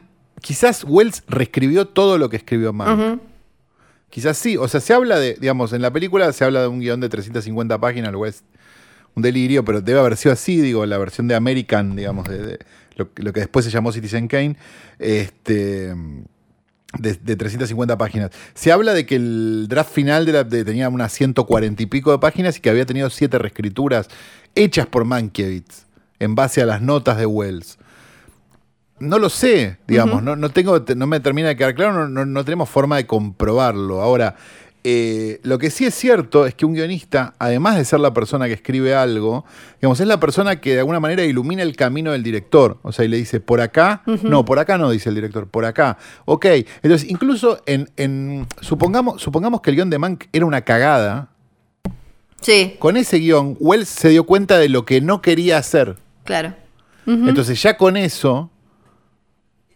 quizás 0.43 0.84
Wells 0.86 1.22
reescribió 1.28 1.86
todo 1.88 2.18
lo 2.18 2.28
que 2.28 2.36
escribió 2.36 2.72
Mann. 2.74 3.01
Ujú. 3.01 3.20
Quizás 4.11 4.36
sí, 4.36 4.59
o 4.59 4.68
sea, 4.68 4.80
se 4.80 4.93
habla 4.93 5.18
de, 5.18 5.38
digamos, 5.40 5.72
en 5.72 5.80
la 5.80 5.90
película 5.90 6.30
se 6.34 6.45
habla 6.45 6.61
de 6.61 6.68
un 6.68 6.80
guion 6.80 7.01
de 7.01 7.09
350 7.09 7.80
páginas, 7.80 8.12
lo 8.12 8.26
es 8.26 8.45
un 9.14 9.22
delirio, 9.22 9.64
pero 9.64 9.80
debe 9.80 10.01
haber 10.01 10.16
sido 10.18 10.34
así, 10.34 10.61
digo, 10.61 10.84
la 10.84 10.99
versión 10.99 11.28
de 11.28 11.34
American, 11.34 11.97
digamos, 11.97 12.28
de, 12.28 12.38
de 12.38 12.59
lo, 12.97 13.09
lo 13.16 13.32
que 13.32 13.40
después 13.40 13.64
se 13.64 13.70
llamó 13.70 13.90
Citizen 13.90 14.28
Kane, 14.28 14.57
este, 14.99 15.95
de, 16.99 17.14
de 17.14 17.36
350 17.36 17.97
páginas. 17.97 18.30
Se 18.55 18.70
habla 18.70 18.93
de 18.93 19.07
que 19.07 19.16
el 19.16 19.66
draft 19.68 19.93
final 19.93 20.26
de 20.26 20.32
la- 20.32 20.45
de- 20.45 20.64
tenía 20.64 20.88
unas 20.90 21.12
140 21.12 21.82
y 21.82 21.86
pico 21.86 22.11
de 22.12 22.18
páginas 22.18 22.59
y 22.59 22.61
que 22.61 22.68
había 22.70 22.84
tenido 22.86 23.09
siete 23.11 23.38
reescrituras 23.38 24.09
hechas 24.55 24.86
por 24.86 25.05
Mankiewicz 25.07 25.86
en 26.18 26.34
base 26.34 26.61
a 26.62 26.66
las 26.66 26.82
notas 26.82 27.16
de 27.16 27.26
Wells. 27.26 27.78
No 29.03 29.19
lo 29.19 29.29
sé, 29.29 29.79
digamos, 29.87 30.23
no, 30.23 30.37
no, 30.37 30.49
tengo, 30.51 30.79
no 30.97 31.07
me 31.07 31.21
termina 31.21 31.49
de 31.49 31.57
quedar 31.57 31.75
claro, 31.75 31.93
no, 31.93 32.09
no- 32.09 32.25
no 32.27 32.45
tenemos 32.45 32.69
forma 32.69 32.97
de 32.97 33.07
comprobarlo. 33.07 34.01
Ahora, 34.01 34.37
eh, 34.85 35.39
lo 35.45 35.59
que 35.59 35.71
sí 35.71 35.85
es 35.85 35.95
cierto 35.95 36.45
es 36.47 36.55
que 36.55 36.67
un 36.67 36.75
guionista, 36.75 37.35
además 37.39 37.77
de 37.77 37.85
ser 37.85 38.01
la 38.01 38.13
persona 38.13 38.47
que 38.47 38.53
escribe 38.55 38.95
algo, 38.95 39.45
digamos, 39.81 40.01
es 40.01 40.07
la 40.07 40.19
persona 40.19 40.61
que 40.61 40.73
de 40.75 40.81
alguna 40.81 40.99
manera 41.01 41.23
ilumina 41.25 41.63
el 41.63 41.77
camino 41.77 42.11
del 42.13 42.23
director. 42.23 42.79
O 42.83 42.91
sea, 42.93 43.05
y 43.05 43.09
le 43.09 43.17
dice, 43.17 43.39
por 43.41 43.61
acá, 43.61 44.03
no, 44.25 44.45
por 44.45 44.59
acá 44.59 44.79
no, 44.79 44.91
dice 44.91 45.09
el 45.09 45.15
director, 45.15 45.47
por 45.49 45.65
acá. 45.65 45.99
Ok, 46.25 46.47
entonces 46.83 47.09
incluso 47.09 47.61
en, 47.67 47.91
en- 47.97 48.47
supongamos, 48.61 49.21
supongamos 49.23 49.61
que 49.61 49.71
el 49.71 49.77
guion 49.77 49.91
de 49.91 49.99
Mank 49.99 50.25
era 50.33 50.47
una 50.47 50.63
cagada, 50.63 51.29
Sí, 52.41 52.75
con 52.81 52.97
ese 52.97 53.19
guion, 53.19 53.57
Wells 53.61 53.89
se 53.89 54.09
dio 54.09 54.25
cuenta 54.25 54.59
de 54.59 54.69
lo 54.69 54.85
que 54.85 55.01
no 55.01 55.23
quería 55.23 55.59
hacer. 55.59 55.97
claro. 56.25 56.55
Entonces 57.05 57.61
ya 57.61 57.77
con 57.77 57.97
eso 57.97 58.49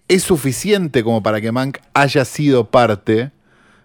es 0.08 0.22
suficiente 0.22 1.02
como 1.02 1.22
para 1.22 1.40
que 1.40 1.52
Mank 1.52 1.78
haya 1.94 2.24
sido 2.24 2.70
parte 2.70 3.32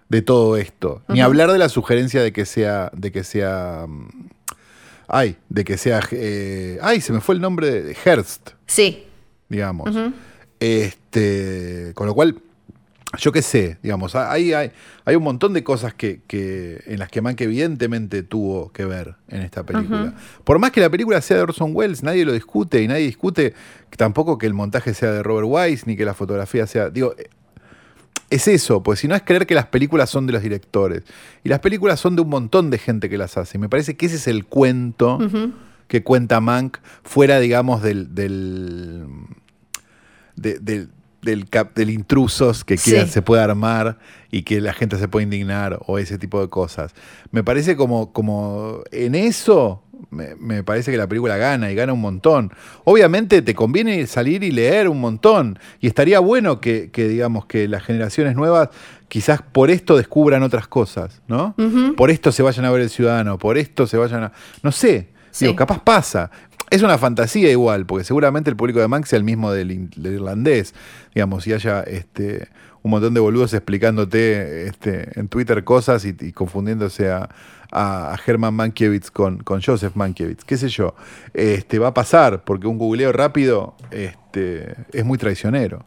de 0.09 0.21
todo 0.21 0.57
esto. 0.57 1.01
Ni 1.07 1.21
hablar 1.21 1.51
de 1.51 1.57
la 1.57 1.69
sugerencia 1.69 2.21
de 2.21 2.33
que 2.33 2.45
sea, 2.45 2.91
de 2.93 3.11
que 3.11 3.23
sea, 3.23 3.85
mm, 3.87 4.29
ay, 5.07 5.37
de 5.49 5.63
que 5.63 5.77
sea, 5.77 6.01
eh, 6.11 6.77
ay, 6.81 7.01
se 7.01 7.13
me 7.13 7.21
fue 7.21 7.35
el 7.35 7.41
nombre 7.41 7.71
de, 7.71 7.81
de 7.83 7.97
Hearst, 8.05 8.51
Sí, 8.67 9.05
digamos. 9.49 9.95
Este, 10.59 11.91
con 11.95 12.07
lo 12.07 12.13
cual, 12.13 12.41
yo 13.19 13.31
qué 13.31 13.41
sé, 13.41 13.77
digamos, 13.83 14.15
hay, 14.15 14.53
hay, 14.53 14.71
hay 15.05 15.15
un 15.15 15.23
montón 15.23 15.53
de 15.53 15.63
cosas 15.63 15.93
que, 15.93 16.21
que- 16.27 16.81
en 16.85 16.99
las 16.99 17.09
que 17.09 17.21
Mank 17.21 17.41
evidentemente 17.41 18.23
tuvo 18.23 18.71
que 18.71 18.85
ver 18.85 19.15
en 19.27 19.41
esta 19.41 19.65
película. 19.65 20.13
Por 20.43 20.59
más 20.59 20.71
que 20.71 20.79
la 20.81 20.89
película 20.89 21.19
sea 21.21 21.37
de 21.37 21.43
Orson 21.43 21.71
Welles, 21.73 22.03
nadie 22.03 22.23
lo 22.25 22.31
discute 22.33 22.81
y 22.81 22.87
nadie 22.87 23.05
discute 23.05 23.53
tampoco 23.97 24.37
que 24.37 24.45
el 24.47 24.53
montaje 24.53 24.93
sea 24.93 25.11
de 25.11 25.23
Robert 25.23 25.47
Wise 25.49 25.83
ni 25.87 25.97
que 25.97 26.05
la 26.05 26.13
fotografía 26.13 26.65
sea. 26.67 26.89
Digo, 26.89 27.13
eh, 27.17 27.29
es 28.29 28.47
eso, 28.47 28.81
pues 28.81 28.99
si 28.99 29.09
no 29.09 29.15
es 29.15 29.23
creer 29.23 29.45
que 29.45 29.55
las 29.55 29.65
películas 29.67 30.09
son 30.09 30.25
de 30.25 30.31
los 30.31 30.41
directores. 30.41 31.03
Y 31.43 31.49
las 31.49 31.59
películas 31.59 31.99
son 31.99 32.15
de 32.15 32.21
un 32.21 32.29
montón 32.29 32.69
de 32.69 32.77
gente 32.77 33.09
que 33.09 33.17
las 33.17 33.35
hace. 33.37 33.57
Y 33.57 33.59
me 33.61 33.67
parece 33.67 33.97
que 33.97 34.05
ese 34.05 34.15
es 34.15 34.27
el 34.27 34.45
cuento 34.45 35.17
que 35.89 36.01
cuenta 36.01 36.39
Mank 36.39 36.77
fuera, 37.03 37.41
digamos, 37.41 37.81
del. 37.83 38.15
del 38.15 39.05
de- 40.37 40.59
del 40.59 40.89
del, 41.21 41.49
cap- 41.49 41.73
del 41.75 41.89
intrusos 41.89 42.63
que 42.63 42.77
quiera- 42.77 43.05
Sí. 43.05 43.11
se 43.11 43.21
puede 43.21 43.41
armar 43.41 43.97
y 44.31 44.43
que 44.43 44.59
la 44.61 44.73
gente 44.73 44.97
se 44.97 45.07
puede 45.07 45.23
indignar 45.25 45.79
o 45.85 45.97
ese 45.99 46.17
tipo 46.17 46.41
de 46.41 46.49
cosas. 46.49 46.93
Me 47.31 47.43
parece 47.43 47.75
como, 47.75 48.11
como 48.13 48.81
en 48.91 49.15
eso 49.15 49.83
me, 50.09 50.35
me 50.35 50.63
parece 50.63 50.89
que 50.91 50.97
la 50.97 51.07
película 51.07 51.37
gana 51.37 51.71
y 51.71 51.75
gana 51.75 51.93
un 51.93 52.01
montón. 52.01 52.51
Obviamente 52.85 53.41
te 53.43 53.53
conviene 53.53 54.07
salir 54.07 54.43
y 54.43 54.51
leer 54.51 54.89
un 54.89 54.99
montón. 54.99 55.59
Y 55.79 55.87
estaría 55.87 56.19
bueno 56.19 56.59
que, 56.59 56.89
que, 56.91 57.07
digamos, 57.07 57.45
que 57.45 57.67
las 57.67 57.83
generaciones 57.83 58.35
nuevas 58.35 58.69
quizás 59.07 59.41
por 59.43 59.69
esto 59.69 59.95
descubran 59.97 60.41
otras 60.41 60.67
cosas, 60.67 61.21
¿no? 61.27 61.53
Por 61.95 62.09
esto 62.09 62.31
se 62.31 62.41
vayan 62.41 62.65
a 62.65 62.71
ver 62.71 62.81
el 62.81 62.89
ciudadano, 62.89 63.37
por 63.37 63.57
esto 63.59 63.85
se 63.85 63.97
vayan 63.97 64.23
a. 64.23 64.31
No 64.63 64.71
sé. 64.71 65.09
Sí. 65.29 65.45
Digo, 65.45 65.55
capaz 65.55 65.81
pasa. 65.83 66.29
Es 66.71 66.81
una 66.83 66.97
fantasía 66.97 67.51
igual, 67.51 67.85
porque 67.85 68.05
seguramente 68.05 68.49
el 68.49 68.55
público 68.55 68.79
de 68.79 68.87
Manx 68.87 69.09
sea 69.09 69.17
el 69.17 69.25
mismo 69.25 69.51
del, 69.51 69.89
irlandés, 69.97 70.73
digamos, 71.13 71.45
y 71.45 71.51
haya 71.51 71.81
este, 71.81 72.47
un 72.81 72.91
montón 72.91 73.13
de 73.13 73.19
boludos 73.19 73.53
explicándote 73.53 74.67
este, 74.67 75.19
en 75.19 75.27
Twitter 75.27 75.65
cosas 75.65 76.05
y, 76.05 76.31
confundiéndose 76.31 77.11
a, 77.11 77.27
a, 77.73 78.17
Herman 78.25 78.53
Mankiewicz 78.53 79.11
con, 79.11 79.39
con 79.39 79.61
Joseph 79.61 79.95
Mankiewicz, 79.95 80.45
qué 80.45 80.55
sé 80.55 80.69
yo. 80.69 80.95
Este, 81.33 81.77
va 81.77 81.89
a 81.89 81.93
pasar, 81.93 82.45
porque 82.45 82.67
un 82.67 82.77
googleo 82.77 83.11
rápido 83.11 83.75
este, 83.91 84.73
es 84.93 85.03
muy 85.03 85.17
traicionero. 85.17 85.83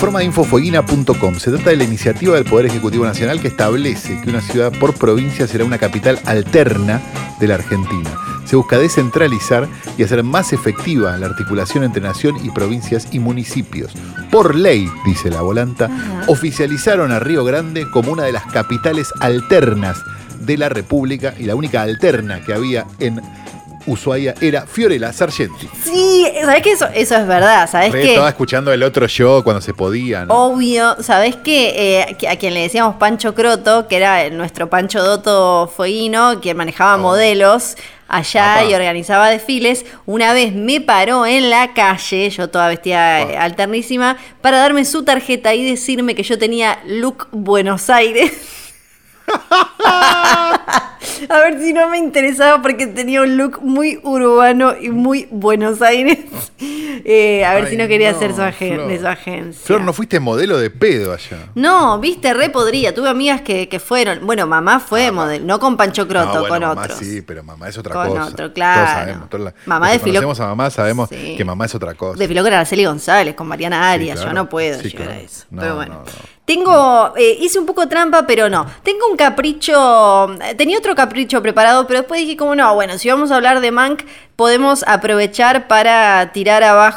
Informa 0.00 0.20
de 0.20 0.24
infofueguina.com. 0.24 1.34
Se 1.34 1.50
trata 1.50 1.68
de 1.68 1.76
la 1.76 1.84
iniciativa 1.84 2.34
del 2.34 2.46
Poder 2.46 2.64
Ejecutivo 2.64 3.04
Nacional 3.04 3.38
que 3.38 3.48
establece 3.48 4.18
que 4.22 4.30
una 4.30 4.40
ciudad 4.40 4.72
por 4.72 4.94
provincia 4.94 5.46
será 5.46 5.66
una 5.66 5.76
capital 5.76 6.18
alterna 6.24 7.02
de 7.38 7.46
la 7.46 7.56
Argentina. 7.56 8.08
Se 8.46 8.56
busca 8.56 8.78
descentralizar 8.78 9.68
y 9.98 10.02
hacer 10.02 10.24
más 10.24 10.54
efectiva 10.54 11.14
la 11.18 11.26
articulación 11.26 11.84
entre 11.84 12.00
nación 12.00 12.42
y 12.42 12.48
provincias 12.48 13.08
y 13.10 13.18
municipios. 13.18 13.92
Por 14.30 14.54
ley, 14.54 14.88
dice 15.04 15.28
la 15.28 15.42
volanta, 15.42 15.84
Ajá. 15.84 16.24
oficializaron 16.28 17.12
a 17.12 17.18
Río 17.18 17.44
Grande 17.44 17.86
como 17.90 18.10
una 18.10 18.22
de 18.22 18.32
las 18.32 18.46
capitales 18.46 19.12
alternas 19.20 20.02
de 20.40 20.56
la 20.56 20.70
República 20.70 21.34
y 21.38 21.44
la 21.44 21.56
única 21.56 21.82
alterna 21.82 22.40
que 22.40 22.54
había 22.54 22.86
en 23.00 23.20
Ushuaia 23.86 24.34
era 24.40 24.66
Fiorella 24.66 25.12
Sargenti. 25.12 25.68
Sí, 25.82 26.26
¿sabes 26.42 26.62
qué? 26.62 26.72
Eso, 26.72 26.86
eso 26.94 27.16
es 27.16 27.26
verdad, 27.26 27.68
¿sabes 27.70 27.92
qué? 27.92 28.10
Estaba 28.10 28.28
escuchando 28.28 28.72
el 28.72 28.82
otro 28.82 29.06
show 29.08 29.42
cuando 29.42 29.60
se 29.60 29.74
podía, 29.74 30.24
¿no? 30.26 30.34
Obvio, 30.34 30.96
¿sabés 31.02 31.36
qué? 31.36 31.72
Eh, 32.08 32.16
que- 32.18 32.28
a 32.28 32.36
quien 32.36 32.54
le 32.54 32.60
decíamos 32.62 32.96
Pancho 32.96 33.34
Croto, 33.34 33.88
que 33.88 33.96
era 33.96 34.28
nuestro 34.30 34.68
Pancho 34.70 35.02
Doto 35.02 35.70
Fueguino, 35.74 36.40
quien 36.40 36.56
manejaba 36.56 36.96
Oh. 36.96 36.98
modelos 36.98 37.76
allá 38.08 38.56
Apá. 38.56 38.64
y 38.64 38.74
organizaba 38.74 39.28
desfiles, 39.30 39.86
una 40.04 40.32
vez 40.32 40.52
me 40.52 40.80
paró 40.80 41.26
en 41.26 41.48
la 41.48 41.72
calle, 41.74 42.28
yo 42.30 42.48
toda 42.50 42.66
vestida 42.68 43.20
eh, 43.22 43.36
alternísima, 43.36 44.16
para 44.40 44.58
darme 44.58 44.84
su 44.84 45.04
tarjeta 45.04 45.54
y 45.54 45.64
decirme 45.64 46.14
que 46.16 46.22
yo 46.24 46.36
tenía 46.38 46.80
look 46.86 47.28
Buenos 47.30 47.88
Aires. 47.88 48.32
A 51.28 51.38
ver 51.38 51.60
si 51.60 51.72
no 51.72 51.88
me 51.88 51.98
interesaba 51.98 52.62
porque 52.62 52.86
tenía 52.86 53.22
un 53.22 53.36
look 53.36 53.60
muy 53.62 53.98
urbano 54.02 54.74
y 54.80 54.88
muy 54.90 55.28
Buenos 55.30 55.82
Aires. 55.82 56.18
Eh, 57.04 57.44
a 57.44 57.54
ver 57.54 57.64
Ay, 57.64 57.70
si 57.70 57.76
no 57.76 57.86
quería 57.88 58.12
no, 58.12 58.18
ser 58.18 58.30
su, 58.30 58.36
Flor. 58.42 58.86
de 58.88 58.98
su 59.00 59.06
agencia. 59.06 59.62
Flor, 59.66 59.80
no 59.82 59.92
fuiste 59.92 60.20
modelo 60.20 60.58
de 60.58 60.70
pedo 60.70 61.12
allá. 61.12 61.48
No, 61.54 61.98
viste, 61.98 62.32
re 62.34 62.50
podría. 62.50 62.94
Tuve 62.94 63.08
amigas 63.08 63.40
que, 63.42 63.68
que 63.68 63.80
fueron. 63.80 64.26
Bueno, 64.26 64.46
mamá 64.46 64.80
fue 64.80 65.10
modelo, 65.10 65.44
no 65.44 65.58
con 65.60 65.76
Pancho 65.76 66.06
Croto, 66.08 66.34
No, 66.34 66.40
bueno, 66.48 66.68
con 66.68 66.76
mamá 66.76 66.82
otros. 66.82 66.98
sí, 66.98 67.22
pero 67.22 67.42
mamá 67.42 67.68
es 67.68 67.78
otra 67.78 67.94
Con 67.94 68.08
cosa. 68.08 68.24
otro, 68.26 68.52
claro. 68.52 68.80
Todos 68.80 68.90
sabemos. 68.90 69.30
todos 69.30 69.44
la- 69.44 69.54
Mamá 69.66 69.90
desfiló- 69.92 70.20
conocemos 70.20 70.40
a 70.40 70.46
mamá 70.46 70.70
sabemos 70.70 71.08
Sí. 71.08 71.34
que 71.36 71.44
mamá 71.44 71.64
es 71.66 71.74
otra 71.74 71.94
cosa. 71.94 72.18
Desfiló 72.18 72.42
con 72.42 72.52
Araceli 72.52 72.84
González, 72.84 73.34
con 73.34 73.46
Mariana 73.48 73.90
Arias. 73.90 74.16
claro. 74.16 74.30
Yo 74.30 74.34
no 74.34 74.48
puedo 74.48 74.78
Sí, 74.80 74.90
llegar 74.90 75.06
claro. 75.08 75.20
a 75.20 75.22
eso. 75.24 75.44
No, 75.50 75.60
pero 75.62 75.74
bueno. 75.76 75.94
no, 75.94 76.00
no. 76.00 76.40
Tengo, 76.44 77.12
eh, 77.16 77.36
hice 77.40 77.60
un 77.60 77.66
poco 77.66 77.86
trampa, 77.86 78.26
pero 78.26 78.48
no. 78.50 78.66
Tengo 78.82 79.06
un 79.08 79.16
capricho, 79.16 80.34
tenía 80.56 80.78
otro 80.78 80.96
capricho 80.96 81.40
preparado, 81.42 81.86
pero 81.86 82.00
después 82.00 82.20
dije 82.22 82.36
como 82.36 82.56
no, 82.56 82.74
bueno, 82.74 82.98
si 82.98 83.08
vamos 83.08 83.30
a 83.30 83.36
hablar 83.36 83.60
de 83.60 83.70
Mank, 83.70 84.02
podemos 84.34 84.82
aprovechar 84.88 85.68
para 85.68 86.32
tirar 86.32 86.64
abajo 86.64 86.89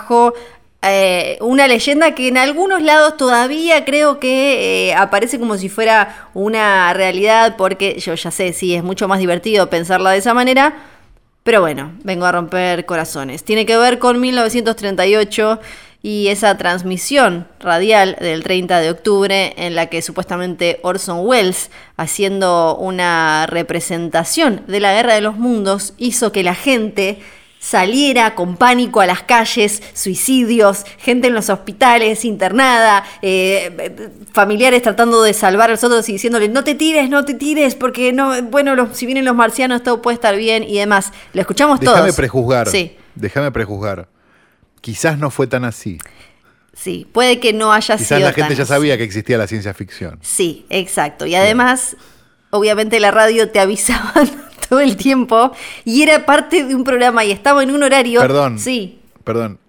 eh, 0.86 1.38
una 1.40 1.68
leyenda 1.68 2.14
que 2.14 2.28
en 2.28 2.38
algunos 2.38 2.82
lados 2.82 3.16
todavía 3.16 3.86
creo 3.86 4.20
que 4.20 4.90
eh, 4.90 4.94
aparece 4.96 5.40
como 5.40 5.58
si 5.58 5.70
fuera 5.70 6.30
una 6.34 6.94
realidad, 6.94 7.56
porque 7.58 8.00
yo 8.00 8.16
ya 8.16 8.32
sé, 8.32 8.52
sí, 8.52 8.76
es 8.76 8.84
mucho 8.84 9.08
más 9.08 9.20
divertido 9.20 9.70
pensarla 9.70 10.12
de 10.12 10.18
esa 10.18 10.34
manera, 10.34 10.76
pero 11.44 11.62
bueno, 11.62 11.94
vengo 12.04 12.26
a 12.26 12.34
romper 12.34 12.86
corazones. 12.86 13.44
Tiene 13.44 13.66
que 13.66 13.78
ver 13.78 13.98
con 14.00 14.20
1938 14.20 15.60
y 16.02 16.28
esa 16.28 16.58
transmisión 16.58 17.48
radial 17.62 18.18
del 18.20 18.44
30 18.44 18.82
de 18.82 18.90
octubre 18.90 19.54
en 19.56 19.76
la 19.76 19.86
que 19.86 20.02
supuestamente 20.02 20.82
Orson 20.84 21.26
Welles, 21.26 21.72
haciendo 21.96 22.76
una 22.76 23.46
representación 23.48 24.64
de 24.68 24.82
la 24.82 24.94
Guerra 24.94 25.14
de 25.14 25.22
los 25.22 25.38
Mundos, 25.38 25.94
hizo 25.98 26.34
que 26.34 26.44
la 26.44 26.56
gente 26.56 27.20
saliera 27.64 28.36
con 28.36 28.58
pánico 28.58 29.00
a 29.00 29.06
las 29.06 29.24
calles, 29.24 29.82
suicidios, 29.94 30.84
gente 30.98 31.28
en 31.30 31.34
los 31.34 31.50
hospitales 31.50 32.26
internada, 32.26 33.06
eh, 33.22 33.96
familiares 34.34 34.82
tratando 34.82 35.24
de 35.24 35.34
salvar 35.34 35.70
a 35.70 35.74
los 35.74 35.84
otros 35.86 36.08
y 36.10 36.12
diciéndole 36.14 36.50
no 36.50 36.66
te 36.66 36.76
tires, 36.76 37.10
no 37.10 37.24
te 37.24 37.36
tires, 37.36 37.76
porque 37.76 38.12
no, 38.12 38.42
bueno, 38.44 38.76
los- 38.76 38.98
si 38.98 39.06
vienen 39.06 39.24
los 39.24 39.34
marcianos 39.36 39.82
todo 39.82 40.02
puede 40.02 40.16
estar 40.16 40.36
bien 40.36 40.64
y 40.64 40.78
demás. 40.78 41.14
Lo 41.32 41.40
escuchamos 41.40 41.80
Déjame 41.80 42.00
todos. 42.02 42.16
prejuzgar. 42.18 42.68
Sí, 42.68 42.98
Déjame 43.16 43.50
prejuzgar. 43.52 44.10
Quizás 44.82 45.18
no 45.18 45.32
fue 45.32 45.48
tan 45.48 45.64
así. 45.64 46.00
sí, 46.74 47.08
puede 47.14 47.40
que 47.40 47.54
no 47.54 47.72
haya 47.72 47.96
Quizás 47.96 48.08
sido 48.08 48.20
la 48.20 48.34
gente 48.34 48.42
tan 48.50 48.58
ya 48.58 48.64
así. 48.64 48.70
sabía 48.74 48.98
que 48.98 49.04
existía 49.06 49.38
la 49.38 49.48
ciencia 49.48 49.74
ficción. 49.74 50.20
Sí, 50.22 50.66
exacto. 50.70 51.26
Y 51.26 51.36
además, 51.36 51.96
obviamente 52.50 53.00
la 53.00 53.12
radio 53.12 53.50
te 53.50 53.60
avisaban 53.62 54.30
todo 54.74 54.80
el 54.82 54.98
tiempo 54.98 55.52
y 55.86 56.02
era 56.02 56.26
parte 56.26 56.64
de 56.64 56.74
un 56.76 56.84
programa 56.84 57.24
y 57.24 57.32
estaba 57.32 57.62
en 57.64 57.72
un 57.72 57.84
horario. 57.84 58.20
Perdón. 58.20 58.58
Sí. 58.60 59.00
Perdón. 59.24 59.60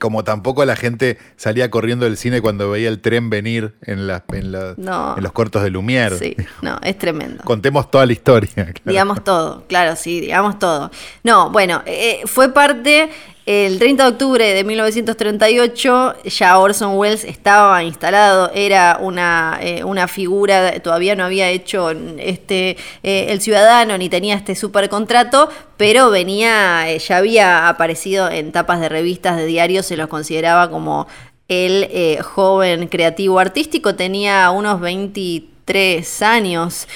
Como 0.00 0.22
tampoco 0.22 0.64
la 0.64 0.76
gente 0.76 1.18
salía 1.36 1.70
corriendo 1.70 2.04
del 2.04 2.16
cine 2.16 2.40
cuando 2.40 2.70
veía 2.70 2.88
el 2.88 3.00
tren 3.00 3.30
venir 3.30 3.74
en, 3.82 4.06
la- 4.06 4.24
en, 4.32 4.52
la- 4.52 4.74
No. 4.76 5.16
en 5.16 5.22
los 5.24 5.32
cortos 5.32 5.62
de 5.64 5.70
Lumière. 5.72 6.16
Sí, 6.16 6.36
no, 6.62 6.78
es 6.82 6.96
tremendo. 6.98 7.42
Contemos 7.42 7.90
toda 7.90 8.06
la 8.06 8.12
historia. 8.12 8.50
claro. 8.54 8.74
Digamos 8.84 9.24
todo, 9.24 9.64
claro, 9.68 9.96
sí, 9.96 10.20
digamos 10.20 10.58
todo. 10.60 10.92
No, 11.24 11.50
bueno, 11.50 11.82
eh, 11.84 12.20
fue 12.26 12.52
parte, 12.52 13.10
el 13.48 13.78
30 13.78 14.02
de 14.02 14.10
octubre 14.10 14.52
de 14.52 14.62
1938, 14.62 16.16
ya 16.26 16.58
Orson 16.58 16.98
Welles 16.98 17.24
estaba 17.24 17.82
instalado, 17.82 18.50
era 18.54 18.98
una, 19.00 19.58
eh, 19.62 19.84
una 19.84 20.06
figura, 20.06 20.78
todavía 20.80 21.16
no 21.16 21.24
había 21.24 21.48
hecho 21.48 21.88
este 22.18 22.76
eh, 23.02 23.28
El 23.30 23.40
Ciudadano 23.40 23.96
ni 23.96 24.10
tenía 24.10 24.34
este 24.34 24.54
super 24.54 24.90
contrato, 24.90 25.48
pero 25.78 26.10
venía, 26.10 26.90
eh, 26.90 26.98
ya 26.98 27.16
había 27.16 27.68
aparecido 27.70 28.28
en 28.30 28.52
tapas 28.52 28.80
de 28.80 28.90
revistas, 28.90 29.38
de 29.38 29.46
diarios, 29.46 29.86
se 29.86 29.96
los 29.96 30.08
consideraba 30.08 30.68
como 30.68 31.06
el 31.48 32.18
joven 32.22 32.86
creativo 32.88 33.38
artístico, 33.38 33.94
tenía 33.94 34.50
unos 34.50 34.78
23 34.78 35.56
tres 35.68 36.22
años 36.22 36.88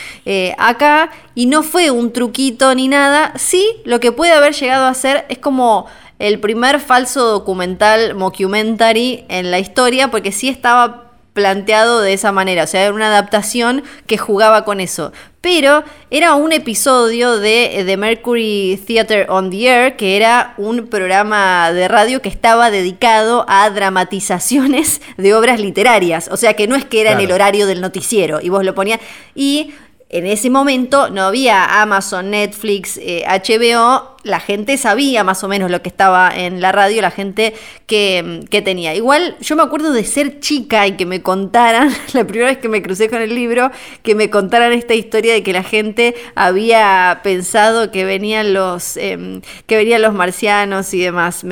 acá 0.57 1.11
y 1.35 1.45
no 1.45 1.63
fue 1.63 1.91
un 1.91 2.11
truquito 2.11 2.75
ni 2.75 2.89
nada. 2.89 3.35
Sí, 3.37 3.67
lo 3.85 4.01
que 4.01 4.13
puede 4.13 4.33
haber 4.33 4.55
llegado 4.55 4.87
a 4.87 4.95
ser 4.95 5.27
es 5.29 5.37
como 5.37 5.89
el 6.23 6.39
primer 6.39 6.79
falso 6.79 7.27
documental 7.27 8.15
mockumentary 8.15 9.25
en 9.29 9.51
la 9.51 9.59
historia, 9.59 10.09
porque 10.13 10.31
sí 10.31 10.49
estaba 10.49 11.11
planteado 11.33 12.01
de 12.01 12.13
esa 12.13 12.31
manera, 12.31 12.63
o 12.63 12.67
sea, 12.69 12.83
era 12.85 12.95
una 12.95 13.09
adaptación 13.09 13.83
que 14.07 14.19
jugaba 14.19 14.65
con 14.65 14.79
eso. 14.79 15.13
Pero 15.41 15.83
era 16.11 16.35
un 16.35 16.53
episodio 16.53 17.41
de 17.41 17.83
The 17.85 17.97
Mercury 17.97 18.81
Theatre 18.87 19.27
on 19.29 19.51
the 19.51 19.67
Air, 19.67 19.97
que 19.97 20.17
era 20.17 20.55
un 20.59 20.87
programa 20.87 21.73
de 21.73 21.89
radio 21.89 22.23
que 22.23 22.29
estaba 22.29 22.71
dedicado 22.71 23.45
a 23.49 23.69
dramatizaciones 23.71 25.03
de 25.17 25.35
obras 25.35 25.59
literarias. 25.59 26.29
O 26.31 26.37
sea, 26.37 26.55
que 26.55 26.69
no 26.69 26.77
es 26.77 26.85
que 26.85 27.01
era 27.01 27.11
en 27.11 27.21
el 27.21 27.33
horario 27.33 27.67
del 27.67 27.81
noticiero 27.81 28.39
y 28.41 28.49
vos 28.49 28.65
lo 28.65 28.77
ponías. 28.77 29.01
Y 29.35 29.73
en 30.13 30.27
ese 30.27 30.51
momento 30.51 31.09
no 31.09 31.23
había 31.23 31.81
Amazon, 31.81 32.31
Netflix, 32.31 32.99
eh, 32.99 33.25
HBO, 33.27 34.13
la 34.25 34.41
gente 34.41 34.77
sabía 34.77 35.25
más 35.25 35.43
o 35.43 35.49
menos 35.49 35.71
lo 35.71 35.81
que 35.81 35.89
estaba 35.89 36.31
en 36.35 36.61
la 36.61 36.71
radio, 36.71 37.01
la 37.01 37.11
gente 37.11 37.55
que, 37.87 38.45
que 38.51 38.61
tenía. 38.61 38.95
Igual 38.95 39.37
yo 39.41 39.57
me 39.57 39.63
acuerdo 39.63 39.91
de 39.91 40.05
ser 40.05 40.39
chica 40.41 40.87
y 40.87 40.99
que 40.99 41.07
me 41.07 41.23
contaran, 41.23 41.91
la 42.13 42.27
primera 42.27 42.51
vez 42.51 42.59
que 42.59 42.69
me 42.69 42.83
crucé 42.83 43.09
con 43.09 43.23
el 43.23 43.35
libro, 43.35 43.71
que 44.03 44.15
me 44.15 44.29
contaran 44.29 44.75
esta 44.75 44.93
historia 44.93 45.33
de 45.33 45.43
que 45.43 45.55
la 45.55 45.63
gente 45.63 46.15
había 46.35 47.21
pensado 47.25 47.91
que 47.91 48.05
venían 48.05 48.53
los, 48.53 48.99
em, 48.99 49.41
que 49.67 49.77
venían 49.77 50.03
los 50.03 50.13
marcianos 50.13 50.93
y 50.93 51.01
demás. 51.01 51.43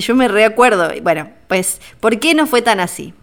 Yo 0.00 0.14
me 0.14 0.28
reacuerdo. 0.28 0.90
Bueno, 1.02 1.30
pues, 1.48 1.80
¿por 1.98 2.18
qué 2.18 2.34
no 2.34 2.46
fue 2.46 2.60
tan 2.60 2.78
así? 2.78 3.14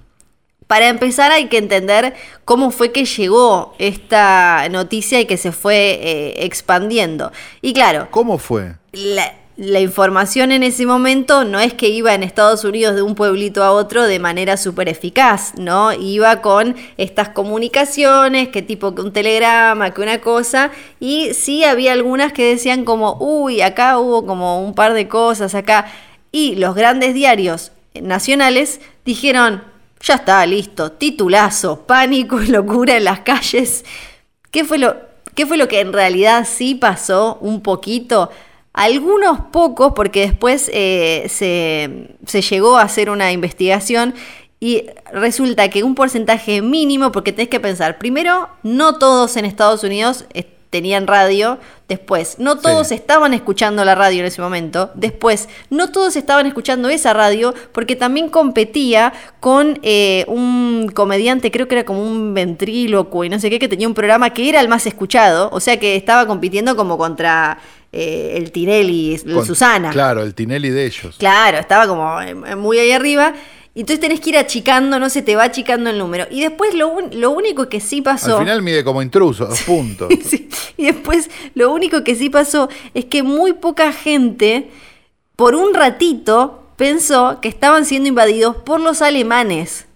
Para 0.70 0.88
empezar 0.88 1.32
hay 1.32 1.48
que 1.48 1.58
entender 1.58 2.14
cómo 2.46 2.70
fue 2.70 2.92
que 2.92 3.04
llegó 3.06 3.74
esta 3.80 4.70
noticia 4.70 5.20
y 5.20 5.26
que 5.26 5.36
se 5.36 5.52
fue 5.52 6.00
eh, 6.00 6.46
expandiendo. 6.46 7.32
Y 7.64 7.74
claro, 7.74 8.08
¿Cómo 8.12 8.38
fue? 8.38 8.76
la, 8.92 9.34
la 9.58 9.80
información 9.80 10.52
en 10.52 10.62
ese 10.62 10.86
momento 10.86 11.44
no 11.44 11.60
es 11.60 11.74
que 11.74 11.90
iba 11.90 12.14
en 12.14 12.22
Estados 12.22 12.66
Unidos 12.66 12.94
de 12.94 13.02
un 13.02 13.16
pueblito 13.16 13.64
a 13.64 13.72
otro 13.72 14.04
de 14.04 14.20
manera 14.20 14.58
súper 14.58 14.90
eficaz, 14.90 15.54
¿no? 15.58 15.92
Iba 15.92 16.44
con 16.44 16.76
estas 16.98 17.30
comunicaciones, 17.30 18.50
que 18.50 18.62
tipo 18.62 18.94
que 18.94 19.02
un 19.02 19.12
telegrama, 19.12 19.92
que 19.92 20.02
una 20.02 20.22
cosa, 20.22 20.70
y 21.00 21.34
sí 21.34 21.64
había 21.64 21.94
algunas 21.94 22.32
que 22.32 22.48
decían 22.48 22.86
como, 22.86 23.18
uy, 23.20 23.62
acá 23.62 23.98
hubo 23.98 24.24
como 24.24 24.64
un 24.64 24.76
par 24.76 24.94
de 24.94 25.08
cosas, 25.08 25.56
acá, 25.56 25.88
y 26.32 26.58
los 26.58 26.76
grandes 26.76 27.16
diarios 27.16 27.72
nacionales 28.00 28.80
dijeron, 29.04 29.64
ya 30.02 30.16
está, 30.16 30.46
listo, 30.46 30.94
titulazo, 30.94 31.86
pánico 31.86 32.42
y 32.42 32.48
locura 32.48 32.98
en 32.98 33.04
las 33.04 33.22
calles. 33.22 33.84
¿Qué 34.52 34.64
fue 34.64 34.78
lo, 34.78 34.96
qué 35.36 35.46
fue 35.46 35.58
lo 35.58 35.68
que 35.68 35.82
en 35.82 35.94
realidad 35.94 36.48
sí 36.50 36.76
pasó 36.76 37.38
un 37.42 37.62
poquito? 37.62 38.30
Algunos 38.74 39.42
pocos, 39.52 39.94
porque 39.94 40.22
después 40.22 40.70
eh, 40.74 41.26
se, 41.30 42.42
llegó 42.42 42.78
a 42.78 42.84
hacer 42.84 43.10
una 43.10 43.32
investigación 43.32 44.14
y 44.62 44.86
resulta 45.12 45.70
que 45.70 45.84
un 45.84 45.96
porcentaje 45.96 46.62
mínimo, 46.62 47.12
porque 47.12 47.32
tenés 47.34 47.50
que 47.50 47.60
pensar, 47.60 47.98
primero, 47.98 48.50
no 48.64 48.98
todos 48.98 49.36
en 49.38 49.46
Estados 49.46 49.84
Unidos 49.84 50.26
tenían 50.70 51.08
radio, 51.08 51.58
después, 51.88 52.36
no 52.38 52.58
todos 52.58 52.92
estaban 52.92 53.34
escuchando 53.34 53.84
la 53.84 53.96
radio 53.96 54.20
en 54.20 54.28
ese 54.28 54.42
momento, 54.42 54.92
después, 54.94 55.50
no 55.70 55.92
todos 55.92 56.16
estaban 56.16 56.46
escuchando 56.46 56.90
esa 56.90 57.14
radio, 57.14 57.54
porque 57.72 57.96
también 57.96 58.30
competía 58.30 59.14
con 59.40 59.80
eh, 59.82 60.26
un 60.28 60.92
comediante, 60.94 61.50
creo 61.52 61.68
que 61.68 61.76
era 61.76 61.86
como 61.86 62.04
un 62.04 62.34
ventríloco 62.34 63.24
y 63.24 63.30
no 63.30 63.40
sé 63.40 63.50
qué, 63.50 63.58
que 63.58 63.68
tenía 63.68 63.88
un 63.88 63.96
programa 63.96 64.30
que 64.30 64.48
era 64.48 64.62
el 64.62 64.68
más 64.68 64.86
escuchado, 64.86 65.50
o 65.52 65.60
sea 65.60 65.80
que 65.80 65.96
estaba 65.96 66.28
compitiendo 66.28 66.76
como 66.76 66.98
contra 66.98 67.58
eh, 67.92 68.34
el 68.36 68.52
Tinelli, 68.52 69.18
Susana. 69.18 69.90
Claro, 69.90 70.22
el 70.22 70.36
Tinelli 70.36 70.70
de 70.70 70.86
ellos. 70.86 71.16
Claro, 71.18 71.58
estaba 71.58 71.88
como 71.88 72.22
eh, 72.22 72.36
muy 72.56 72.78
ahí 72.78 72.92
arriba. 72.92 73.34
Entonces 73.82 74.00
tenés 74.00 74.20
que 74.20 74.30
ir 74.30 74.38
achicando, 74.38 75.00
no 75.00 75.10
se 75.10 75.22
te 75.22 75.36
va 75.36 75.44
achicando 75.44 75.90
el 75.90 75.98
número. 75.98 76.26
Y 76.30 76.42
después 76.42 76.74
lo, 76.74 76.90
único 77.32 77.70
que 77.70 77.80
sí 77.80 78.02
pasó. 78.02 78.38
Al 78.38 78.44
final 78.44 78.62
mide 78.62 78.84
como 78.84 79.02
intruso, 79.02 79.46
dos 79.48 79.62
puntos. 79.62 80.10
Y 80.78 80.86
después 80.86 81.30
lo 81.56 81.74
único 81.74 82.04
que 82.04 82.16
sí 82.16 82.30
pasó 82.30 82.70
es 82.94 83.06
que 83.06 83.24
muy 83.24 83.54
poca 83.54 83.92
gente, 83.92 84.70
por 85.36 85.56
un 85.56 85.74
ratito, 85.74 86.64
pensó 86.78 87.40
que 87.42 87.50
estaban 87.50 87.86
siendo 87.86 88.08
invadidos 88.10 88.56
por 88.56 88.80
los 88.80 89.02
alemanes 89.02 89.89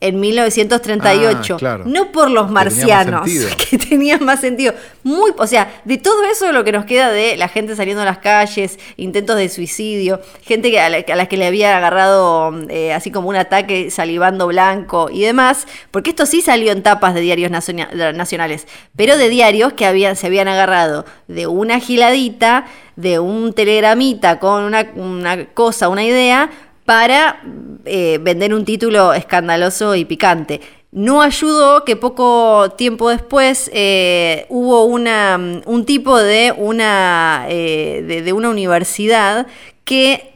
en 0.00 0.18
1938. 0.18 1.58
Ah, 1.62 1.78
no 1.84 2.10
por 2.10 2.30
los 2.30 2.50
marcianos, 2.50 3.28
que 3.70 3.78
tenían 3.78 4.24
más 4.24 4.40
sentido. 4.40 4.72
Muy, 5.02 5.32
o 5.36 5.46
sea, 5.46 5.80
de 5.84 5.98
todo 5.98 6.24
eso 6.24 6.50
lo 6.52 6.64
que 6.64 6.72
nos 6.72 6.86
queda 6.86 7.10
de 7.10 7.36
la 7.36 7.48
gente 7.48 7.76
saliendo 7.76 8.02
a 8.02 8.06
las 8.06 8.18
calles, 8.18 8.78
intentos 8.96 9.36
de 9.36 9.48
suicidio, 9.48 10.20
gente 10.42 10.70
que, 10.70 10.80
a, 10.80 10.88
la, 10.88 11.04
las 11.06 11.28
que 11.28 11.36
le 11.36 11.46
había 11.46 11.76
agarrado 11.76 12.52
eh, 12.68 12.92
así 12.92 13.10
como 13.10 13.28
un 13.28 13.36
ataque 13.36 13.90
salivando 13.90 14.46
blanco 14.46 15.08
y 15.12 15.22
demás, 15.22 15.66
porque 15.90 16.10
esto 16.10 16.24
sí 16.24 16.40
salió 16.40 16.72
en 16.72 16.82
tapas 16.82 17.14
de 17.14 17.20
diarios 17.20 17.50
nacionales, 17.50 18.66
pero 18.96 19.18
de 19.18 19.28
diarios 19.28 19.74
que 19.74 19.84
habían, 19.84 20.16
se 20.16 20.26
habían 20.26 20.48
agarrado 20.48 21.04
de 21.28 21.46
una 21.46 21.78
giladita, 21.78 22.66
de 22.96 23.18
un 23.18 23.52
telegramita 23.52 24.38
con 24.38 24.64
una, 24.64 24.90
una 24.94 25.46
cosa, 25.46 25.88
una 25.88 26.04
idea, 26.04 26.50
para 26.84 27.42
eh, 27.84 28.18
vender 28.20 28.54
un 28.54 28.64
título 28.64 29.12
escandaloso 29.12 29.94
y 29.94 30.04
picante. 30.04 30.60
No 30.92 31.22
ayudó 31.22 31.84
que 31.84 31.94
poco 31.94 32.74
tiempo 32.76 33.10
después 33.10 33.70
eh, 33.72 34.46
hubo 34.48 34.84
un 34.84 35.84
tipo 35.86 36.18
de 36.18 36.52
una, 36.56 37.46
eh, 37.48 38.22
de, 38.24 38.32
una 38.32 38.50
universidad 38.50 39.46
que 39.84 40.29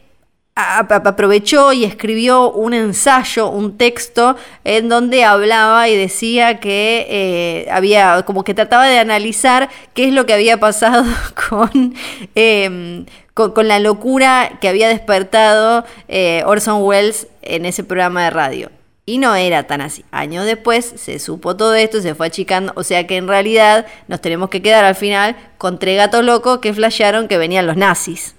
aprovechó 0.57 1.73
y 1.73 1.85
escribió 1.85 2.53
un 2.53 2.75
ensayo, 2.75 3.49
un 3.49 3.77
texto 3.77 4.37
en 4.63 4.89
donde 4.89 5.25
hablaba 5.25 5.89
y 5.89 5.97
decía 5.97 6.61
que 6.61 7.67
había, 7.71 8.23
como 8.23 8.45
que 8.45 8.55
trataba 8.55 8.87
de 8.87 8.99
analizar 8.99 9.69
qué 9.95 10.05
es 10.09 10.13
lo 10.13 10.27
que 10.27 10.35
había 10.35 10.59
pasado 10.61 11.05
con, 11.49 11.95
em, 12.37 13.05
con, 13.35 13.69
la 13.69 13.81
locura 13.81 14.59
que 14.61 14.69
había 14.69 14.89
despertado 14.89 15.85
eh, 16.09 16.43
Orson 16.47 16.83
Welles 16.83 17.27
en 17.43 17.67
ese 17.67 17.83
programa 17.83 18.25
de 18.25 18.31
radio. 18.31 18.71
Y 19.07 19.19
no 19.19 19.35
era 19.35 19.67
tan 19.67 19.83
así. 19.83 20.05
Años 20.13 20.47
después 20.47 20.95
se 20.97 21.19
supo 21.19 21.57
todo 21.57 21.75
esto, 21.75 22.01
se 22.01 22.15
fue 22.15 22.29
achicando. 22.29 22.73
O 22.77 22.85
sea 22.85 23.07
que 23.07 23.17
en 23.17 23.29
realidad 23.29 23.87
nos 24.09 24.23
tenemos 24.23 24.49
que 24.49 24.63
quedar 24.63 24.85
al 24.87 24.95
final 24.95 25.37
con 25.59 25.79
tres 25.79 25.99
gatos 25.99 26.25
locos 26.25 26.61
que 26.61 26.73
flashearon 26.73 27.29
que 27.29 27.37
venían 27.37 27.67
los 27.67 27.77
nazis. 27.77 28.35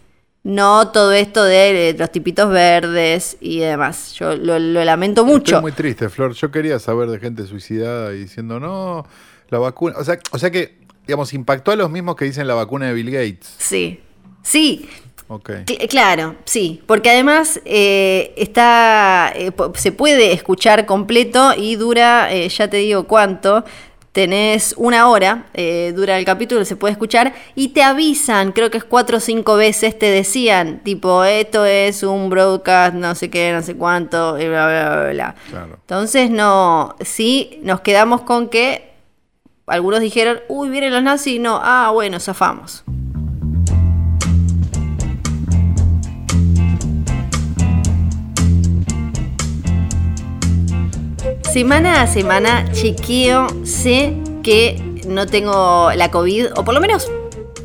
No 0.45 0.89
todo 0.91 1.11
esto 1.11 1.43
de 1.43 1.95
los 1.97 2.11
tipitos 2.11 2.51
verdes 2.51 3.35
y 3.41 3.61
demás. 3.61 4.13
Yo 4.13 4.35
lo, 4.35 4.59
lamento 4.59 5.25
mucho. 5.25 5.55
Es 5.55 5.61
muy 5.63 5.71
triste, 5.71 6.07
Flor. 6.07 6.33
Yo 6.33 6.51
quería 6.51 6.77
saber 6.77 7.09
de 7.09 7.17
gente 7.17 7.47
suicidada 7.47 8.13
y 8.13 8.19
diciendo, 8.19 8.59
no, 8.59 9.07
la 9.49 9.57
vacuna. 9.57 9.95
O 9.97 10.03
sea, 10.03 10.19
o 10.31 10.37
sea 10.37 10.51
que, 10.51 10.77
digamos, 11.07 11.33
impactó 11.33 11.71
a 11.71 11.75
los 11.75 11.89
mismos 11.89 12.15
que 12.15 12.25
dicen 12.25 12.47
la 12.47 12.53
vacuna 12.53 12.85
de 12.85 12.93
Bill 12.93 13.09
Gates. 13.09 13.55
Sí. 13.57 13.99
Sí. 14.43 14.87
claro, 15.89 16.35
sí, 16.45 16.83
porque 16.85 17.09
además 17.09 17.59
eh, 17.65 18.31
está, 18.37 19.33
eh, 19.33 19.51
se 19.73 19.91
puede 19.91 20.31
escuchar 20.31 20.85
completo 20.85 21.55
y 21.57 21.75
dura, 21.75 22.31
eh, 22.31 22.47
ya 22.49 22.69
te 22.69 22.77
digo 22.77 23.07
cuánto, 23.07 23.65
tenés 24.15 24.73
una 24.77 25.09
hora, 25.09 25.47
dura 25.93 26.17
el 26.17 26.23
capítulo, 26.23 26.63
se 26.63 26.77
puede 26.77 26.93
escuchar 26.93 27.33
y 27.53 27.67
te 27.69 27.83
avisan, 27.83 28.53
creo 28.53 28.71
que 28.71 28.77
es 28.77 28.85
cuatro 28.85 29.17
o 29.17 29.19
cinco 29.19 29.57
veces, 29.57 29.99
te 29.99 30.05
decían, 30.05 30.79
tipo, 30.85 31.25
esto 31.25 31.65
es 31.65 32.01
un 32.01 32.29
broadcast, 32.29 32.95
no 32.95 33.13
sé 33.13 33.29
qué, 33.29 33.51
no 33.51 33.61
sé 33.61 33.75
cuánto, 33.75 34.39
y 34.39 34.47
bla, 34.47 34.67
bla, 34.67 34.89
bla, 34.89 35.11
bla. 35.11 35.35
Entonces, 35.81 36.31
no, 36.31 36.95
sí, 37.01 37.59
nos 37.61 37.81
quedamos 37.81 38.21
con 38.21 38.47
que 38.47 38.93
algunos 39.67 39.99
dijeron, 39.99 40.39
uy, 40.47 40.69
vienen 40.69 40.93
los 40.93 41.03
nazis, 41.03 41.37
no, 41.41 41.59
ah, 41.61 41.89
bueno, 41.91 42.21
zafamos. 42.21 42.85
Semana 51.55 52.01
a 52.01 52.07
semana 52.07 52.69
chequeo, 52.73 53.47
sé 53.63 54.13
que 54.43 54.75
no 55.07 55.25
tengo 55.25 55.89
la 55.95 56.11
COVID, 56.11 56.47
o 56.57 56.65
por 56.65 56.73
lo 56.73 56.81
menos 56.81 57.09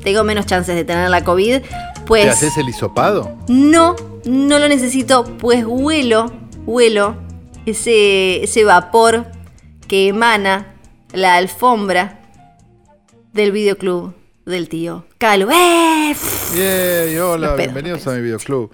tengo 0.05 0.23
menos 0.23 0.47
chances 0.47 0.77
de 0.77 0.85
tener 0.85 1.11
la 1.11 1.25
COVID. 1.25 1.61
Pues, 2.07 2.23
¿Te 2.23 2.31
haces 2.31 2.57
el 2.57 2.69
hisopado? 2.69 3.37
No, 3.49 3.97
no 4.25 4.61
lo 4.61 4.69
necesito, 4.69 5.25
pues 5.39 5.65
huelo, 5.67 6.31
huelo 6.67 7.17
ese, 7.67 8.45
ese 8.45 8.63
vapor 8.63 9.27
que 9.89 10.07
emana 10.07 10.77
la 11.13 11.35
alfombra 11.35 12.21
del 13.33 13.51
videoclub 13.51 14.15
del 14.47 14.69
tío 14.69 15.05
Calo. 15.19 15.49
¡Eh! 15.51 16.15
hola, 17.21 17.57
bienvenidos 17.57 18.07
a 18.07 18.13
mi 18.13 18.21
videoclub. 18.21 18.71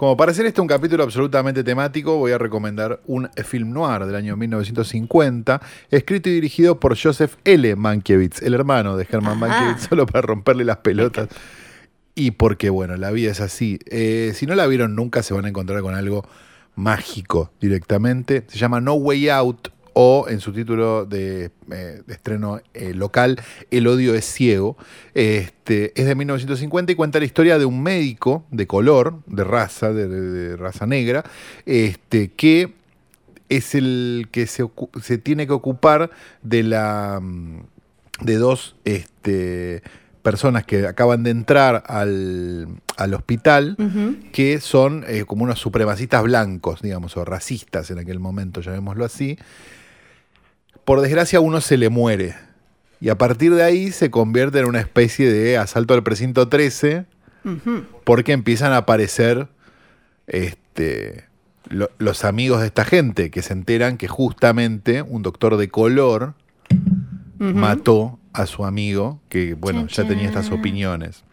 Como 0.00 0.16
para 0.16 0.32
hacer 0.32 0.46
este 0.46 0.62
un 0.62 0.66
capítulo 0.66 1.04
absolutamente 1.04 1.62
temático, 1.62 2.16
voy 2.16 2.32
a 2.32 2.38
recomendar 2.38 3.02
un 3.06 3.28
film 3.44 3.74
noir 3.74 4.06
del 4.06 4.14
año 4.16 4.34
1950, 4.34 5.60
escrito 5.90 6.30
y 6.30 6.32
dirigido 6.32 6.80
por 6.80 6.98
Joseph 6.98 7.34
L. 7.44 7.76
Mankiewicz, 7.76 8.40
el 8.40 8.54
hermano 8.54 8.96
de 8.96 9.06
Herman 9.06 9.38
Mankiewicz, 9.38 9.88
solo 9.90 10.06
para 10.06 10.22
romperle 10.22 10.64
las 10.64 10.78
pelotas. 10.78 11.28
Y 12.14 12.30
porque, 12.30 12.70
bueno, 12.70 12.96
la 12.96 13.10
vida 13.10 13.30
es 13.30 13.42
así. 13.42 13.78
Eh, 13.90 14.32
si 14.34 14.46
no 14.46 14.54
la 14.54 14.66
vieron 14.66 14.94
nunca, 14.96 15.22
se 15.22 15.34
van 15.34 15.44
a 15.44 15.50
encontrar 15.50 15.82
con 15.82 15.94
algo 15.94 16.26
mágico 16.76 17.52
directamente. 17.60 18.44
Se 18.48 18.56
llama 18.56 18.80
No 18.80 18.94
Way 18.94 19.28
Out 19.28 19.68
o 19.94 20.26
en 20.28 20.40
su 20.40 20.52
título 20.52 21.04
de, 21.04 21.50
eh, 21.72 22.02
estreno 22.08 22.60
eh, 22.74 22.94
local, 22.94 23.40
El 23.70 23.86
odio 23.86 24.14
es 24.14 24.24
ciego. 24.24 24.76
Este, 25.14 25.92
es 26.00 26.06
de 26.06 26.14
1950 26.14 26.92
y 26.92 26.94
cuenta 26.94 27.18
la 27.18 27.24
historia 27.24 27.58
de 27.58 27.64
un 27.64 27.82
médico 27.82 28.44
de 28.50 28.66
color, 28.66 29.20
de 29.26 29.44
raza, 29.44 29.92
de, 29.92 30.56
raza 30.56 30.86
negra, 30.86 31.24
este, 31.66 32.28
que 32.32 32.74
es 33.48 33.74
el 33.74 34.28
que 34.30 34.46
se, 34.46 34.68
tiene 35.18 35.46
que 35.46 35.52
ocupar 35.52 36.10
de 36.42 36.62
la 36.62 37.20
de 38.20 38.36
dos 38.36 38.76
este, 38.84 39.82
personas 40.22 40.64
que 40.64 40.86
acaban 40.86 41.22
de 41.22 41.30
entrar 41.30 41.82
al, 41.86 42.80
hospital, 43.14 43.76
que 44.32 44.60
son 44.60 45.04
eh, 45.08 45.24
como 45.26 45.44
unos 45.44 45.58
supremacistas 45.58 46.22
blancos, 46.22 46.82
digamos, 46.82 47.16
o 47.16 47.24
racistas 47.24 47.90
en 47.90 47.98
aquel 47.98 48.20
momento, 48.20 48.60
llamémoslo 48.60 49.04
así, 49.04 49.38
por 50.84 51.00
desgracia 51.00 51.40
uno 51.40 51.60
se 51.60 51.76
le 51.76 51.88
muere. 51.88 52.34
Y 53.00 53.08
a 53.08 53.16
partir 53.16 53.54
de 53.54 53.62
ahí 53.62 53.92
se 53.92 54.10
convierte 54.10 54.58
en 54.58 54.66
una 54.66 54.80
especie 54.80 55.32
de 55.32 55.56
asalto 55.56 55.94
al 55.94 56.02
precinto 56.02 56.48
13, 56.48 57.06
porque 58.04 58.32
empiezan 58.32 58.72
a 58.72 58.78
aparecer 58.78 59.48
este, 60.26 61.24
los 61.98 62.24
amigos 62.24 62.60
de 62.60 62.66
esta 62.66 62.84
gente, 62.84 63.30
que 63.30 63.40
se 63.40 63.54
enteran 63.54 63.96
que 63.96 64.08
justamente 64.08 65.02
un 65.02 65.22
doctor 65.22 65.56
de 65.56 65.68
color 65.68 66.34
mató 67.38 68.18
a 68.32 68.46
su 68.46 68.66
amigo, 68.66 69.20
que 69.28 69.54
bueno, 69.54 69.86
ya 69.86 70.06
tenía 70.06 70.26
estas 70.26 70.50
opiniones. 70.50 71.24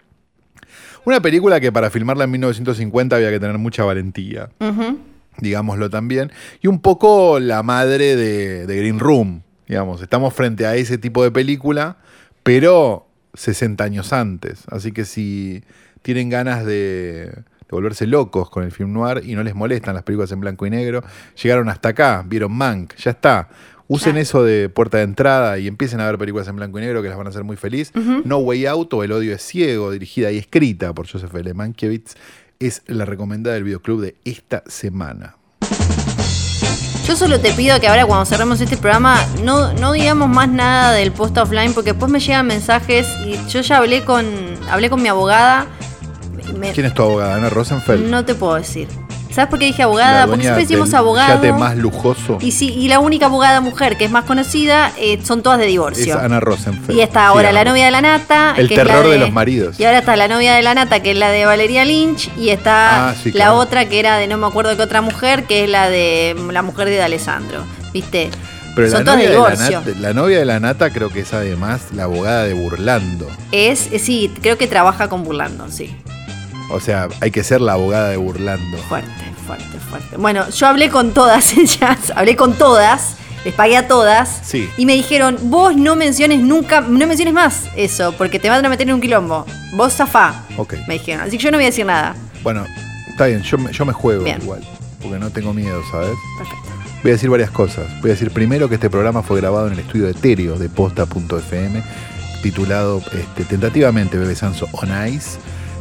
Una 1.03 1.21
película 1.21 1.59
que 1.59 1.71
para 1.71 1.89
filmarla 1.89 2.25
en 2.25 2.31
1950 2.31 3.15
había 3.15 3.29
que 3.29 3.39
tener 3.39 3.57
mucha 3.57 3.83
valentía, 3.83 4.49
digámoslo 5.39 5.89
también, 5.89 6.31
y 6.61 6.67
un 6.67 6.79
poco 6.81 7.39
la 7.39 7.63
madre 7.63 8.15
de, 8.15 8.65
de 8.65 8.77
Green 8.77 8.99
Room, 8.99 9.43
digamos. 9.67 10.01
Estamos 10.01 10.33
frente 10.33 10.65
a 10.65 10.75
ese 10.75 10.97
tipo 10.97 11.23
de 11.23 11.31
película, 11.31 11.97
pero 12.43 13.07
60 13.33 13.83
años 13.83 14.13
antes. 14.13 14.63
Así 14.69 14.91
que 14.91 15.05
si 15.05 15.63
tienen 16.01 16.29
ganas 16.29 16.65
de, 16.65 17.25
de 17.25 17.71
volverse 17.71 18.07
locos 18.07 18.49
con 18.49 18.63
el 18.63 18.71
film 18.71 18.93
noir 18.93 19.21
y 19.25 19.35
no 19.35 19.43
les 19.43 19.55
molestan 19.55 19.93
las 19.93 20.03
películas 20.03 20.31
en 20.31 20.39
blanco 20.39 20.65
y 20.65 20.69
negro, 20.69 21.03
llegaron 21.41 21.69
hasta 21.69 21.89
acá, 21.89 22.23
vieron 22.25 22.53
Mank, 22.53 22.95
ya 22.95 23.11
está. 23.11 23.49
Usen 23.89 24.13
Claro. 24.13 24.21
eso 24.21 24.43
de 24.43 24.67
puerta 24.67 24.97
de 24.97 25.03
entrada 25.03 25.57
y 25.59 25.67
empiecen 25.67 26.01
a 26.01 26.05
ver 26.07 26.17
películas 26.17 26.45
en 26.49 26.57
blanco 26.57 26.77
y 26.77 26.81
negro 26.81 27.01
que 27.01 27.07
las 27.07 27.17
van 27.17 27.27
a 27.27 27.29
hacer 27.29 27.45
muy 27.45 27.55
feliz. 27.55 27.93
No 28.25 28.39
Way 28.39 28.65
Out 28.65 28.93
o 28.93 29.03
El 29.03 29.13
odio 29.13 29.33
es 29.33 29.41
ciego, 29.41 29.91
dirigida 29.91 30.29
y 30.29 30.37
escrita 30.37 30.93
por 30.93 31.07
Joseph 31.09 31.33
L. 31.33 31.53
Mankiewicz, 31.53 32.15
es 32.59 32.81
la 32.87 33.05
recomendada 33.05 33.53
del 33.55 33.63
videoclub 33.63 34.01
de 34.01 34.15
esta 34.25 34.63
semana. 34.67 35.35
Yo 37.07 37.15
solo 37.15 37.39
te 37.39 37.53
pido 37.53 37.79
que 37.79 37.87
ahora 37.87 38.05
cuando 38.05 38.25
cerremos 38.25 38.59
este 38.59 38.75
programa 38.75 39.17
no, 39.41 39.71
no 39.73 39.93
digamos 39.93 40.27
más 40.27 40.49
nada 40.49 40.91
del 40.91 41.13
post 41.13 41.37
offline 41.37 41.73
porque 41.73 41.91
después 41.93 42.11
me 42.11 42.19
llegan 42.19 42.45
mensajes 42.47 43.07
y 43.25 43.37
yo 43.49 43.61
ya 43.61 43.77
hablé 43.77 44.03
con 44.03 44.25
hablé 44.69 44.89
con 44.89 45.01
mi 45.01 45.07
abogada. 45.07 45.67
Me- 46.59 46.73
¿Quién 46.73 46.85
es 46.87 46.93
tu 46.93 47.03
abogada? 47.03 47.35
Ana 47.35 47.49
Rosenfeld. 47.49 48.09
no 48.09 48.25
te 48.25 48.35
puedo 48.35 48.55
decir. 48.55 48.89
¿Sabes 49.37 49.51
por 49.51 49.59
qué 49.59 49.65
dije 49.65 49.83
abogada? 49.83 50.25
Porque 50.25 50.41
siempre 50.41 50.63
decimos 50.63 50.95
abogado. 50.95 51.53
más 51.59 51.77
lujoso 51.77 52.39
Y 52.41 52.53
sí, 52.53 52.73
y 52.73 52.87
la 52.87 52.97
única 52.97 53.27
abogada 53.27 53.61
mujer 53.61 53.95
que 53.95 54.05
es 54.05 54.09
más 54.09 54.23
conocida 54.25 54.91
eh, 54.97 55.19
son 55.23 55.43
todas 55.43 55.59
de 55.59 55.65
es 55.65 55.71
divorcio. 55.73 56.19
Ana 56.19 56.39
Rosenfeld. 56.39 56.97
Y 56.97 57.01
está 57.01 57.27
ahora 57.27 57.49
Sí, 57.49 57.53
la 57.53 57.63
novia 57.63 57.85
de 57.85 57.91
la 57.91 58.01
nata. 58.01 58.55
El 58.57 58.67
que 58.67 58.73
es 58.73 58.79
la 58.79 58.85
terror 58.95 59.11
de 59.11 59.19
los 59.19 59.31
maridos. 59.31 59.79
Y 59.79 59.85
ahora 59.85 59.99
está 59.99 60.15
la 60.15 60.27
novia 60.27 60.55
de 60.55 60.63
la 60.63 60.73
nata, 60.73 61.01
que 61.03 61.11
es 61.11 61.17
la 61.17 61.29
de 61.29 61.45
Valeria 61.45 61.85
Lynch. 61.85 62.31
Y 62.35 62.49
está 62.49 63.09
Ah, 63.09 63.13
sí, 63.13 63.29
la 63.29 63.45
claro. 63.45 63.57
otra 63.57 63.85
que 63.87 63.99
era 63.99 64.17
de 64.17 64.25
no 64.25 64.39
me 64.39 64.47
acuerdo 64.47 64.75
qué 64.75 64.81
otra 64.81 65.01
mujer, 65.01 65.43
que 65.43 65.65
es 65.65 65.69
la 65.69 65.87
de 65.87 66.35
la 66.51 66.63
mujer 66.63 66.87
de 66.87 66.99
Alessandro. 66.99 67.63
¿Viste? 67.93 68.31
Pero 68.75 68.89
son 68.89 69.05
la 69.05 69.15
de 69.17 69.27
novia, 69.27 69.29
de 69.29 69.55
la, 69.55 69.69
nata, 69.69 69.99
la 69.99 70.13
novia 70.13 70.39
de 70.39 70.45
la 70.45 70.59
nata 70.59 70.89
creo 70.89 71.09
que 71.09 71.19
es 71.19 71.31
además 71.35 71.81
la 71.93 72.05
abogada 72.05 72.45
de 72.45 72.55
Burlando. 72.55 73.27
Es, 73.51 73.91
eh, 73.91 73.99
sí, 73.99 74.33
creo 74.41 74.57
que 74.57 74.65
trabaja 74.65 75.09
con 75.09 75.23
Burlando, 75.23 75.67
sí. 75.69 75.95
O 76.69 76.79
sea, 76.79 77.07
hay 77.21 77.31
que 77.31 77.43
ser 77.43 77.61
la 77.61 77.73
abogada 77.73 78.09
de 78.09 78.17
Burlando. 78.17 78.77
Fuerte, 78.89 79.09
fuerte, 79.45 79.79
fuerte. 79.89 80.17
Bueno, 80.17 80.49
yo 80.49 80.67
hablé 80.67 80.89
con 80.89 81.13
todas 81.13 81.53
ellas, 81.57 82.11
hablé 82.15 82.35
con 82.35 82.53
todas, 82.53 83.15
les 83.45 83.53
pagué 83.53 83.77
a 83.77 83.87
todas. 83.87 84.41
Sí. 84.43 84.69
Y 84.77 84.85
me 84.85 84.93
dijeron, 84.93 85.37
vos 85.43 85.75
no 85.75 85.95
menciones 85.95 86.39
nunca, 86.41 86.81
no 86.81 87.07
menciones 87.07 87.33
más 87.33 87.63
eso, 87.75 88.13
porque 88.17 88.39
te 88.39 88.49
van 88.49 88.65
a 88.65 88.69
meter 88.69 88.87
en 88.87 88.95
un 88.95 89.01
quilombo. 89.01 89.45
Vos 89.75 89.93
zafá. 89.93 90.43
Ok. 90.57 90.75
Me 90.87 90.95
dijeron. 90.95 91.21
Así 91.21 91.37
que 91.37 91.43
yo 91.43 91.51
no 91.51 91.57
voy 91.57 91.65
a 91.65 91.69
decir 91.69 91.85
nada. 91.85 92.15
Bueno, 92.43 92.65
está 93.09 93.27
bien, 93.27 93.41
yo 93.43 93.57
me, 93.57 93.71
yo 93.71 93.85
me 93.85 93.93
juego 93.93 94.23
Bien. 94.23 94.41
igual. 94.41 94.61
Porque 95.01 95.19
no 95.19 95.29
tengo 95.29 95.53
miedo, 95.53 95.81
¿sabes? 95.91 96.11
Perfecto. 96.37 96.69
Voy 97.03 97.11
a 97.11 97.13
decir 97.13 97.29
varias 97.29 97.51
cosas. 97.51 97.85
Voy 98.01 98.09
a 98.09 98.13
decir 98.13 98.31
primero 98.31 98.67
que 98.67 98.75
este 98.75 98.89
programa 98.89 99.21
fue 99.23 99.39
grabado 99.39 99.67
en 99.67 99.73
el 99.73 99.79
estudio 99.79 100.07
etéreo 100.09 100.57
de 100.57 100.67
posta.fm, 100.67 101.83
titulado 102.41 103.01
este, 103.13 103.43
tentativamente 103.45 104.17
Bebe 104.17 104.35
Sanso 104.35 104.67
on 104.73 104.89
Ice. 105.07 105.37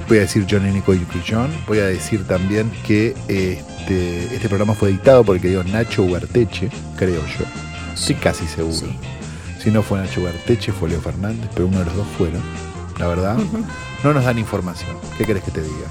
Voy 0.09 0.19
a 0.19 0.21
decir 0.21 0.47
John 0.49 0.73
Nico 0.73 0.95
Yuki 0.95 1.21
John. 1.29 1.51
Voy 1.67 1.79
a 1.79 1.87
decir 1.87 2.25
también 2.27 2.71
que 2.87 3.15
este, 3.29 4.35
este 4.35 4.49
programa 4.49 4.75
fue 4.75 4.91
editado 4.91 5.25
por 5.25 5.37
el 5.37 5.43
querido 5.43 5.65
Nacho 5.65 6.03
Ugarteche, 6.05 6.71
creo 6.97 7.23
yo. 7.27 7.45
Estoy 7.93 8.15
casi 8.17 8.47
seguro. 8.47 8.75
Sí. 8.77 8.97
Si 9.63 9.71
no 9.71 9.83
fue 9.83 9.99
Nacho 9.99 10.21
Ugarteche, 10.21 10.71
fue 10.73 10.89
Leo 10.91 11.01
Fernández, 11.01 11.49
pero 11.55 11.67
uno 11.67 11.81
de 11.81 11.87
los 11.87 11.97
dos 11.97 12.07
fueron. 12.17 12.41
La 12.99 13.09
verdad, 13.09 13.37
no 14.05 14.13
nos 14.15 14.25
dan 14.25 14.39
información. 14.39 14.97
¿Qué 15.19 15.25
querés 15.25 15.43
que 15.43 15.51
te 15.51 15.61
diga? 15.61 15.87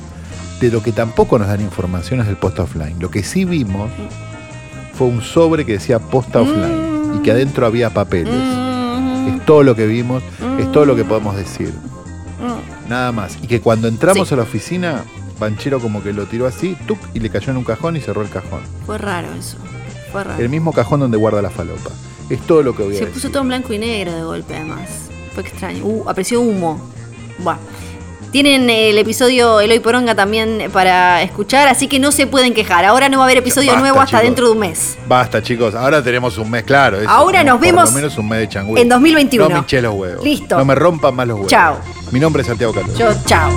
De 0.61 0.72
lo 0.72 0.82
que 0.82 0.93
tampoco 0.93 1.38
nos 1.38 1.47
dan 1.49 1.59
información 1.61 2.22
es 2.22 2.28
del 2.28 2.38
post 2.38 2.57
offline. 2.59 2.95
Lo 2.99 3.11
que 3.11 3.22
sí 3.22 3.43
vimos 3.43 3.91
fue 4.93 5.07
un 5.07 5.22
sobre 5.22 5.66
que 5.66 5.74
decía 5.74 5.99
posta 5.99 6.39
offline 6.41 7.16
y 7.18 7.22
que 7.22 7.32
adentro 7.32 7.66
había 7.66 7.89
papeles. 7.89 8.34
Mm, 8.34 9.28
Es 9.39 9.45
todo 9.45 9.63
lo 9.63 9.76
que 9.76 9.86
vimos, 9.86 10.24
es 10.57 10.72
todo 10.72 10.86
lo 10.86 10.95
que 10.95 11.03
podemos 11.03 11.36
decir. 11.36 11.74
Nada 12.88 13.11
más. 13.11 13.38
Y 13.41 13.47
que 13.47 13.61
cuando 13.61 13.88
entramos 13.88 14.27
Sí. 14.27 14.33
a 14.33 14.38
la 14.38 14.43
oficina, 14.43 15.03
Banchero 15.39 15.79
como 15.79 16.01
que 16.01 16.13
lo 16.13 16.25
tiró 16.25 16.47
así, 16.47 16.77
tuc, 16.88 16.97
y 17.13 17.19
le 17.19 17.29
cayó 17.29 17.51
en 17.51 17.57
un 17.57 17.63
cajón 17.63 17.97
y 17.97 18.01
cerró 18.01 18.21
el 18.21 18.29
cajón. 18.29 18.61
Fue 18.86 18.97
raro 18.97 19.27
eso. 19.33 19.57
Fue 20.11 20.23
raro. 20.23 20.41
El 20.41 20.49
mismo 20.49 20.71
cajón 20.71 21.01
donde 21.01 21.17
guarda 21.17 21.41
la 21.41 21.49
falopa. 21.49 21.89
Es 22.29 22.39
todo 22.41 22.63
lo 22.63 22.75
que 22.75 22.83
voy 22.83 22.95
a 22.95 22.99
Se 22.99 23.05
decir. 23.05 23.13
puso 23.13 23.29
todo 23.31 23.41
en 23.41 23.49
blanco 23.49 23.73
y 23.73 23.77
negro 23.79 24.13
de 24.13 24.23
golpe, 24.23 24.55
además. 24.55 24.89
Fue 25.33 25.43
extraño. 25.43 25.83
Uh, 25.83 26.09
apareció 26.09 26.39
humo. 26.41 26.79
Buah. 27.39 27.57
Tienen 28.36 28.69
el 28.69 28.97
episodio 28.97 29.61
Eloy 29.61 29.79
Poronga 29.79 30.13
también 30.13 30.69
para 30.73 31.21
escuchar, 31.21 31.69
así 31.69 31.88
que 31.88 31.99
no 31.99 32.11
se 32.11 32.27
pueden 32.27 32.53
quejar. 32.53 32.83
Ahora 32.83 33.07
no 33.07 33.19
va 33.19 33.23
a 33.23 33.27
haber 33.27 33.38
episodio 33.38 33.69
Basta, 33.69 33.79
nuevo 33.79 34.01
hasta 34.01 34.17
chicos. 34.17 34.23
dentro 34.23 34.45
de 34.47 34.51
un 34.51 34.59
mes. 34.59 34.97
Basta, 35.07 35.41
chicos. 35.41 35.73
Ahora 35.73 36.03
tenemos 36.03 36.38
un 36.38 36.51
mes, 36.51 36.65
claro. 36.65 36.99
eso. 36.99 37.09
Ahora 37.09 37.45
nos 37.45 37.61
vemos 37.61 37.83
Por 37.83 37.91
lo 37.91 37.95
menos 37.95 38.17
un 38.17 38.27
mes 38.27 38.39
de 38.39 38.49
changüey. 38.49 38.81
en 38.81 38.89
2021. 38.89 39.47
No 39.47 39.55
me 39.55 39.59
hinché 39.59 39.81
los 39.81 39.93
huevos. 39.93 40.21
Listo. 40.21 40.57
No 40.57 40.65
me 40.65 40.75
rompan 40.75 41.15
más 41.15 41.25
los 41.25 41.36
huevos. 41.38 41.49
Chao. 41.49 41.77
Mi 42.11 42.19
nombre 42.19 42.41
es 42.41 42.47
Santiago 42.49 42.73
Carlos. 42.73 42.97
Yo, 42.97 43.13
chao. 43.25 43.49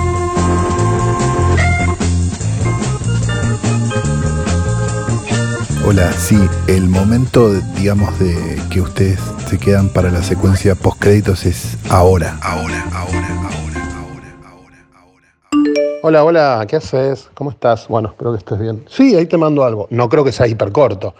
Hola, 5.85 6.13
sí, 6.13 6.39
el 6.67 6.87
momento, 6.87 7.51
digamos, 7.75 8.17
de 8.17 8.61
que 8.69 8.79
ustedes 8.79 9.19
se 9.49 9.57
quedan 9.57 9.89
para 9.89 10.09
la 10.09 10.23
secuencia 10.23 10.75
post 10.75 11.01
créditos 11.01 11.45
es 11.45 11.77
ahora, 11.89 12.37
ahora, 12.41 12.85
ahora. 12.93 13.38
Hola, 16.01 16.23
hola, 16.23 16.65
¿qué 16.65 16.77
haces? 16.77 17.29
¿Cómo 17.33 17.49
estás? 17.51 17.89
Bueno, 17.89 18.07
espero 18.09 18.31
que 18.31 18.37
estés 18.37 18.57
bien. 18.57 18.85
Sí, 18.87 19.15
ahí 19.15 19.25
te 19.25 19.35
mando 19.37 19.65
algo. 19.65 19.85
No 19.89 20.07
creo 20.07 20.23
que 20.23 20.31
sea 20.31 20.47
hiper 20.47 20.71
corto. 20.71 21.13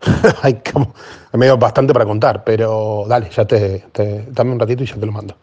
Hay 0.42 0.62
como, 0.72 0.94
medio 1.32 1.58
bastante 1.58 1.92
para 1.92 2.04
contar, 2.04 2.44
pero 2.44 3.06
dale, 3.08 3.28
ya 3.28 3.44
te, 3.44 3.86
te- 3.90 4.26
dame 4.30 4.52
un 4.52 4.60
ratito 4.60 4.84
y 4.84 4.86
ya 4.86 4.94
te 4.94 5.04
lo 5.04 5.10
mando. 5.10 5.34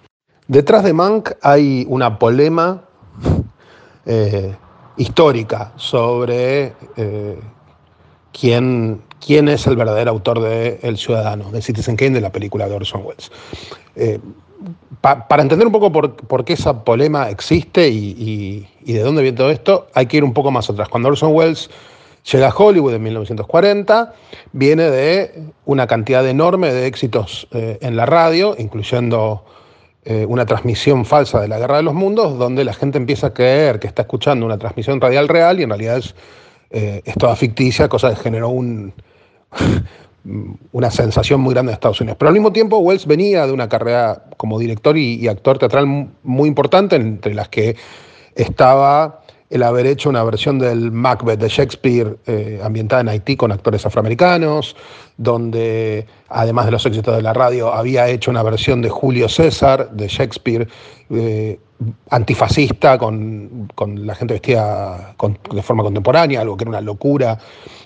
Detrás 0.47 0.85
de 0.85 0.93
Mank 0.93 1.31
hay 1.41 1.85
una 1.89 2.17
polema 2.17 2.81
eh, 4.05 4.55
histórica 4.95 5.73
sobre 5.75 6.73
eh, 6.95 7.37
quién, 8.31 9.01
quién 9.19 9.49
es 9.49 9.67
el 9.67 9.75
verdadero 9.75 10.11
autor 10.11 10.39
de 10.39 10.79
El 10.81 10.97
Ciudadano, 10.97 11.51
de 11.51 11.61
Citizen 11.61 11.97
Kane, 11.97 12.11
de 12.11 12.21
la 12.21 12.31
película 12.31 12.69
de 12.69 12.75
Orson 12.75 13.01
Welles. 13.03 13.29
Eh, 13.97 14.19
pa- 15.01 15.27
para 15.27 15.41
entender 15.41 15.67
un 15.67 15.73
poco 15.73 15.91
por, 15.91 16.15
por 16.15 16.43
qué 16.45 16.53
esa 16.53 16.83
polema 16.83 17.29
existe 17.29 17.87
y, 17.89 18.15
y- 18.17 18.67
y 18.85 18.93
de 18.93 19.01
dónde 19.01 19.21
viene 19.21 19.37
todo 19.37 19.49
esto, 19.51 19.87
hay 19.93 20.05
que 20.07 20.17
ir 20.17 20.23
un 20.23 20.33
poco 20.33 20.51
más 20.51 20.69
atrás. 20.69 20.89
Cuando 20.89 21.09
Orson 21.09 21.33
Welles 21.33 21.69
llega 22.31 22.47
a 22.49 22.55
Hollywood 22.55 22.93
en 22.93 23.03
1940, 23.03 24.13
viene 24.53 24.89
de 24.89 25.43
una 25.65 25.87
cantidad 25.87 26.27
enorme 26.27 26.73
de 26.73 26.87
éxitos 26.87 27.47
eh, 27.51 27.77
en 27.81 27.95
la 27.95 28.05
radio, 28.05 28.55
incluyendo 28.57 29.45
eh, 30.03 30.25
una 30.27 30.45
transmisión 30.45 31.05
falsa 31.05 31.39
de 31.41 31.47
la 31.47 31.59
Guerra 31.59 31.77
de 31.77 31.83
los 31.83 31.93
Mundos, 31.93 32.37
donde 32.37 32.63
la 32.63 32.73
gente 32.73 32.97
empieza 32.97 33.27
a 33.27 33.33
creer 33.33 33.79
que 33.79 33.87
está 33.87 34.03
escuchando 34.03 34.45
una 34.45 34.57
transmisión 34.57 34.99
radial 35.01 35.27
real 35.27 35.59
y 35.59 35.63
en 35.63 35.69
realidad 35.69 35.97
es, 35.97 36.15
eh, 36.69 37.01
es 37.05 37.13
toda 37.15 37.35
ficticia, 37.35 37.87
cosa 37.89 38.09
que 38.09 38.15
generó 38.17 38.49
un, 38.49 38.93
una 40.71 40.91
sensación 40.91 41.39
muy 41.41 41.53
grande 41.53 41.71
en 41.71 41.75
Estados 41.75 42.01
Unidos. 42.01 42.17
Pero 42.19 42.29
al 42.29 42.33
mismo 42.33 42.51
tiempo, 42.51 42.77
Wells 42.79 43.05
venía 43.05 43.45
de 43.47 43.53
una 43.53 43.69
carrera 43.69 44.25
como 44.37 44.59
director 44.59 44.97
y, 44.97 45.15
y 45.15 45.27
actor 45.27 45.57
teatral 45.57 45.85
mu- 45.87 46.07
muy 46.23 46.47
importante, 46.49 46.95
entre 46.97 47.33
las 47.33 47.49
que 47.49 47.75
estaba 48.35 49.21
el 49.49 49.63
haber 49.63 49.85
hecho 49.85 50.09
una 50.09 50.23
versión 50.23 50.59
del 50.59 50.91
Macbeth 50.91 51.39
de 51.39 51.47
Shakespeare 51.47 52.17
eh, 52.27 52.59
ambientada 52.63 53.01
en 53.01 53.09
Haití 53.09 53.37
con 53.37 53.51
actores 53.51 53.85
afroamericanos, 53.85 54.75
donde 55.17 56.05
además 56.29 56.65
de 56.65 56.71
los 56.71 56.85
éxitos 56.85 57.15
de 57.15 57.21
la 57.21 57.33
radio 57.33 57.73
había 57.73 58.07
hecho 58.09 58.29
una 58.29 58.43
versión 58.43 58.81
de 58.81 58.89
Julio 58.89 59.29
César 59.29 59.89
de 59.91 60.07
Shakespeare 60.07 60.67
eh, 61.09 61.59
antifascista 62.09 62.97
con, 62.97 63.69
con 63.75 64.05
la 64.05 64.15
gente 64.15 64.33
vestida 64.33 65.13
con- 65.17 65.37
de 65.53 65.61
forma 65.61 65.83
contemporánea, 65.83 66.41
algo 66.41 66.57
que 66.57 66.63
era 66.63 66.69
una 66.69 66.81
locura 66.81 67.37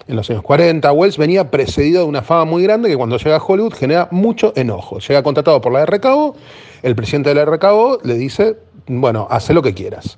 en 0.08 0.16
los 0.16 0.30
años 0.30 0.42
40. 0.44 0.92
Wells 0.92 1.18
venía 1.18 1.52
precedido 1.52 2.04
de 2.04 2.10
una 2.10 2.22
fama 2.22 2.46
muy 2.46 2.64
grande 2.64 2.90
que 2.90 2.98
cuando 2.98 3.18
llega 3.18 3.36
a 3.38 3.44
Hollywood 3.44 3.74
genera 3.74 4.08
mucho 4.12 4.54
enojo. 4.56 5.00
Llega 5.00 5.22
contratado 5.24 5.62
por 5.62 5.72
la 5.74 5.86
RKO, 5.86 6.36
el 6.82 6.96
presidente 6.96 7.30
de 7.34 7.36
la 7.36 7.46
RKO 7.46 8.00
le 8.04 8.16
dice, 8.16 8.58
bueno, 8.88 9.28
haz 9.30 9.50
lo 9.52 9.62
que 9.62 9.74
quieras, 9.74 10.18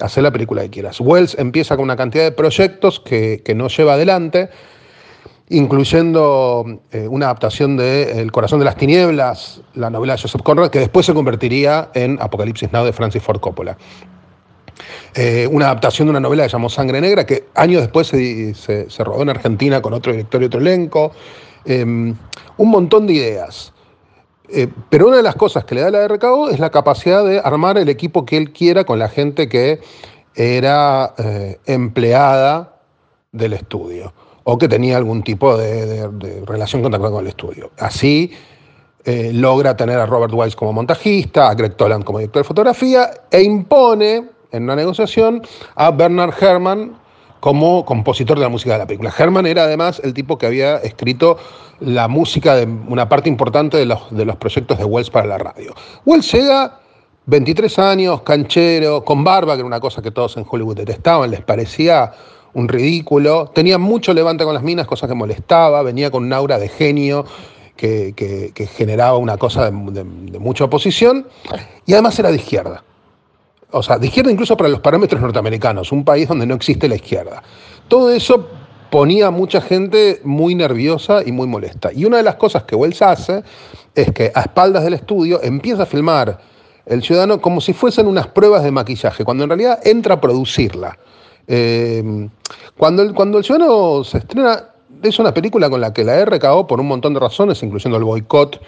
haz 0.00 0.16
la 0.18 0.30
película 0.30 0.62
que 0.62 0.70
quieras. 0.70 1.00
Wells 1.00 1.36
empieza 1.38 1.76
con 1.76 1.84
una 1.84 1.96
cantidad 1.96 2.24
de 2.24 2.32
proyectos 2.32 3.00
que, 3.00 3.42
que 3.44 3.54
no 3.54 3.68
lleva 3.68 3.94
adelante, 3.94 4.48
incluyendo 5.48 6.80
eh, 6.92 7.08
una 7.08 7.26
adaptación 7.26 7.76
de 7.76 8.20
El 8.20 8.30
corazón 8.32 8.58
de 8.60 8.64
las 8.64 8.76
tinieblas, 8.76 9.60
la 9.74 9.90
novela 9.90 10.14
de 10.14 10.22
Joseph 10.22 10.42
Conrad, 10.42 10.70
que 10.70 10.78
después 10.78 11.06
se 11.06 11.14
convertiría 11.14 11.90
en 11.94 12.18
Apocalipsis 12.20 12.72
Now 12.72 12.84
de 12.84 12.92
Francis 12.92 13.22
Ford 13.22 13.40
Coppola. 13.40 13.76
Eh, 15.14 15.48
una 15.50 15.66
adaptación 15.66 16.06
de 16.06 16.10
una 16.10 16.20
novela 16.20 16.44
que 16.44 16.50
llamó 16.50 16.68
Sangre 16.68 17.00
Negra, 17.00 17.26
que 17.26 17.44
años 17.54 17.80
después 17.82 18.06
se, 18.06 18.54
se- 18.54 19.04
rodó 19.04 19.22
en 19.22 19.30
Argentina 19.30 19.82
con 19.82 19.92
otro 19.92 20.12
director 20.12 20.40
y 20.42 20.46
otro 20.46 20.60
elenco. 20.60 21.12
Eh, 21.64 21.82
un 21.84 22.16
montón 22.70 23.06
de 23.06 23.14
ideas. 23.14 23.72
Eh, 24.52 24.68
pero 24.88 25.08
una 25.08 25.18
de 25.18 25.22
las 25.22 25.36
cosas 25.36 25.64
que 25.64 25.76
le 25.76 25.82
da 25.82 25.90
la 25.90 26.08
RKO 26.08 26.50
es 26.50 26.58
la 26.58 26.70
capacidad 26.70 27.24
de 27.24 27.38
armar 27.38 27.78
el 27.78 27.88
equipo 27.88 28.24
que 28.24 28.36
él 28.36 28.52
quiera 28.52 28.84
con 28.84 28.98
la 28.98 29.08
gente 29.08 29.48
que 29.48 29.80
era 30.34 31.14
eh, 31.18 31.58
empleada 31.66 32.76
del 33.32 33.52
estudio 33.52 34.12
o 34.44 34.58
que 34.58 34.68
tenía 34.68 34.96
algún 34.96 35.22
tipo 35.22 35.56
de, 35.56 36.08
relación 36.46 36.82
contactada 36.82 37.12
con 37.12 37.22
el 37.22 37.28
estudio. 37.28 37.70
Así 37.78 38.32
eh, 39.04 39.30
logra 39.32 39.76
tener 39.76 39.98
a 39.98 40.06
Robert 40.06 40.32
Wise 40.34 40.56
como 40.56 40.72
montajista, 40.72 41.48
a 41.48 41.54
Greg 41.54 41.76
Toland 41.76 42.04
como 42.04 42.18
director 42.18 42.42
de 42.42 42.48
fotografía 42.48 43.10
e 43.30 43.42
impone 43.42 44.24
en 44.50 44.64
una 44.64 44.74
negociación 44.74 45.42
a 45.76 45.92
Bernard 45.92 46.34
Herrmann 46.42 46.96
como 47.40 47.84
compositor 47.84 48.38
de 48.38 48.44
la 48.44 48.48
música 48.48 48.74
de 48.74 48.78
la 48.78 48.86
película. 48.86 49.12
Herrmann 49.16 49.46
era 49.46 49.64
además 49.64 50.00
el 50.04 50.14
tipo 50.14 50.38
que 50.38 50.46
había 50.46 50.76
escrito 50.76 51.38
la 51.80 52.08
música 52.08 52.54
de 52.54 52.64
una 52.64 53.08
parte 53.08 53.28
importante 53.28 53.78
de 53.78 53.86
los, 53.86 54.10
de 54.10 54.24
los 54.24 54.36
proyectos 54.36 54.78
de 54.78 54.84
Wells 54.84 55.10
para 55.10 55.26
la 55.26 55.38
radio. 55.38 55.74
Wells 56.04 56.30
llega 56.30 56.78
23 57.26 57.78
años, 57.78 58.22
canchero, 58.22 59.04
con 59.04 59.24
barba, 59.24 59.54
que 59.54 59.60
era 59.60 59.66
una 59.66 59.80
cosa 59.80 60.02
que 60.02 60.10
todos 60.10 60.36
en 60.36 60.44
Hollywood 60.48 60.76
detestaban, 60.76 61.30
les 61.30 61.40
parecía 61.40 62.12
un 62.52 62.68
ridículo. 62.68 63.50
Tenía 63.54 63.78
mucho 63.78 64.12
levante 64.12 64.44
con 64.44 64.54
las 64.54 64.62
minas, 64.62 64.86
cosa 64.86 65.08
que 65.08 65.14
molestaba, 65.14 65.82
venía 65.82 66.10
con 66.10 66.24
un 66.24 66.32
aura 66.32 66.58
de 66.58 66.68
genio 66.68 67.24
que, 67.76 68.68
generaba 68.76 69.16
una 69.16 69.38
cosa 69.38 69.70
de, 69.70 70.04
mucha 70.38 70.64
oposición, 70.64 71.26
y 71.86 71.94
además 71.94 72.18
era 72.18 72.30
de 72.30 72.36
izquierda. 72.36 72.84
O 73.72 73.82
sea, 73.82 73.98
de 73.98 74.06
izquierda 74.06 74.30
incluso 74.30 74.56
para 74.56 74.68
los 74.68 74.80
parámetros 74.80 75.20
norteamericanos, 75.20 75.92
un 75.92 76.04
país 76.04 76.28
donde 76.28 76.46
no 76.46 76.54
existe 76.54 76.88
la 76.88 76.96
izquierda. 76.96 77.42
Todo 77.88 78.10
eso 78.10 78.48
ponía 78.90 79.28
a 79.28 79.30
mucha 79.30 79.60
gente 79.60 80.20
muy 80.24 80.54
nerviosa 80.54 81.22
y 81.24 81.32
muy 81.32 81.46
molesta. 81.46 81.92
Y 81.92 82.04
una 82.04 82.16
de 82.18 82.24
las 82.24 82.34
cosas 82.36 82.64
que 82.64 82.74
Wells 82.74 83.00
hace 83.02 83.42
es 83.94 84.12
que 84.12 84.32
a 84.34 84.42
espaldas 84.42 84.84
del 84.84 84.94
estudio 84.94 85.40
empieza 85.42 85.84
a 85.84 85.86
filmar 85.86 86.38
el 86.86 87.02
ciudadano 87.02 87.40
como 87.40 87.60
si 87.60 87.72
fuesen 87.72 88.06
unas 88.06 88.26
pruebas 88.26 88.64
de 88.64 88.72
maquillaje, 88.72 89.24
cuando 89.24 89.44
en 89.44 89.50
realidad 89.50 89.78
entra 89.84 90.14
a 90.14 90.20
producirla. 90.20 90.98
Eh, 91.46 92.28
cuando, 92.76 93.02
el, 93.02 93.14
cuando 93.14 93.38
el 93.38 93.44
ciudadano 93.44 94.02
se 94.02 94.18
estrena, 94.18 94.64
es 95.02 95.18
una 95.18 95.32
película 95.32 95.70
con 95.70 95.80
la 95.80 95.92
que 95.92 96.04
la 96.04 96.24
RKO, 96.24 96.66
por 96.66 96.80
un 96.80 96.88
montón 96.88 97.14
de 97.14 97.20
razones, 97.20 97.62
incluyendo 97.62 97.96
el 97.96 98.04
boicot 98.04 98.60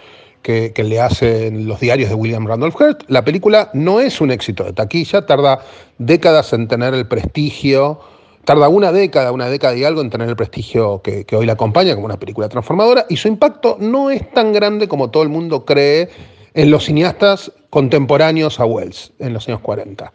que, 0.43 0.71
le 0.83 0.99
hacen 0.99 1.67
los 1.67 1.79
diarios 1.79 2.09
de 2.09 2.15
William 2.15 2.45
Randolph 2.45 2.79
Hearst, 2.79 3.01
la 3.07 3.23
película 3.23 3.71
no 3.73 3.99
es 3.99 4.21
un 4.21 4.29
éxito 4.29 4.63
de 4.63 4.73
taquilla, 4.73 5.25
tarda 5.25 5.59
décadas 5.97 6.53
en 6.53 6.67
tener 6.67 6.93
el 6.93 7.07
prestigio, 7.07 7.99
tarda 8.45 8.69
una 8.69 8.91
década, 8.91 9.31
una 9.31 9.47
década 9.47 9.75
y 9.75 9.83
algo 9.83 10.01
en 10.01 10.09
tener 10.09 10.29
el 10.29 10.35
prestigio 10.35 11.01
que, 11.01 11.25
que 11.25 11.35
hoy 11.35 11.45
la 11.45 11.53
acompaña 11.53 11.95
como 11.95 12.05
una 12.05 12.19
película 12.19 12.49
transformadora, 12.49 13.05
y 13.09 13.17
su 13.17 13.27
impacto 13.27 13.77
no 13.79 14.11
es 14.11 14.29
tan 14.33 14.53
grande 14.53 14.87
como 14.87 15.09
todo 15.09 15.23
el 15.23 15.29
mundo 15.29 15.65
cree 15.65 16.09
en 16.53 16.69
los 16.69 16.85
cineastas 16.85 17.51
contemporáneos 17.69 18.59
a 18.59 18.65
Wells 18.65 19.13
en 19.19 19.33
los 19.33 19.47
años 19.47 19.61
40. 19.61 20.13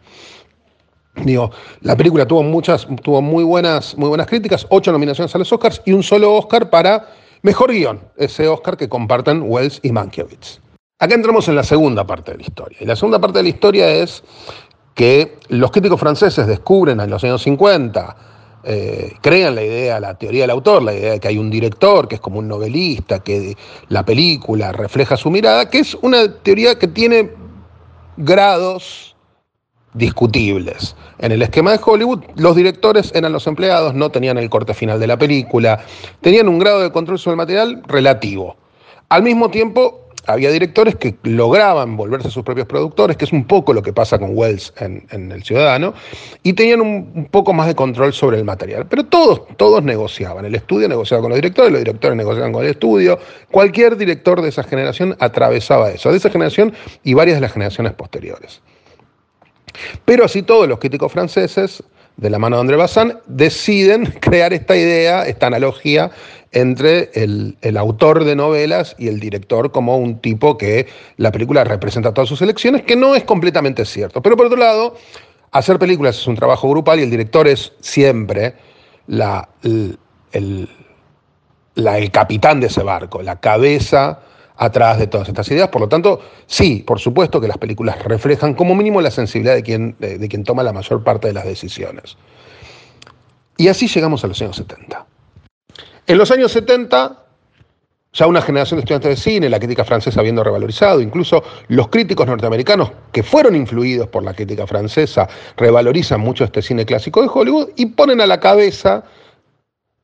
Digo, 1.25 1.51
la 1.81 1.97
película 1.97 2.25
tuvo 2.25 2.43
muchas, 2.43 2.87
tuvo 3.03 3.21
muy 3.21 3.43
buenas, 3.43 3.97
muy 3.97 4.07
buenas 4.07 4.27
críticas, 4.27 4.65
ocho 4.69 4.91
nominaciones 4.91 5.33
a 5.35 5.37
los 5.37 5.51
Oscars 5.51 5.81
y 5.85 5.91
un 5.91 6.03
solo 6.03 6.33
Oscar 6.35 6.69
para 6.69 7.09
mejor 7.41 7.71
guion, 7.71 7.99
ese 8.17 8.47
Oscar 8.47 8.77
que 8.77 8.89
comparten 8.89 9.43
Wells 9.45 9.79
y 9.83 9.91
Mankiewicz. 9.91 10.59
Acá 10.99 11.15
entramos 11.15 11.47
en 11.47 11.55
la 11.55 11.63
segunda 11.63 12.05
parte 12.05 12.31
de 12.31 12.37
la 12.37 12.43
historia. 12.43 12.77
Y 12.81 12.85
la 12.85 12.95
segunda 12.95 13.19
parte 13.19 13.39
de 13.39 13.43
la 13.43 13.49
historia 13.49 13.89
es 13.89 14.23
que 14.95 15.37
los 15.47 15.71
críticos 15.71 15.99
franceses 15.99 16.45
descubren 16.45 16.99
en 16.99 17.09
los 17.09 17.23
años 17.23 17.41
50 17.43 18.15
eh, 18.63 19.13
crean 19.21 19.55
la 19.55 19.63
idea, 19.63 20.01
la 20.01 20.15
teoría 20.15 20.43
del 20.43 20.49
autor, 20.49 20.83
la 20.83 20.93
idea 20.93 21.13
de 21.13 21.19
que 21.21 21.29
hay 21.29 21.37
un 21.37 21.49
director 21.49 22.09
que 22.09 22.15
es 22.15 22.21
como 22.21 22.39
un 22.39 22.47
novelista, 22.49 23.19
que 23.19 23.55
la 23.87 24.03
película 24.03 24.73
refleja 24.73 25.15
su 25.15 25.29
mirada, 25.29 25.69
que 25.69 25.79
es 25.79 25.95
una 26.01 26.33
teoría 26.43 26.77
que 26.77 26.89
tiene 26.89 27.31
grados 28.17 29.08
discutibles. 29.93 30.95
En 31.19 31.31
el 31.31 31.41
esquema 31.41 31.71
de 31.71 31.79
Hollywood, 31.83 32.23
los 32.35 32.55
directores 32.55 33.11
eran 33.15 33.33
los 33.33 33.47
empleados, 33.47 33.93
no 33.93 34.09
tenían 34.09 34.37
el 34.37 34.49
corte 34.49 34.73
final 34.73 34.99
de 34.99 35.07
la 35.07 35.17
película, 35.17 35.83
tenían 36.21 36.47
un 36.47 36.59
grado 36.59 36.81
de 36.81 36.91
control 36.91 37.19
sobre 37.19 37.33
el 37.33 37.37
material 37.37 37.83
relativo. 37.87 38.55
Al 39.09 39.23
mismo 39.23 39.49
tiempo, 39.49 40.09
había 40.29 40.51
directores 40.51 40.95
que 40.95 41.15
lograban 41.23 41.97
volverse 41.97 42.29
sus 42.29 42.43
propios 42.43 42.67
productores, 42.67 43.17
que 43.17 43.25
es 43.25 43.33
un 43.33 43.45
poco 43.45 43.73
lo 43.73 43.81
que 43.81 43.93
pasa 43.93 44.19
con 44.19 44.37
Wells 44.37 44.73
en, 44.77 45.31
El 45.31 45.43
Ciudadano, 45.43 45.95
y 46.43 46.53
tenían 46.53 46.81
un, 46.81 47.27
poco 47.31 47.51
más 47.53 47.65
de 47.65 47.73
control 47.73 48.13
sobre 48.13 48.37
el 48.37 48.45
material. 48.45 48.85
Pero 48.87 49.05
todos, 49.05 49.41
todos 49.57 49.83
negociaban. 49.83 50.45
El 50.45 50.53
estudio 50.53 50.87
negociaba 50.87 51.21
con 51.21 51.29
los 51.31 51.37
directores, 51.37 51.71
los 51.71 51.81
directores 51.81 52.15
negociaban 52.15 52.53
con 52.53 52.63
el 52.63 52.71
estudio. 52.71 53.17
Cualquier 53.49 53.97
director 53.97 54.41
de 54.41 54.49
esa 54.49 54.63
generación 54.63 55.15
atravesaba 55.19 55.89
eso, 55.89 56.11
de 56.11 56.17
esa 56.17 56.29
generación 56.29 56.73
y 57.03 57.15
varias 57.15 57.37
de 57.37 57.41
las 57.41 57.53
generaciones 57.53 57.93
posteriores. 57.93 58.61
Pero 60.05 60.25
así 60.25 60.43
todos 60.43 60.67
los 60.67 60.79
críticos 60.79 61.11
franceses 61.11 61.83
de 62.19 62.29
la 62.29 62.37
mano 62.37 62.57
de 62.57 62.61
André 62.61 62.75
Bazin, 62.75 63.13
deciden 63.27 64.05
crear 64.19 64.53
esta 64.53 64.75
idea, 64.75 65.23
esta 65.25 65.47
analogía 65.47 66.11
entre 66.51 67.11
el, 67.13 67.77
autor 67.77 68.23
de 68.23 68.35
novelas 68.35 68.95
y 68.97 69.07
el 69.07 69.19
director 69.19 69.71
como 69.71 69.97
un 69.97 70.19
tipo 70.19 70.57
que 70.57 70.87
la 71.17 71.31
película 71.31 71.63
representa 71.63 72.13
todas 72.13 72.27
sus 72.27 72.41
elecciones, 72.41 72.83
que 72.83 72.95
no 72.95 73.15
es 73.15 73.23
completamente 73.23 73.85
cierto. 73.85 74.21
Pero 74.21 74.35
por 74.35 74.47
otro 74.47 74.57
lado, 74.57 74.95
hacer 75.51 75.79
películas 75.79 76.17
es 76.17 76.27
un 76.27 76.35
trabajo 76.35 76.67
grupal 76.69 76.99
y 76.99 77.03
el 77.03 77.11
director 77.11 77.47
es 77.47 77.71
siempre 77.79 78.55
la, 79.07 79.47
el 80.33 80.77
capitán 82.11 82.59
de 82.59 82.67
ese 82.67 82.83
barco, 82.83 83.21
la 83.21 83.39
cabeza 83.39 84.19
atrás 84.59 84.99
de 84.99 85.07
todas 85.07 85.27
estas 85.29 85.49
ideas. 85.49 85.69
Por 85.69 85.81
lo 85.81 85.87
tanto, 85.87 86.19
sí, 86.45 86.83
por 86.85 86.99
supuesto 86.99 87.39
que 87.39 87.47
las 87.47 87.57
películas 87.57 88.03
reflejan 88.03 88.53
como 88.53 88.75
mínimo 88.75 88.99
la 89.01 89.09
sensibilidad 89.09 89.55
de 89.55 89.63
quien, 89.63 89.95
de, 89.99 90.27
quien 90.27 90.43
toma 90.43 90.63
la 90.63 90.73
mayor 90.73 91.01
parte 91.01 91.27
de 91.27 91.33
las 91.33 91.45
decisiones. 91.45 92.17
Y 93.57 93.69
así 93.69 93.87
llegamos 93.87 94.23
a 94.23 94.27
los 94.27 94.41
años 94.41 94.57
70. 94.57 95.05
En 96.07 96.17
los 96.17 96.29
años 96.31 96.51
70, 96.51 97.23
ya 98.11 98.27
una 98.27 98.41
generación 98.41 98.77
de 98.77 98.81
estudiantes 98.81 99.09
de 99.11 99.15
cine, 99.15 99.49
la 99.49 99.59
crítica 99.59 99.85
francesa 99.85 100.19
habiendo 100.19 100.43
revalorizado, 100.43 100.99
incluso 100.99 101.41
los 101.69 101.87
críticos 101.87 102.27
norteamericanos 102.27 102.91
que 103.13 103.23
fueron 103.23 103.55
influidos 103.55 104.09
por 104.09 104.23
la 104.23 104.33
crítica 104.33 104.67
francesa, 104.67 105.29
revalorizan 105.55 106.19
mucho 106.19 106.43
este 106.43 106.61
cine 106.61 106.85
clásico 106.85 107.21
de 107.21 107.29
Hollywood 107.33 107.69
y 107.77 107.85
ponen 107.85 108.19
a 108.19 108.27
la 108.27 108.41
cabeza, 108.41 109.05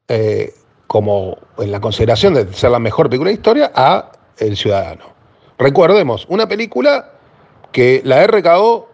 eh, 0.07 0.53
como 0.87 1.37
en 1.57 1.71
la 1.71 1.81
consideración 1.81 2.35
de 2.35 2.53
ser 2.53 2.71
la 2.71 2.79
mejor 2.79 3.09
película 3.09 3.31
de 3.31 3.35
historia, 3.35 3.71
a 3.75 4.11
el 4.37 4.57
Ciudadano. 4.57 5.13
Recordemos, 5.57 6.25
una 6.29 6.47
película 6.47 7.11
que 7.71 8.01
la 8.03 8.25
RKO 8.25 8.89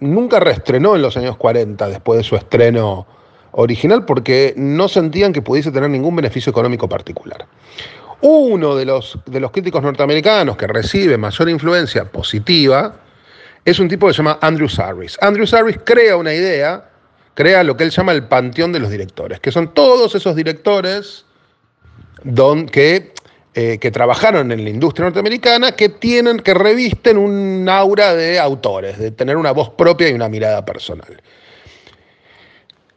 nunca 0.00 0.40
reestrenó 0.40 0.96
en 0.96 1.02
los 1.02 1.16
años 1.16 1.36
40 1.36 1.88
después 1.88 2.18
de 2.18 2.24
su 2.24 2.36
estreno 2.36 3.06
original 3.52 4.04
porque 4.04 4.54
no 4.56 4.88
sentían 4.88 5.32
que 5.32 5.42
pudiese 5.42 5.70
tener 5.70 5.90
ningún 5.90 6.16
beneficio 6.16 6.50
económico 6.50 6.88
particular. 6.88 7.46
Uno 8.20 8.74
de 8.74 8.84
los, 8.84 9.18
de 9.26 9.40
los 9.40 9.50
críticos 9.50 9.82
norteamericanos 9.82 10.56
que 10.56 10.66
recibe 10.66 11.16
mayor 11.16 11.48
influencia 11.48 12.04
positiva 12.10 12.94
es 13.64 13.78
un 13.78 13.88
tipo 13.88 14.06
que 14.06 14.12
se 14.12 14.18
llama 14.18 14.38
Andrew 14.40 14.68
Sarris. 14.68 15.16
Andrew 15.20 15.46
Sarris 15.46 15.78
crea 15.84 16.16
una 16.16 16.32
idea, 16.32 16.90
crea 17.34 17.62
lo 17.64 17.76
que 17.76 17.84
él 17.84 17.90
llama 17.90 18.12
el 18.12 18.24
panteón 18.24 18.72
de 18.72 18.80
los 18.80 18.90
directores, 18.90 19.40
que 19.40 19.50
son 19.50 19.72
todos 19.72 20.14
esos 20.14 20.36
directores 20.36 21.24
don, 22.24 22.66
que 22.66 23.12
eh, 23.56 23.78
que 23.78 23.92
trabajaron 23.92 24.50
en 24.50 24.64
la 24.64 24.70
industria 24.70 25.04
norteamericana 25.04 25.72
que 25.72 25.88
tienen, 25.88 26.40
que 26.40 26.54
revisten 26.54 27.16
un 27.16 27.68
aura 27.68 28.12
de 28.12 28.40
autores, 28.40 28.98
de 28.98 29.12
tener 29.12 29.36
una 29.36 29.52
voz 29.52 29.70
propia 29.70 30.08
y 30.08 30.12
una 30.12 30.28
mirada 30.28 30.64
personal. 30.64 31.22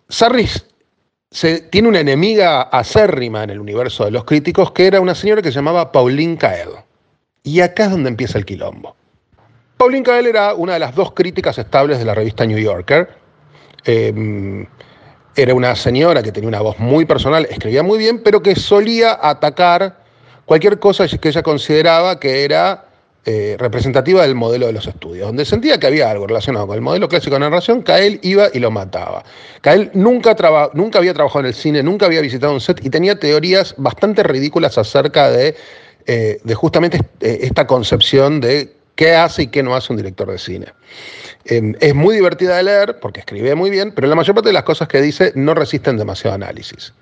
Sarris 0.10 0.66
tiene 1.70 1.88
una 1.88 2.00
enemiga 2.00 2.64
acérrima 2.64 3.44
en 3.44 3.52
el 3.52 3.60
universo 3.60 4.06
de 4.06 4.10
los 4.12 4.24
críticos 4.24 4.72
que 4.72 4.88
era 4.88 5.00
una 5.00 5.14
señora 5.14 5.44
que 5.44 5.50
se 5.50 5.56
llamaba 5.58 5.92
Pauline 5.92 6.38
Kael. 6.38 6.70
Y 7.44 7.62
acá 7.62 7.86
es 7.86 7.92
donde 7.92 8.10
empieza 8.10 8.40
el 8.40 8.46
quilombo. 8.46 8.96
Pauline 9.78 10.04
Kael 10.04 10.26
era 10.26 10.56
una 10.56 10.74
de 10.74 10.80
las 10.80 10.96
dos 10.96 11.12
críticas 11.12 11.60
estables 11.60 12.00
de 12.00 12.06
la 12.06 12.16
revista 12.16 12.48
New 12.48 12.58
Yorker. 12.58 13.10
Em, 13.86 14.66
era 15.36 15.54
una 15.54 15.76
señora 15.76 16.24
que 16.24 16.32
tenía 16.32 16.50
una 16.50 16.62
voz 16.62 16.80
muy 16.80 17.06
personal, 17.06 17.46
escribía 17.48 17.84
muy 17.84 18.00
bien, 18.00 18.24
pero 18.24 18.42
que 18.42 18.56
solía 18.56 19.20
atacar 19.22 20.07
cualquier 20.48 20.80
cosa 20.80 21.06
que 21.08 21.28
ella 21.28 21.44
consideraba 21.44 22.20
que 22.20 22.44
era 22.46 22.86
eh, 23.26 23.58
representativa 23.60 24.22
del 24.22 24.36
modelo 24.36 24.68
de 24.68 24.72
los 24.72 24.88
estudios, 24.88 25.28
donde 25.28 25.44
sentía 25.44 25.78
que 25.78 25.88
había 25.88 26.10
algo 26.10 26.26
relacionado 26.26 26.66
con 26.66 26.76
el 26.76 26.82
modelo 26.82 27.10
clásico 27.10 27.36
de 27.36 27.42
narración, 27.42 27.82
Kael 27.82 28.22
iba 28.24 28.48
y 28.54 28.60
lo 28.60 28.72
mataba. 28.72 29.26
Kael 29.60 29.92
nunca, 29.94 30.34
nunca 30.74 31.00
había 31.00 31.14
trabajado 31.14 31.42
en 31.42 31.48
el 31.48 31.54
cine, 31.54 31.84
nunca 31.84 32.06
había 32.06 32.22
visitado 32.22 32.54
un 32.54 32.62
set 32.62 32.84
y 32.86 32.90
tenía 32.90 33.20
teorías 33.20 33.76
bastante 33.78 34.24
ridículas 34.24 34.78
acerca 34.78 35.30
de, 35.30 35.58
eh, 36.06 36.40
justamente 36.56 37.02
eh, 37.20 37.40
esta 37.42 37.68
concepción 37.68 38.40
de 38.40 38.74
qué 38.96 39.14
hace 39.16 39.44
y 39.44 39.48
qué 39.48 39.62
no 39.62 39.76
hace 39.76 39.92
un 39.92 39.98
director 39.98 40.32
de 40.32 40.38
cine. 40.38 40.68
Em, 41.44 41.76
es 41.82 41.94
muy 41.94 42.16
divertida 42.16 42.56
de 42.56 42.64
leer 42.64 43.00
porque 43.02 43.20
escribe 43.20 43.54
muy 43.56 43.70
bien, 43.70 43.92
pero 43.92 44.08
la 44.08 44.16
mayor 44.16 44.34
parte 44.34 44.48
de 44.48 44.54
las 44.54 44.64
cosas 44.64 44.88
que 44.88 45.02
dice 45.02 45.34
no 45.36 45.54
resisten 45.54 45.98
demasiado 45.98 46.36
análisis. 46.36 46.94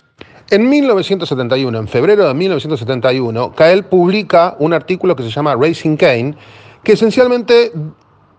En 0.52 0.70
1971, 0.70 1.78
en 1.78 1.88
febrero 1.88 2.28
de 2.28 2.34
1971, 2.34 3.54
Cael 3.56 3.86
publica 3.86 4.56
un 4.60 4.74
artículo 4.74 5.16
que 5.16 5.24
se 5.24 5.30
llama 5.30 5.56
Racing 5.56 5.98
Kane, 5.98 6.36
que 6.84 6.94
esencialmente 6.94 7.72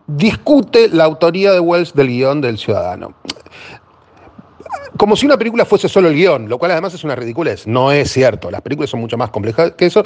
discute 0.07 0.89
la 0.89 1.05
autoría 1.05 1.53
de 1.53 1.59
Wells 1.59 1.95
del 1.95 2.09
guion 2.09 2.41
del 2.41 2.59
Ciudadano 2.59 3.15
como 4.97 5.17
si 5.17 5.27
una 5.27 5.37
película 5.37 5.65
fuese 5.65 5.89
solo 5.89 6.09
el 6.09 6.15
guion, 6.15 6.49
lo 6.49 6.59
cual 6.59 6.73
además 6.73 6.95
es 6.95 7.05
una 7.05 7.15
ridiculez. 7.15 7.67
No 7.67 7.93
es 7.93 8.11
cierto, 8.11 8.51
las 8.51 8.63
películas 8.63 8.91
son 8.91 9.01
mucho 9.01 9.17
más 9.17 9.31
complejas 9.31 9.73
que 9.73 9.87
eso. 9.87 10.03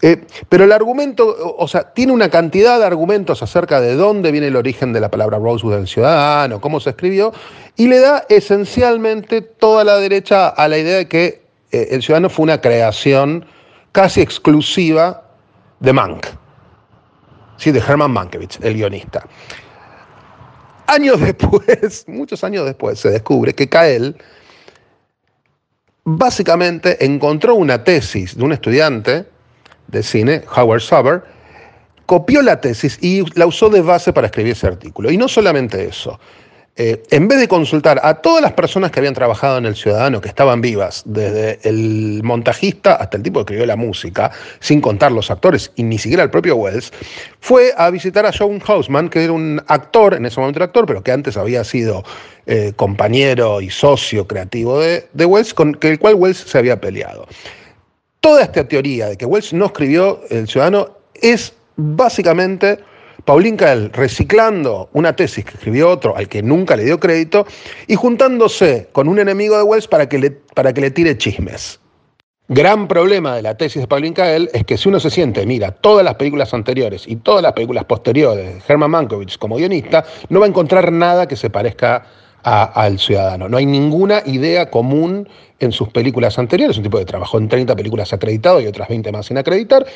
Eh, 0.00 0.24
pero 0.48 0.64
el 0.64 0.72
argumento, 0.72 1.56
o 1.58 1.68
sea, 1.68 1.92
tiene 1.92 2.12
una 2.12 2.28
cantidad 2.28 2.78
de 2.78 2.84
argumentos 2.84 3.42
acerca 3.42 3.80
de 3.80 3.94
dónde 3.94 4.32
viene 4.32 4.48
el 4.48 4.56
origen 4.56 4.92
de 4.92 5.00
la 5.00 5.10
palabra 5.10 5.38
Rosewood 5.38 5.76
del 5.76 5.88
ciudadano, 5.88 6.60
cómo 6.60 6.80
se 6.80 6.90
escribió, 6.90 7.32
y 7.76 7.88
le 7.88 8.00
da 8.00 8.24
esencialmente 8.28 9.42
toda 9.42 9.84
la 9.84 9.96
derecha 9.98 10.48
a 10.48 10.68
la 10.68 10.78
idea 10.78 10.96
de 10.96 11.08
que 11.08 11.41
eh, 11.72 11.88
el 11.90 12.02
ciudadano 12.02 12.30
fue 12.30 12.44
una 12.44 12.60
creación 12.60 13.44
casi 13.92 14.20
exclusiva 14.20 15.24
de 15.80 15.92
Mank. 15.92 16.26
Sí, 17.56 17.70
de 17.70 17.80
Herman 17.80 18.10
Mankiewicz, 18.10 18.58
el 18.62 18.74
guionista. 18.74 19.26
Años 20.86 21.20
después, 21.20 22.04
muchos 22.08 22.44
años 22.44 22.64
después, 22.64 22.98
se 22.98 23.10
descubre 23.10 23.54
que 23.54 23.68
Kael 23.68 24.16
básicamente 26.04 27.04
encontró 27.04 27.54
una 27.54 27.84
tesis 27.84 28.36
de 28.36 28.42
un 28.42 28.52
estudiante 28.52 29.26
de 29.88 30.02
cine, 30.02 30.42
Howard 30.56 30.80
Sober, 30.80 31.22
copió 32.06 32.42
la 32.42 32.60
tesis 32.60 32.98
y 33.00 33.24
la 33.38 33.46
usó 33.46 33.70
de 33.70 33.80
base 33.80 34.12
para 34.12 34.26
escribir 34.26 34.52
ese 34.52 34.66
artículo. 34.66 35.10
Y 35.10 35.16
no 35.16 35.28
solamente 35.28 35.84
eso, 35.84 36.18
eh, 36.76 37.02
en 37.10 37.28
vez 37.28 37.38
de 37.38 37.48
consultar 37.48 38.00
a 38.02 38.14
todas 38.14 38.40
las 38.40 38.54
personas 38.54 38.90
que 38.90 39.00
habían 39.00 39.12
trabajado 39.12 39.58
en 39.58 39.66
El 39.66 39.76
Ciudadano, 39.76 40.22
que 40.22 40.28
estaban 40.28 40.62
vivas, 40.62 41.02
desde 41.04 41.58
el 41.68 42.22
montajista 42.24 42.94
hasta 42.94 43.18
el 43.18 43.22
tipo 43.22 43.40
que 43.40 43.42
escribió 43.42 43.66
la 43.66 43.76
música, 43.76 44.30
sin 44.60 44.80
contar 44.80 45.12
los 45.12 45.30
actores 45.30 45.70
y 45.76 45.82
ni 45.82 45.98
siquiera 45.98 46.22
el 46.22 46.30
propio 46.30 46.56
Wells, 46.56 46.90
fue 47.40 47.74
a 47.76 47.90
visitar 47.90 48.24
a 48.24 48.32
John 48.32 48.58
Hausman, 48.66 49.10
que 49.10 49.22
era 49.22 49.34
un 49.34 49.62
actor, 49.66 50.14
en 50.14 50.24
ese 50.24 50.40
momento 50.40 50.60
era 50.60 50.64
actor, 50.64 50.86
pero 50.86 51.02
que 51.02 51.12
antes 51.12 51.36
había 51.36 51.62
sido 51.62 52.04
eh, 52.46 52.72
compañero 52.74 53.60
y 53.60 53.68
socio 53.68 54.26
creativo 54.26 54.80
de, 54.80 55.26
Wells, 55.26 55.52
con 55.52 55.76
el 55.78 55.98
cual 55.98 56.14
Wells 56.14 56.38
se 56.38 56.56
había 56.56 56.80
peleado. 56.80 57.28
Toda 58.20 58.44
esta 58.44 58.66
teoría 58.66 59.08
de 59.08 59.18
que 59.18 59.26
Wells 59.26 59.52
no 59.52 59.66
escribió 59.66 60.22
El 60.30 60.48
Ciudadano 60.48 60.96
es 61.20 61.52
básicamente 61.76 62.78
Pauline 63.24 63.56
Kael 63.56 63.90
reciclando 63.92 64.88
una 64.92 65.14
tesis 65.14 65.44
que 65.44 65.52
escribió 65.52 65.88
otro 65.88 66.16
al 66.16 66.28
que 66.28 66.42
nunca 66.42 66.76
le 66.76 66.84
dio 66.84 66.98
crédito 66.98 67.46
y 67.86 67.94
juntándose 67.94 68.88
con 68.92 69.08
un 69.08 69.18
enemigo 69.20 69.56
de 69.56 69.62
Wells 69.62 69.86
para 69.86 70.08
que 70.08 70.18
le, 70.18 70.30
para 70.30 70.72
que 70.72 70.80
le 70.80 70.90
tire 70.90 71.16
chismes. 71.16 71.78
Gran 72.48 72.88
problema 72.88 73.36
de 73.36 73.42
la 73.42 73.56
tesis 73.56 73.80
de 73.80 73.86
Pauline 73.86 74.14
Kael 74.14 74.50
es 74.52 74.64
que 74.64 74.76
si 74.76 74.88
uno 74.88 74.98
se 74.98 75.10
siente, 75.10 75.46
mira, 75.46 75.70
todas 75.70 76.04
las 76.04 76.16
películas 76.16 76.52
anteriores 76.52 77.04
y 77.06 77.16
todas 77.16 77.42
las 77.42 77.52
películas 77.52 77.84
posteriores 77.84 78.44
de 78.44 78.62
Herman 78.66 78.90
Mankiewicz 78.90 79.38
como 79.38 79.56
guionista, 79.56 80.04
no 80.28 80.40
va 80.40 80.46
a 80.46 80.48
encontrar 80.48 80.90
nada 80.90 81.28
que 81.28 81.36
se 81.36 81.48
parezca 81.48 82.04
al 82.42 82.98
ciudadano. 82.98 83.48
No 83.48 83.56
hay 83.56 83.66
ninguna 83.66 84.22
idea 84.26 84.70
común 84.70 85.28
en 85.60 85.72
sus 85.72 85.88
películas 85.88 86.38
anteriores, 86.38 86.76
un 86.76 86.82
tipo 86.82 86.98
de 86.98 87.04
trabajó 87.04 87.38
en 87.38 87.48
30 87.48 87.76
películas 87.76 88.12
acreditado 88.12 88.60
y 88.60 88.66
otras 88.66 88.88
20 88.88 89.12
más 89.12 89.26
sin 89.26 89.38
acreditar. 89.38 89.86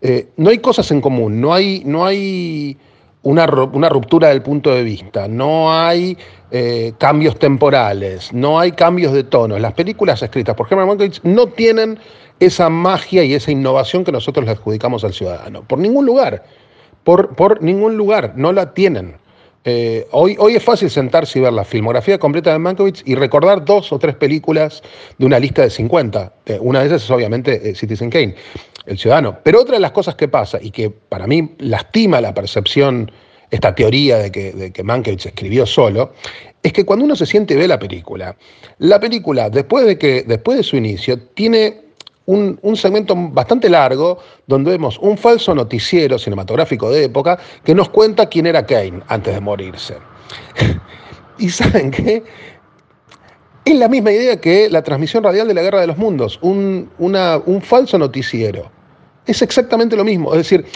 Eh, 0.00 0.28
no 0.36 0.50
hay 0.50 0.58
cosas 0.58 0.90
en 0.90 1.00
común, 1.00 1.40
no 1.40 1.54
hay, 1.54 1.82
no 1.84 2.04
hay 2.04 2.76
una, 3.22 3.46
una 3.72 3.88
ruptura 3.88 4.28
del 4.28 4.42
punto 4.42 4.74
de 4.74 4.82
vista, 4.82 5.28
no 5.28 5.72
hay 5.72 6.18
eh, 6.50 6.92
cambios 6.98 7.38
temporales, 7.38 8.32
no 8.32 8.58
hay 8.58 8.72
cambios 8.72 9.12
de 9.12 9.22
tono. 9.22 9.58
Las 9.58 9.74
películas 9.74 10.22
escritas 10.22 10.56
por 10.56 10.66
Herman 10.68 10.88
Mankiewicz 10.88 11.20
no 11.22 11.46
tienen 11.46 11.98
esa 12.40 12.68
magia 12.68 13.22
y 13.22 13.34
esa 13.34 13.52
innovación 13.52 14.02
que 14.02 14.10
nosotros 14.10 14.44
le 14.44 14.52
adjudicamos 14.52 15.04
al 15.04 15.12
ciudadano. 15.12 15.62
Por 15.62 15.78
ningún 15.78 16.04
lugar, 16.04 16.42
por, 17.04 17.36
por 17.36 17.62
ningún 17.62 17.96
lugar, 17.96 18.32
no 18.36 18.52
la 18.52 18.74
tienen. 18.74 19.21
Eh, 19.64 20.08
hoy, 20.10 20.36
hoy 20.40 20.56
es 20.56 20.62
fácil 20.64 20.90
sentarse 20.90 21.38
y 21.38 21.42
ver 21.42 21.52
la 21.52 21.64
filmografía 21.64 22.18
completa 22.18 22.52
de 22.52 22.58
Mankiewicz 22.58 23.02
y 23.06 23.14
recordar 23.14 23.64
dos 23.64 23.92
o 23.92 23.98
tres 23.98 24.16
películas 24.16 24.82
de 25.18 25.26
una 25.26 25.38
lista 25.38 25.62
de 25.62 25.70
50. 25.70 26.32
Eh, 26.46 26.58
una 26.60 26.80
de 26.80 26.86
esas 26.86 27.04
es 27.04 27.10
obviamente 27.10 27.70
eh, 27.70 27.74
Citizen 27.74 28.10
Kane, 28.10 28.34
El 28.86 28.98
Ciudadano. 28.98 29.38
Pero 29.44 29.60
otra 29.60 29.74
de 29.74 29.80
las 29.80 29.92
cosas 29.92 30.16
que 30.16 30.26
pasa 30.26 30.58
y 30.60 30.72
que 30.72 30.90
para 30.90 31.28
mí 31.28 31.54
lastima 31.58 32.20
la 32.20 32.34
percepción, 32.34 33.10
esta 33.50 33.74
teoría 33.74 34.18
de 34.18 34.32
que, 34.32 34.52
de 34.52 34.82
Mankiewicz 34.82 35.26
escribió 35.26 35.64
solo, 35.64 36.12
es 36.62 36.72
que 36.72 36.84
cuando 36.84 37.04
uno 37.04 37.14
se 37.14 37.26
siente 37.26 37.54
y 37.54 37.58
ve 37.58 37.68
la 37.68 37.78
película, 37.78 38.36
la 38.78 38.98
película, 38.98 39.50
después 39.50 39.86
de, 39.86 39.98
que, 39.98 40.24
después 40.26 40.58
de 40.58 40.64
su 40.64 40.76
inicio, 40.76 41.18
tiene 41.18 41.81
un, 42.26 42.76
segmento 42.76 43.14
bastante 43.16 43.68
largo 43.68 44.18
donde 44.46 44.70
vemos 44.70 44.98
un 45.00 45.16
falso 45.18 45.54
noticiero 45.54 46.18
cinematográfico 46.18 46.90
de 46.90 47.04
época 47.04 47.38
que 47.64 47.74
nos 47.74 47.88
cuenta 47.88 48.26
quién 48.26 48.46
era 48.46 48.64
Kane 48.64 49.02
antes 49.08 49.34
de 49.34 49.40
morirse. 49.40 49.96
y 51.38 51.48
saben 51.48 51.90
qué? 51.90 52.22
Es 53.64 53.76
la 53.76 53.88
misma 53.88 54.12
idea 54.12 54.40
que 54.40 54.68
la 54.68 54.82
transmisión 54.82 55.22
radial 55.22 55.46
de 55.46 55.54
la 55.54 55.62
Guerra 55.62 55.80
de 55.80 55.86
los 55.86 55.98
Mundos, 55.98 56.38
un, 56.42 56.90
un 56.98 57.62
falso 57.62 57.96
noticiero. 57.96 58.70
Es 59.26 59.40
exactamente 59.40 59.96
lo 59.96 60.04
mismo. 60.04 60.32
Es 60.32 60.38
decir, 60.38 60.66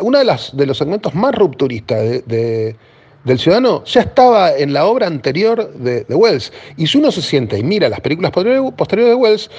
uno 0.00 0.18
de, 0.18 0.24
las, 0.24 0.56
de 0.56 0.66
los 0.66 0.78
segmentos 0.78 1.14
más 1.14 1.34
rupturistas 1.34 2.26
del 2.26 3.38
ciudadano 3.38 3.84
ya 3.84 4.02
estaba 4.02 4.56
en 4.56 4.72
la 4.72 4.86
obra 4.86 5.06
anterior 5.06 5.72
de, 5.74 6.06
Wells. 6.08 6.52
Y 6.76 6.86
si 6.86 6.96
uno 6.96 7.10
se 7.10 7.20
siente 7.20 7.58
y 7.58 7.62
mira 7.62 7.88
las 7.88 8.00
películas 8.00 8.30
posteriores 8.30 9.10
de 9.10 9.14
Wells, 9.14 9.50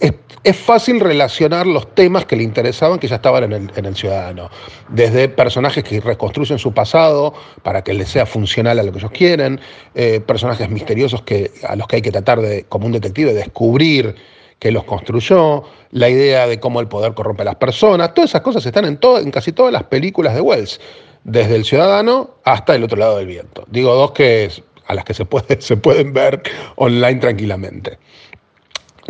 es, 0.00 0.56
fácil 0.56 1.00
relacionar 1.00 1.66
los 1.66 1.94
temas 1.94 2.24
que 2.24 2.36
le 2.36 2.42
interesaban 2.42 2.98
que 2.98 3.06
ya 3.06 3.16
estaban 3.16 3.52
en 3.52 3.86
el, 3.86 3.96
ciudadano. 3.96 4.50
Desde 4.88 5.28
personajes 5.28 5.84
que 5.84 6.00
reconstruyen 6.00 6.58
su 6.58 6.72
pasado 6.72 7.34
para 7.62 7.84
que 7.84 7.92
les 7.92 8.08
sea 8.08 8.26
funcional 8.26 8.78
a 8.78 8.82
lo 8.82 8.92
que 8.92 8.98
ellos 8.98 9.10
quieren, 9.10 9.60
eh, 9.94 10.20
personajes 10.20 10.70
misteriosos 10.70 11.22
que, 11.22 11.50
a 11.68 11.76
los 11.76 11.86
que 11.86 11.96
hay 11.96 12.02
que 12.02 12.10
tratar 12.10 12.40
de, 12.40 12.64
como 12.64 12.86
un 12.86 12.92
detective, 12.92 13.34
descubrir 13.34 14.16
que 14.58 14.70
los 14.70 14.84
construyó, 14.84 15.64
la 15.90 16.08
idea 16.08 16.46
de 16.46 16.60
cómo 16.60 16.80
el 16.80 16.88
poder 16.88 17.14
corrompe 17.14 17.42
a 17.42 17.46
las 17.46 17.56
personas, 17.56 18.12
todas 18.14 18.30
esas 18.30 18.42
cosas 18.42 18.64
están 18.64 18.84
en, 18.84 18.98
en 19.02 19.30
casi 19.30 19.52
todas 19.52 19.72
las 19.72 19.84
películas 19.84 20.34
de 20.34 20.40
Wells, 20.40 20.80
desde 21.24 21.56
El 21.56 21.64
Ciudadano 21.64 22.36
hasta 22.44 22.74
El 22.74 22.84
Otro 22.84 22.98
Lado 22.98 23.18
del 23.18 23.26
Viento. 23.26 23.64
Digo 23.70 23.94
dos 23.94 24.12
que 24.12 24.50
a 24.86 24.94
las 24.94 25.04
que 25.04 25.14
se 25.60 25.76
pueden 25.76 26.12
ver 26.12 26.42
online 26.76 27.20
tranquilamente. 27.20 27.98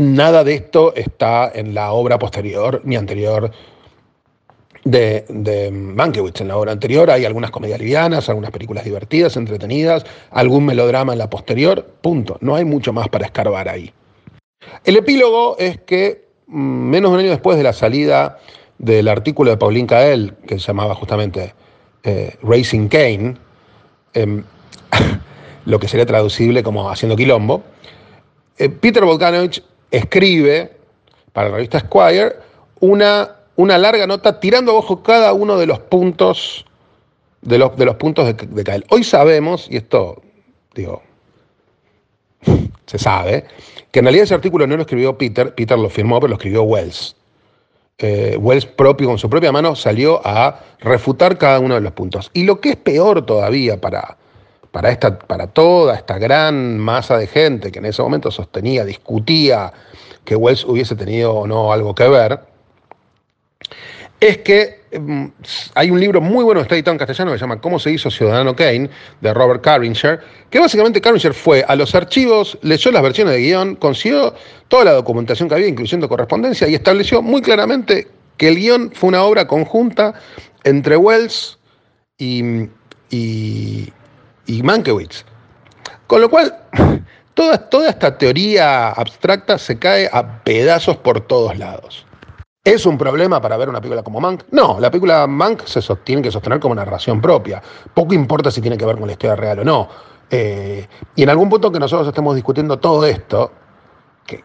Nada 0.01 0.45
de 0.45 0.55
esto 0.55 0.95
está 0.95 1.53
en 1.55 1.75
la 1.75 1.93
obra 1.93 2.19
posterior 2.19 2.81
ni 2.85 2.97
anterior 2.97 3.51
de, 4.83 5.27
de. 5.29 5.67
En 5.67 6.49
la 6.49 6.57
obra 6.57 6.73
anterior 6.73 7.11
hay 7.11 7.27
algunas 7.27 7.51
comedias 7.51 7.79
livianas, 7.79 8.31
algunas 8.31 8.51
películas 8.51 8.83
divertidas, 8.83 9.37
entretenidas, 9.37 10.07
algún 10.31 10.65
melodrama 10.65 11.13
en 11.13 11.19
la 11.19 11.29
posterior, 11.29 11.85
punto. 12.01 12.39
No 12.41 12.57
hay 12.57 12.65
mucho 12.65 12.95
más 12.95 13.11
para 13.11 13.27
escarbar 13.27 13.69
ahí. 13.69 13.93
El 14.85 14.97
epílogo 14.97 15.59
es 15.59 15.79
que 15.81 16.25
mm, 16.47 16.59
menos 16.59 17.11
de 17.11 17.15
un 17.17 17.21
año 17.21 17.31
después 17.33 17.59
de 17.59 17.65
la 17.65 17.75
salida 17.75 18.39
del 18.79 19.07
artículo 19.07 19.51
de 19.51 19.59
Pauline 19.59 19.87
Kael, 19.87 20.33
que 20.47 20.59
se 20.59 20.69
llamaba 20.69 20.95
justamente 20.95 21.53
eh, 22.05 22.37
Racing 22.43 22.89
Kane, 22.89 23.37
em, 24.15 24.45
lo 25.67 25.79
que 25.79 25.89
sería 25.89 26.07
traducible 26.07 26.63
como 26.63 26.91
haciendo 26.91 27.17
quilombo, 27.17 27.63
eh, 28.57 28.71
Peter 28.71 29.05
Volkanovich 29.05 29.63
escribe 29.91 30.77
para 31.33 31.49
la 31.49 31.57
revista 31.57 31.81
Squire 31.81 32.37
una, 32.81 33.37
una 33.57 33.79
larga 33.79 34.07
nota 34.07 34.41
tirando 34.41 34.73
a 34.73 34.75
ojo 34.75 35.03
cada 35.03 35.33
uno 35.33 35.59
de 35.59 35.67
los 35.67 35.79
puntos 35.79 36.65
de 37.43 37.59
los, 37.59 37.77
de 37.77 37.85
los 37.85 37.97
puntos 37.97 38.27
de, 38.27 38.35
de 38.35 38.85
Hoy 38.91 39.05
sabemos, 39.05 39.67
y 39.71 39.77
esto, 39.77 40.23
digo, 40.75 41.03
se 42.87 42.99
sabe, 42.99 43.45
que 43.91 44.01
en 44.01 44.05
realidad 44.05 44.25
ese 44.25 44.35
artículo 44.35 44.67
no 44.67 44.77
lo 44.77 44.83
escribió 44.83 45.17
Peter, 45.17 45.55
Peter 45.55 45.79
lo 45.79 45.89
firmó, 45.89 46.21
pero 46.21 46.29
lo 46.29 46.35
escribió 46.35 46.63
Wells. 46.63 47.17
Eh, 47.99 48.37
Wells 48.41 48.65
propio, 48.65 49.09
con 49.09 49.19
su 49.19 49.29
propia 49.29 49.53
mano, 49.53 49.77
salió 49.77 50.21
a 50.25 50.61
refutar 50.81 51.37
cada 51.37 51.61
uno 51.61 51.75
de 51.75 51.81
los 51.83 51.93
puntos. 51.93 52.31
Y 52.33 52.45
lo 52.45 52.61
que 52.61 52.71
es 52.71 52.77
peor 52.77 53.27
todavía 53.27 53.81
para, 53.81 54.17
para, 54.73 54.91
esta, 54.91 55.19
para 55.19 55.49
toda 55.49 55.97
esta 55.97 56.19
gran 56.19 56.79
masa 56.79 57.19
de 57.19 57.27
gente 57.27 57.73
que 57.73 57.79
en 57.81 57.87
ese 57.87 58.03
momento 58.03 58.31
sostenía, 58.31 58.85
discutía 58.85 59.73
que 60.25 60.37
Wells 60.37 60.65
hubiese 60.65 60.95
tenido 60.95 61.35
o 61.35 61.47
no 61.47 61.73
algo 61.73 61.95
que 61.95 62.09
ver, 62.09 62.41
es 64.21 64.39
que 64.39 64.81
mm, 64.97 65.27
hay 65.75 65.91
un 65.91 65.99
libro 65.99 66.21
muy 66.21 66.45
bueno, 66.45 66.61
está 66.61 66.75
editado 66.75 66.93
en 66.93 66.99
castellano, 66.99 67.33
que 67.33 67.39
se 67.39 67.43
llama 67.43 67.61
Cómo 67.61 67.79
se 67.79 67.91
hizo 67.91 68.11
Ciudadano 68.11 68.55
Kane, 68.55 68.91
de 69.21 69.35
Robert 69.35 69.63
Carringer, 69.63 70.21
que 70.51 70.61
básicamente 70.61 71.01
Carringer 71.01 71.35
fue 71.35 71.65
a 71.67 71.75
los 71.75 71.95
archivos, 71.95 72.59
leyó 72.63 72.93
las 72.93 73.03
versiones 73.03 73.35
de 73.35 73.41
guion, 73.41 73.77
consiguió 73.77 74.35
toda 74.69 74.85
la 74.85 74.93
documentación 74.93 75.49
que 75.49 75.55
había, 75.55 75.69
incluyendo 75.69 76.09
correspondencia, 76.09 76.69
y 76.69 76.75
estableció 76.75 77.23
muy 77.23 77.41
claramente 77.41 78.09
que 78.37 78.49
el 78.49 78.57
guion 78.57 78.93
fue 78.93 79.09
una 79.09 79.23
obra 79.25 79.47
conjunta 79.47 80.15
entre 80.65 80.97
Wells 80.97 81.59
y 82.19 82.69
Mankiewicz. 84.63 85.25
Con 86.07 86.21
lo 86.21 86.29
cual, 86.29 86.57
toda, 87.35 87.59
toda 87.71 87.91
esta 87.91 88.19
teoría 88.19 88.91
abstracta 88.91 89.59
se 89.59 89.79
cae 89.79 90.09
a 90.13 90.43
pedazos 90.43 90.97
por 90.97 91.21
todos 91.21 91.57
lados. 91.57 92.07
¿Es 92.63 92.85
un 92.85 92.99
problema 92.99 93.41
para 93.41 93.57
ver 93.57 93.71
una 93.71 93.81
película 93.81 94.03
como 94.03 94.21
Mank? 94.21 94.43
No, 94.51 94.79
la 94.79 94.91
película 94.91 95.27
Mank 95.27 95.65
se 95.65 95.81
tiene 96.05 96.21
que 96.21 96.31
sostener 96.31 96.61
como 96.61 96.75
narración 96.75 97.19
propia. 97.19 97.63
Poco 97.95 98.13
importa 98.13 98.51
si 98.51 98.61
tiene 98.61 98.77
que 98.77 98.85
ver 98.85 98.97
con 98.97 99.07
la 99.07 99.13
historia 99.13 99.35
real 99.35 99.61
o 99.61 99.65
no. 99.65 99.89
Eh, 100.31 100.87
y 101.17 101.23
en 101.23 101.31
algún 101.31 101.49
punto 101.49 101.73
que 101.73 101.81
nosotros 101.81 102.07
estemos 102.07 102.35
discutiendo 102.35 102.79
todo 102.79 103.07
esto, 103.07 103.51
que 104.27 104.45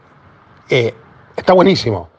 eh, 0.69 0.93
está 1.35 1.51
buenísimo. 1.51 2.09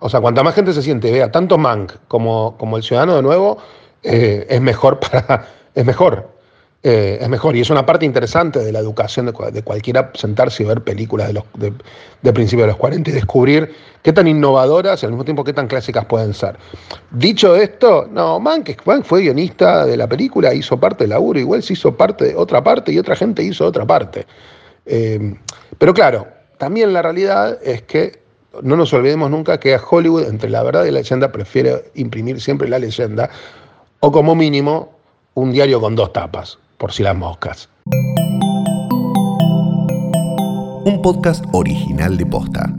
O 0.00 0.08
sea, 0.08 0.20
cuanta 0.20 0.42
más 0.42 0.56
gente 0.56 0.72
se 0.72 0.82
siente, 0.82 1.12
vea 1.12 1.30
tanto 1.30 1.56
Mank 1.56 1.92
como, 2.08 2.56
como 2.58 2.76
El 2.76 2.82
Ciudadano 2.82 3.14
de 3.14 3.22
nuevo, 3.22 3.58
eh, 4.02 4.44
es 4.50 4.60
mejor 4.60 4.98
para. 5.00 5.46
es 5.72 5.84
mejor. 5.84 6.37
Eh, 6.80 7.18
es 7.20 7.28
mejor. 7.28 7.56
Y 7.56 7.60
es 7.60 7.70
una 7.70 7.84
parte 7.84 8.06
interesante 8.06 8.60
de 8.60 8.70
la 8.70 8.78
educación 8.78 9.26
de, 9.26 9.62
cualquiera 9.62 10.12
sentarse 10.14 10.62
y 10.62 10.66
ver 10.66 10.82
películas 10.82 11.26
de, 11.26 11.32
los, 11.34 11.44
de, 11.56 12.32
principios 12.32 12.66
de 12.66 12.68
los 12.68 12.76
40 12.76 13.10
y 13.10 13.12
descubrir 13.12 13.74
qué 14.02 14.12
tan 14.12 14.28
innovadoras 14.28 15.02
y 15.02 15.06
al 15.06 15.12
mismo 15.12 15.24
tiempo 15.24 15.42
qué 15.42 15.52
tan 15.52 15.66
clásicas 15.66 16.04
pueden 16.04 16.34
ser. 16.34 16.56
Dicho 17.10 17.56
esto, 17.56 18.06
no, 18.08 18.38
Mank, 18.38 18.70
fue 19.02 19.22
guionista 19.22 19.86
de 19.86 19.96
la 19.96 20.06
película, 20.06 20.54
hizo 20.54 20.78
parte 20.78 21.04
del 21.04 21.10
laburo, 21.10 21.40
igual 21.40 21.64
se 21.64 21.72
hizo 21.72 21.96
parte 21.96 22.26
de 22.26 22.36
otra 22.36 22.62
parte 22.62 22.92
y 22.92 22.98
otra 22.98 23.16
gente 23.16 23.42
hizo 23.42 23.66
otra 23.66 23.84
parte. 23.84 24.24
Eh, 24.86 25.34
pero 25.78 25.92
claro, 25.92 26.28
también 26.58 26.92
la 26.92 27.02
realidad 27.02 27.58
es 27.62 27.82
que 27.82 28.20
no 28.62 28.76
nos 28.76 28.92
olvidemos 28.92 29.30
nunca 29.30 29.58
que 29.58 29.74
a 29.74 29.82
Hollywood, 29.82 30.28
entre 30.28 30.48
la 30.48 30.62
verdad 30.62 30.84
y 30.84 30.92
la 30.92 31.00
leyenda, 31.00 31.32
prefiere 31.32 31.90
imprimir 31.94 32.40
siempre 32.40 32.68
la 32.68 32.78
leyenda, 32.78 33.30
o 34.00 34.12
como 34.12 34.34
mínimo, 34.36 34.96
un 35.34 35.52
diario 35.52 35.80
con 35.80 35.94
dos 35.94 36.12
tapas, 36.12 36.58
por 36.78 36.92
si 36.92 37.02
las 37.02 37.16
moscas. 37.16 37.68
Un 40.84 41.00
podcast 41.02 41.44
original 41.52 42.16
de 42.16 42.24
posta. 42.24 42.72